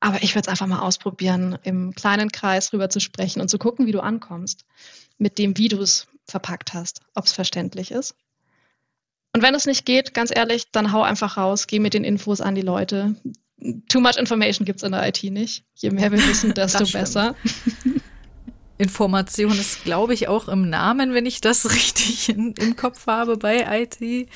Aber 0.00 0.22
ich 0.22 0.34
würde 0.34 0.42
es 0.42 0.48
einfach 0.48 0.66
mal 0.66 0.80
ausprobieren, 0.80 1.58
im 1.62 1.94
kleinen 1.94 2.32
Kreis 2.32 2.72
rüber 2.72 2.90
zu 2.90 2.98
sprechen 2.98 3.40
und 3.40 3.48
zu 3.48 3.58
gucken, 3.58 3.86
wie 3.86 3.92
du 3.92 4.00
ankommst 4.00 4.64
mit 5.18 5.38
dem, 5.38 5.56
wie 5.58 5.68
du 5.68 5.80
es 5.80 6.08
verpackt 6.26 6.74
hast, 6.74 7.02
ob 7.14 7.26
es 7.26 7.32
verständlich 7.32 7.92
ist. 7.92 8.16
Und 9.32 9.42
wenn 9.42 9.54
es 9.54 9.66
nicht 9.66 9.86
geht, 9.86 10.12
ganz 10.12 10.32
ehrlich, 10.34 10.70
dann 10.72 10.92
hau 10.92 11.02
einfach 11.02 11.36
raus, 11.36 11.66
geh 11.68 11.78
mit 11.78 11.94
den 11.94 12.04
Infos 12.04 12.40
an 12.40 12.54
die 12.54 12.62
Leute. 12.62 13.14
Too 13.88 14.00
much 14.00 14.16
information 14.16 14.64
gibt 14.64 14.78
es 14.78 14.82
in 14.82 14.92
der 14.92 15.06
IT 15.06 15.22
nicht. 15.24 15.64
Je 15.74 15.90
mehr 15.90 16.10
wir 16.10 16.18
wissen, 16.18 16.54
desto 16.54 16.84
besser. 16.86 17.34
Information 18.78 19.52
ist, 19.52 19.84
glaube 19.84 20.12
ich, 20.12 20.26
auch 20.28 20.48
im 20.48 20.68
Namen, 20.68 21.14
wenn 21.14 21.26
ich 21.26 21.40
das 21.40 21.70
richtig 21.74 22.28
in, 22.28 22.52
im 22.52 22.76
Kopf 22.76 23.06
habe 23.06 23.36
bei 23.36 23.82
IT. 23.82 24.28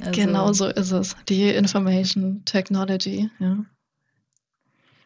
Also. 0.00 0.10
Genau 0.12 0.52
so 0.52 0.66
ist 0.66 0.92
es. 0.92 1.16
Die 1.28 1.48
Information 1.50 2.42
Technology, 2.44 3.30
ja. 3.38 3.64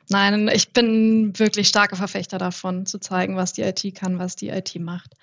Nein, 0.09 0.49
ich 0.49 0.73
bin 0.73 1.37
wirklich 1.39 1.69
starke 1.69 1.97
Verfechter 1.97 2.39
davon, 2.39 2.87
zu 2.87 2.99
zeigen, 2.99 3.37
was 3.37 3.53
die 3.53 3.63
IT 3.63 3.95
kann, 3.95 4.19
was 4.19 4.37
die 4.37 4.49
IT 4.49 4.77
macht. 4.77 5.15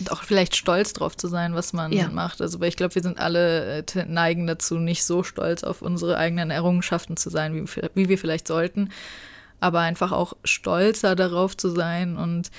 Und 0.00 0.12
auch 0.12 0.22
vielleicht 0.22 0.56
stolz 0.56 0.92
drauf 0.92 1.16
zu 1.16 1.28
sein, 1.28 1.54
was 1.54 1.72
man 1.72 1.92
ja. 1.92 2.08
macht. 2.08 2.40
Also, 2.40 2.60
weil 2.60 2.68
ich 2.68 2.76
glaube, 2.76 2.94
wir 2.94 3.02
sind 3.02 3.18
alle 3.18 3.78
äh, 3.78 4.04
neigen 4.06 4.46
dazu, 4.46 4.76
nicht 4.76 5.04
so 5.04 5.22
stolz 5.22 5.64
auf 5.64 5.82
unsere 5.82 6.16
eigenen 6.16 6.50
Errungenschaften 6.50 7.16
zu 7.16 7.30
sein, 7.30 7.54
wie, 7.54 7.82
wie 7.94 8.08
wir 8.08 8.18
vielleicht 8.18 8.46
sollten. 8.46 8.90
Aber 9.60 9.80
einfach 9.80 10.12
auch 10.12 10.34
stolzer 10.44 11.16
darauf 11.16 11.56
zu 11.56 11.70
sein 11.70 12.16
und 12.16 12.50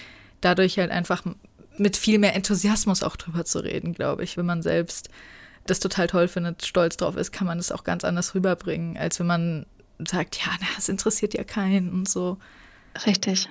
dadurch 0.42 0.78
halt 0.80 0.92
einfach 0.92 1.24
mit 1.78 1.96
viel 1.96 2.20
mehr 2.20 2.36
Enthusiasmus 2.36 3.04
auch 3.04 3.16
drüber 3.16 3.46
zu 3.46 3.60
reden, 3.60 3.94
glaube 3.94 4.24
ich. 4.24 4.36
Wenn 4.36 4.46
man 4.46 4.62
selbst 4.62 5.10
das 5.66 5.80
total 5.80 6.08
toll 6.08 6.28
findet, 6.28 6.66
stolz 6.66 6.98
drauf 6.98 7.16
ist, 7.16 7.32
kann 7.32 7.48
man 7.48 7.60
es 7.60 7.72
auch 7.72 7.86
ganz 7.86 8.04
anders 8.04 8.36
rüberbringen, 8.36 8.98
als 8.98 9.20
wenn 9.20 9.28
man 9.28 9.66
sagt, 10.08 10.38
ja, 10.38 10.52
na, 10.60 10.68
das 10.76 10.90
interessiert 10.90 11.34
ja 11.34 11.44
keinen 11.44 11.92
und 11.92 12.08
so. 12.08 12.38
Richtig. 13.06 13.50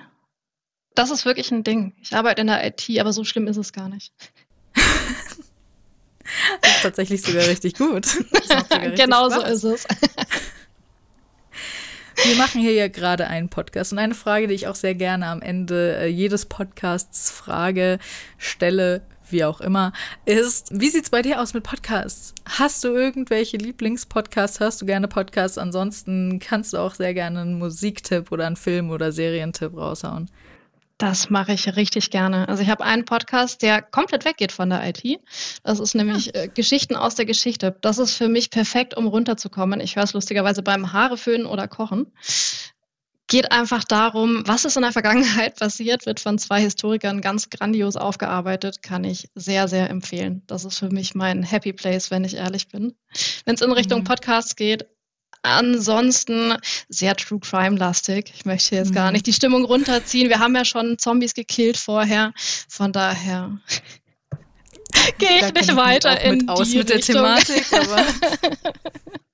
Das 0.95 1.11
ist 1.11 1.25
wirklich 1.25 1.51
ein 1.51 1.63
Ding. 1.63 1.93
Ich 2.01 2.15
arbeite 2.15 2.41
in 2.41 2.47
der 2.47 2.65
IT, 2.65 2.89
aber 2.99 3.13
so 3.13 3.23
schlimm 3.23 3.47
ist 3.47 3.57
es 3.57 3.73
gar 3.73 3.89
nicht. 3.89 4.13
das 6.61 6.71
ist 6.75 6.81
tatsächlich 6.81 7.21
sogar 7.21 7.47
richtig 7.47 7.75
gut. 7.75 8.05
Sogar 8.05 8.89
genau 8.95 9.29
so 9.29 9.41
ist 9.41 9.63
es. 9.63 9.85
Wir 12.25 12.35
machen 12.35 12.59
hier 12.59 12.73
ja 12.73 12.89
gerade 12.89 13.27
einen 13.27 13.47
Podcast 13.47 13.93
und 13.93 13.99
eine 13.99 14.13
Frage, 14.13 14.47
die 14.47 14.53
ich 14.53 14.67
auch 14.67 14.75
sehr 14.75 14.93
gerne 14.93 15.27
am 15.27 15.41
Ende 15.41 15.99
äh, 15.99 16.07
jedes 16.07 16.45
Podcasts 16.45 17.31
frage, 17.31 17.97
stelle, 18.37 19.03
wie 19.31 19.43
auch 19.43 19.61
immer, 19.61 19.93
ist, 20.25 20.69
wie 20.71 20.89
sieht's 20.89 21.09
bei 21.09 21.21
dir 21.21 21.41
aus 21.41 21.53
mit 21.53 21.63
Podcasts? 21.63 22.33
Hast 22.45 22.83
du 22.83 22.89
irgendwelche 22.89 23.57
Lieblingspodcasts? 23.57 24.59
Hörst 24.59 24.81
du 24.81 24.85
gerne 24.85 25.07
Podcasts? 25.07 25.57
Ansonsten 25.57 26.39
kannst 26.39 26.73
du 26.73 26.77
auch 26.77 26.95
sehr 26.95 27.13
gerne 27.13 27.41
einen 27.41 27.57
Musiktipp 27.57 28.31
oder 28.31 28.47
einen 28.47 28.55
Film- 28.55 28.89
oder 28.89 29.11
Serientipp 29.11 29.75
raushauen. 29.75 30.29
Das 30.99 31.29
mache 31.29 31.53
ich 31.53 31.77
richtig 31.77 32.09
gerne. 32.09 32.49
Also 32.49 32.61
ich 32.61 32.69
habe 32.69 32.83
einen 32.83 33.05
Podcast, 33.05 33.61
der 33.61 33.81
komplett 33.81 34.25
weggeht 34.25 34.51
von 34.51 34.69
der 34.69 34.85
IT. 34.85 35.21
Das 35.63 35.79
ist 35.79 35.95
nämlich 35.95 36.35
äh, 36.35 36.49
Geschichten 36.53 36.97
aus 36.97 37.15
der 37.15 37.25
Geschichte. 37.25 37.73
Das 37.79 37.99
ist 37.99 38.15
für 38.15 38.27
mich 38.27 38.49
perfekt, 38.49 38.97
um 38.97 39.07
runterzukommen. 39.07 39.79
Ich 39.79 39.95
höre 39.95 40.03
es 40.03 40.11
lustigerweise 40.11 40.61
beim 40.61 40.91
Haareföhnen 40.91 41.47
oder 41.47 41.69
Kochen. 41.69 42.07
Geht 43.29 43.51
einfach 43.51 43.83
darum, 43.83 44.43
was 44.45 44.65
ist 44.65 44.75
in 44.75 44.81
der 44.81 44.91
Vergangenheit 44.91 45.55
passiert, 45.59 46.05
wird 46.05 46.19
von 46.19 46.37
zwei 46.39 46.61
Historikern 46.61 47.21
ganz 47.21 47.49
grandios 47.49 47.95
aufgearbeitet, 47.95 48.81
kann 48.81 49.03
ich 49.03 49.29
sehr, 49.35 49.67
sehr 49.67 49.89
empfehlen. 49.89 50.41
Das 50.47 50.65
ist 50.65 50.79
für 50.79 50.89
mich 50.89 51.15
mein 51.15 51.43
Happy 51.43 51.71
Place, 51.71 52.11
wenn 52.11 52.23
ich 52.23 52.35
ehrlich 52.35 52.67
bin. 52.67 52.95
Wenn 53.45 53.55
es 53.55 53.61
in 53.61 53.71
Richtung 53.71 54.01
mhm. 54.01 54.05
Podcasts 54.05 54.55
geht, 54.55 54.87
Ansonsten 55.41 56.57
sehr 56.89 57.15
True 57.15 57.39
Crime-lastig. 57.39 58.33
Ich 58.35 58.43
möchte 58.43 58.75
jetzt 58.75 58.93
gar 58.93 59.07
mhm. 59.07 59.13
nicht 59.13 59.25
die 59.25 59.31
Stimmung 59.31 59.63
runterziehen. 59.63 60.27
Wir 60.27 60.39
haben 60.39 60.53
ja 60.53 60.65
schon 60.65 60.97
Zombies 60.97 61.33
gekillt 61.33 61.77
vorher. 61.77 62.33
Von 62.67 62.91
daher 62.91 63.57
gehe 65.17 65.37
ich 65.37 65.53
nicht 65.53 65.75
weiter 65.77 66.19
in 66.19 66.39
mit 66.39 66.49
aus 66.49 66.69
die 66.69 66.79
mit 66.79 66.89
der 66.89 66.99
Thematik. 66.99 67.65
Aber 67.71 68.05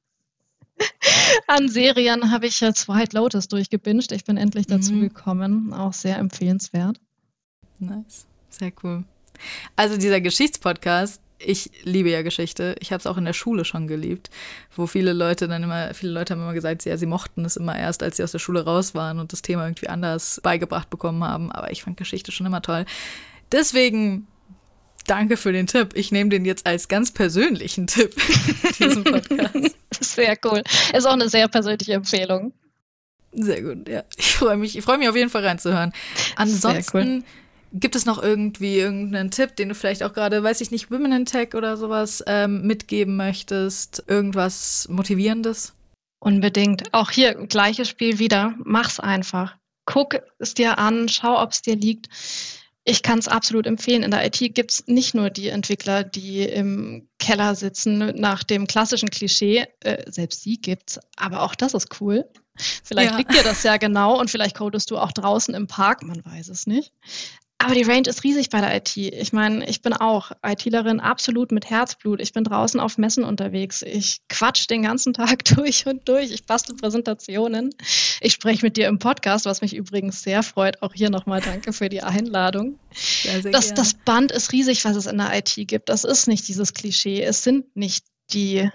An 1.47 1.69
Serien 1.69 2.31
habe 2.31 2.47
ich 2.47 2.59
jetzt 2.59 2.87
White 2.87 3.15
Lotus 3.15 3.47
durchgebinged. 3.47 4.11
Ich 4.11 4.25
bin 4.25 4.37
endlich 4.37 4.67
dazu 4.67 4.93
mhm. 4.93 5.01
gekommen. 5.01 5.73
Auch 5.73 5.93
sehr 5.93 6.17
empfehlenswert. 6.17 6.99
Nice. 7.79 8.25
Sehr 8.49 8.71
cool. 8.83 9.03
Also 9.75 9.97
dieser 9.97 10.21
Geschichtspodcast, 10.21 11.21
ich 11.37 11.69
liebe 11.83 12.09
ja 12.09 12.21
Geschichte. 12.21 12.75
Ich 12.79 12.91
habe 12.91 12.99
es 12.99 13.07
auch 13.07 13.17
in 13.17 13.25
der 13.25 13.33
Schule 13.33 13.65
schon 13.65 13.87
geliebt, 13.87 14.29
wo 14.75 14.87
viele 14.87 15.13
Leute 15.13 15.47
dann 15.47 15.63
immer, 15.63 15.93
viele 15.93 16.13
Leute 16.13 16.33
haben 16.33 16.41
immer 16.41 16.53
gesagt, 16.53 16.85
ja, 16.85 16.97
sie 16.97 17.05
mochten 17.05 17.43
es 17.43 17.57
immer 17.57 17.77
erst, 17.77 18.03
als 18.03 18.17
sie 18.17 18.23
aus 18.23 18.31
der 18.31 18.39
Schule 18.39 18.63
raus 18.63 18.95
waren 18.95 19.19
und 19.19 19.33
das 19.33 19.41
Thema 19.41 19.65
irgendwie 19.65 19.89
anders 19.89 20.39
beigebracht 20.43 20.89
bekommen 20.89 21.23
haben. 21.23 21.51
Aber 21.51 21.71
ich 21.71 21.83
fand 21.83 21.97
Geschichte 21.97 22.31
schon 22.31 22.45
immer 22.45 22.61
toll. 22.61 22.85
Deswegen 23.51 24.27
danke 25.07 25.37
für 25.37 25.51
den 25.51 25.67
Tipp. 25.67 25.89
Ich 25.95 26.11
nehme 26.11 26.29
den 26.29 26.45
jetzt 26.45 26.65
als 26.65 26.87
ganz 26.87 27.11
persönlichen 27.11 27.87
Tipp 27.87 28.15
diesen 28.79 29.03
Podcast. 29.03 29.75
Sehr 29.99 30.37
cool. 30.45 30.61
Ist 30.93 31.07
auch 31.07 31.13
eine 31.13 31.29
sehr 31.29 31.47
persönliche 31.47 31.93
Empfehlung. 31.93 32.51
Sehr 33.31 33.61
gut, 33.61 33.87
ja. 33.87 34.03
Ich 34.17 34.33
freue 34.33 34.57
mich, 34.57 34.77
ich 34.77 34.83
freue 34.83 34.97
mich 34.97 35.07
auf 35.07 35.15
jeden 35.15 35.29
Fall 35.29 35.45
reinzuhören. 35.45 35.93
Ansonsten 36.35 37.23
Gibt 37.77 37.97
es 37.97 38.05
noch 38.05 38.23
irgendwie 38.23 38.77
irgendeinen 38.77 39.31
Tipp, 39.31 39.57
den 39.57 39.67
du 39.67 39.75
vielleicht 39.75 40.01
auch 40.01 40.13
gerade, 40.13 40.41
weiß 40.41 40.61
ich 40.61 40.71
nicht, 40.71 40.91
Women 40.91 41.11
in 41.11 41.25
Tech 41.25 41.55
oder 41.55 41.75
sowas 41.75 42.23
ähm, 42.25 42.61
mitgeben 42.61 43.17
möchtest? 43.17 44.01
Irgendwas 44.07 44.87
Motivierendes? 44.89 45.73
Unbedingt. 46.19 46.93
Auch 46.93 47.11
hier 47.11 47.33
gleiches 47.33 47.89
Spiel 47.89 48.17
wieder. 48.17 48.55
Mach's 48.63 49.01
einfach. 49.01 49.57
Guck 49.85 50.21
es 50.39 50.53
dir 50.53 50.77
an, 50.77 51.09
schau, 51.09 51.41
ob 51.41 51.51
es 51.51 51.63
dir 51.63 51.75
liegt. 51.75 52.07
Ich 52.87 53.01
kann 53.01 53.17
es 53.17 53.27
absolut 53.27 53.65
empfehlen. 53.65 54.03
In 54.03 54.11
der 54.11 54.23
IT 54.25 54.37
gibt 54.53 54.71
es 54.71 54.87
nicht 54.87 55.15
nur 55.15 55.31
die 55.31 55.49
Entwickler, 55.49 56.03
die 56.03 56.43
im 56.43 57.09
Keller 57.17 57.55
sitzen 57.55 58.13
nach 58.15 58.43
dem 58.43 58.67
klassischen 58.67 59.09
Klischee. 59.09 59.65
Äh, 59.79 60.09
selbst 60.09 60.43
sie 60.43 60.57
gibt's, 60.57 60.99
aber 61.17 61.41
auch 61.41 61.55
das 61.55 61.73
ist 61.73 61.99
cool. 61.99 62.29
Vielleicht 62.83 63.11
ja. 63.11 63.17
liegt 63.17 63.33
dir 63.33 63.43
das 63.43 63.63
ja 63.63 63.77
genau 63.77 64.19
und 64.19 64.29
vielleicht 64.29 64.55
codest 64.55 64.91
du 64.91 64.97
auch 64.97 65.11
draußen 65.11 65.53
im 65.55 65.67
Park, 65.67 66.03
man 66.03 66.23
weiß 66.23 66.49
es 66.49 66.67
nicht. 66.67 66.93
Aber 67.65 67.73
die 67.73 67.81
Range 67.81 68.07
ist 68.07 68.23
riesig 68.23 68.51
bei 68.51 68.61
der 68.61 68.75
IT. 68.75 68.95
Ich 68.95 69.33
meine, 69.33 69.67
ich 69.67 69.81
bin 69.81 69.93
auch 69.93 70.31
ITlerin 70.45 70.99
absolut 70.99 71.51
mit 71.51 71.67
Herzblut. 71.67 72.21
Ich 72.21 72.31
bin 72.31 72.43
draußen 72.43 72.79
auf 72.79 72.99
Messen 72.99 73.23
unterwegs. 73.23 73.81
Ich 73.81 74.21
quatsch 74.29 74.69
den 74.69 74.83
ganzen 74.83 75.13
Tag 75.13 75.43
durch 75.55 75.87
und 75.87 76.07
durch. 76.07 76.29
Ich 76.29 76.45
bastel 76.45 76.75
Präsentationen. 76.75 77.71
Ich 78.21 78.33
spreche 78.33 78.63
mit 78.63 78.77
dir 78.77 78.87
im 78.87 78.99
Podcast, 78.99 79.45
was 79.45 79.61
mich 79.61 79.75
übrigens 79.75 80.21
sehr 80.21 80.43
freut. 80.43 80.83
Auch 80.83 80.93
hier 80.93 81.09
nochmal 81.09 81.41
danke 81.41 81.73
für 81.73 81.89
die 81.89 82.03
Einladung. 82.03 82.77
Sehr, 82.93 83.41
sehr 83.41 83.51
das, 83.51 83.73
das 83.73 83.95
Band 83.95 84.31
ist 84.31 84.51
riesig, 84.51 84.85
was 84.85 84.95
es 84.95 85.07
in 85.07 85.17
der 85.17 85.35
IT 85.35 85.55
gibt. 85.67 85.89
Das 85.89 86.03
ist 86.03 86.27
nicht 86.27 86.47
dieses 86.47 86.75
Klischee. 86.75 87.23
Es 87.23 87.43
sind 87.43 87.75
nicht 87.75 88.05
die 88.31 88.69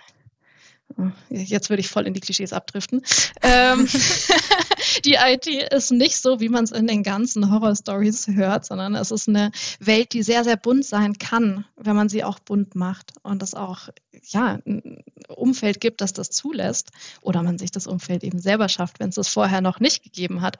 Jetzt 1.28 1.70
würde 1.70 1.80
ich 1.80 1.88
voll 1.88 2.06
in 2.06 2.14
die 2.14 2.20
Klischees 2.20 2.52
abdriften. 2.52 3.02
Ähm, 3.42 3.88
die 5.04 5.14
IT 5.14 5.46
ist 5.46 5.90
nicht 5.90 6.16
so, 6.16 6.40
wie 6.40 6.48
man 6.48 6.64
es 6.64 6.70
in 6.70 6.86
den 6.86 7.02
ganzen 7.02 7.50
Horror-Stories 7.50 8.28
hört, 8.28 8.64
sondern 8.64 8.94
es 8.94 9.10
ist 9.10 9.28
eine 9.28 9.52
Welt, 9.78 10.12
die 10.12 10.22
sehr, 10.22 10.44
sehr 10.44 10.56
bunt 10.56 10.84
sein 10.84 11.18
kann, 11.18 11.64
wenn 11.76 11.96
man 11.96 12.08
sie 12.08 12.24
auch 12.24 12.38
bunt 12.38 12.74
macht 12.74 13.12
und 13.22 13.42
es 13.42 13.54
auch 13.54 13.88
ja, 14.28 14.58
ein 14.66 15.02
Umfeld 15.28 15.80
gibt, 15.80 16.00
das 16.00 16.12
das 16.12 16.30
zulässt 16.30 16.90
oder 17.20 17.42
man 17.42 17.58
sich 17.58 17.70
das 17.70 17.86
Umfeld 17.86 18.24
eben 18.24 18.38
selber 18.38 18.68
schafft, 18.68 19.00
wenn 19.00 19.10
es 19.10 19.14
das 19.16 19.28
vorher 19.28 19.60
noch 19.60 19.80
nicht 19.80 20.02
gegeben 20.02 20.40
hat. 20.40 20.58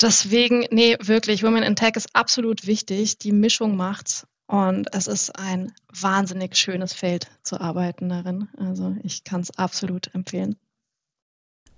Deswegen, 0.00 0.66
nee, 0.70 0.96
wirklich, 1.00 1.42
Women 1.42 1.62
in 1.62 1.76
Tech 1.76 1.96
ist 1.96 2.14
absolut 2.14 2.66
wichtig. 2.66 3.18
Die 3.18 3.32
Mischung 3.32 3.76
macht's. 3.76 4.26
Und 4.46 4.94
es 4.94 5.08
ist 5.08 5.36
ein 5.36 5.72
wahnsinnig 5.92 6.56
schönes 6.56 6.92
Feld 6.92 7.28
zu 7.42 7.60
arbeiten 7.60 8.08
darin. 8.08 8.48
Also 8.56 8.94
ich 9.02 9.24
kann 9.24 9.40
es 9.40 9.58
absolut 9.58 10.14
empfehlen. 10.14 10.56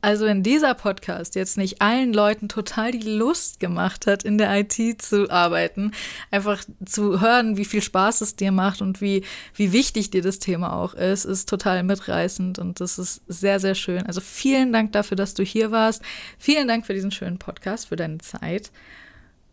Also 0.01 0.27
wenn 0.27 0.45
dieser 0.45 0.75
Podcast 0.75 1.35
jetzt 1.35 1.59
nicht 1.59 1.83
allen 1.83 2.13
Leuten 2.13 2.49
total 2.49 2.93
die 2.93 3.11
Lust 3.11 3.59
gemacht 3.59 4.07
hat, 4.07 4.23
in 4.23 4.39
der 4.39 4.61
IT 4.61 5.03
zu 5.03 5.29
arbeiten, 5.29 5.91
einfach 6.31 6.63
zu 6.85 7.21
hören, 7.21 7.57
wie 7.57 7.65
viel 7.65 7.83
Spaß 7.83 8.21
es 8.21 8.37
dir 8.37 8.53
macht 8.53 8.81
und 8.81 9.01
wie, 9.01 9.25
wie 9.55 9.73
wichtig 9.73 10.11
dir 10.11 10.23
das 10.23 10.39
Thema 10.39 10.73
auch 10.73 10.95
ist, 10.95 11.25
ist 11.25 11.49
total 11.49 11.83
mitreißend 11.83 12.61
und 12.61 12.81
das 12.81 12.99
ist 12.99 13.23
sehr, 13.27 13.59
sehr 13.59 13.75
schön. 13.75 14.07
Also 14.07 14.21
vielen 14.21 14.73
Dank 14.73 14.93
dafür, 14.93 15.17
dass 15.17 15.35
du 15.35 15.43
hier 15.43 15.73
warst. 15.73 16.03
Vielen 16.39 16.69
Dank 16.69 16.87
für 16.87 16.95
diesen 16.95 17.11
schönen 17.11 17.39
Podcast, 17.39 17.89
für 17.89 17.97
deine 17.97 18.19
Zeit. 18.19 18.71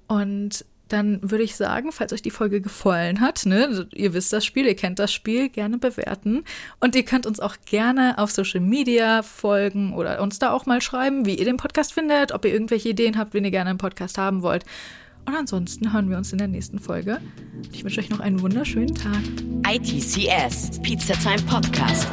Und 0.07 0.63
dann 0.87 1.19
würde 1.21 1.43
ich 1.43 1.55
sagen, 1.55 1.91
falls 1.91 2.13
euch 2.13 2.21
die 2.21 2.31
Folge 2.31 2.61
gefallen 2.61 3.19
hat, 3.19 3.45
ne, 3.45 3.87
ihr 3.93 4.13
wisst 4.13 4.31
das 4.33 4.45
Spiel, 4.45 4.65
ihr 4.65 4.75
kennt 4.75 4.99
das 4.99 5.11
Spiel, 5.11 5.49
gerne 5.49 5.77
bewerten. 5.77 6.43
Und 6.79 6.95
ihr 6.95 7.03
könnt 7.03 7.25
uns 7.25 7.39
auch 7.39 7.55
gerne 7.65 8.17
auf 8.17 8.31
Social 8.31 8.61
Media 8.61 9.23
folgen 9.23 9.93
oder 9.93 10.21
uns 10.21 10.39
da 10.39 10.51
auch 10.51 10.65
mal 10.65 10.81
schreiben, 10.81 11.25
wie 11.25 11.35
ihr 11.35 11.45
den 11.45 11.57
Podcast 11.57 11.93
findet, 11.93 12.31
ob 12.31 12.45
ihr 12.45 12.53
irgendwelche 12.53 12.89
Ideen 12.89 13.17
habt, 13.17 13.33
wen 13.33 13.45
ihr 13.45 13.51
gerne 13.51 13.71
im 13.71 13.77
Podcast 13.77 14.17
haben 14.17 14.41
wollt. 14.41 14.63
Und 15.25 15.35
ansonsten 15.35 15.91
hören 15.91 16.09
wir 16.09 16.17
uns 16.17 16.31
in 16.31 16.37
der 16.37 16.47
nächsten 16.47 16.79
Folge. 16.79 17.19
Ich 17.71 17.83
wünsche 17.83 17.99
euch 17.99 18.09
noch 18.09 18.19
einen 18.19 18.41
wunderschönen 18.41 18.93
Tag. 18.93 19.23
ITCS, 19.67 20.79
Pizza 20.83 21.13
Time 21.15 21.41
Podcast. 21.49 22.07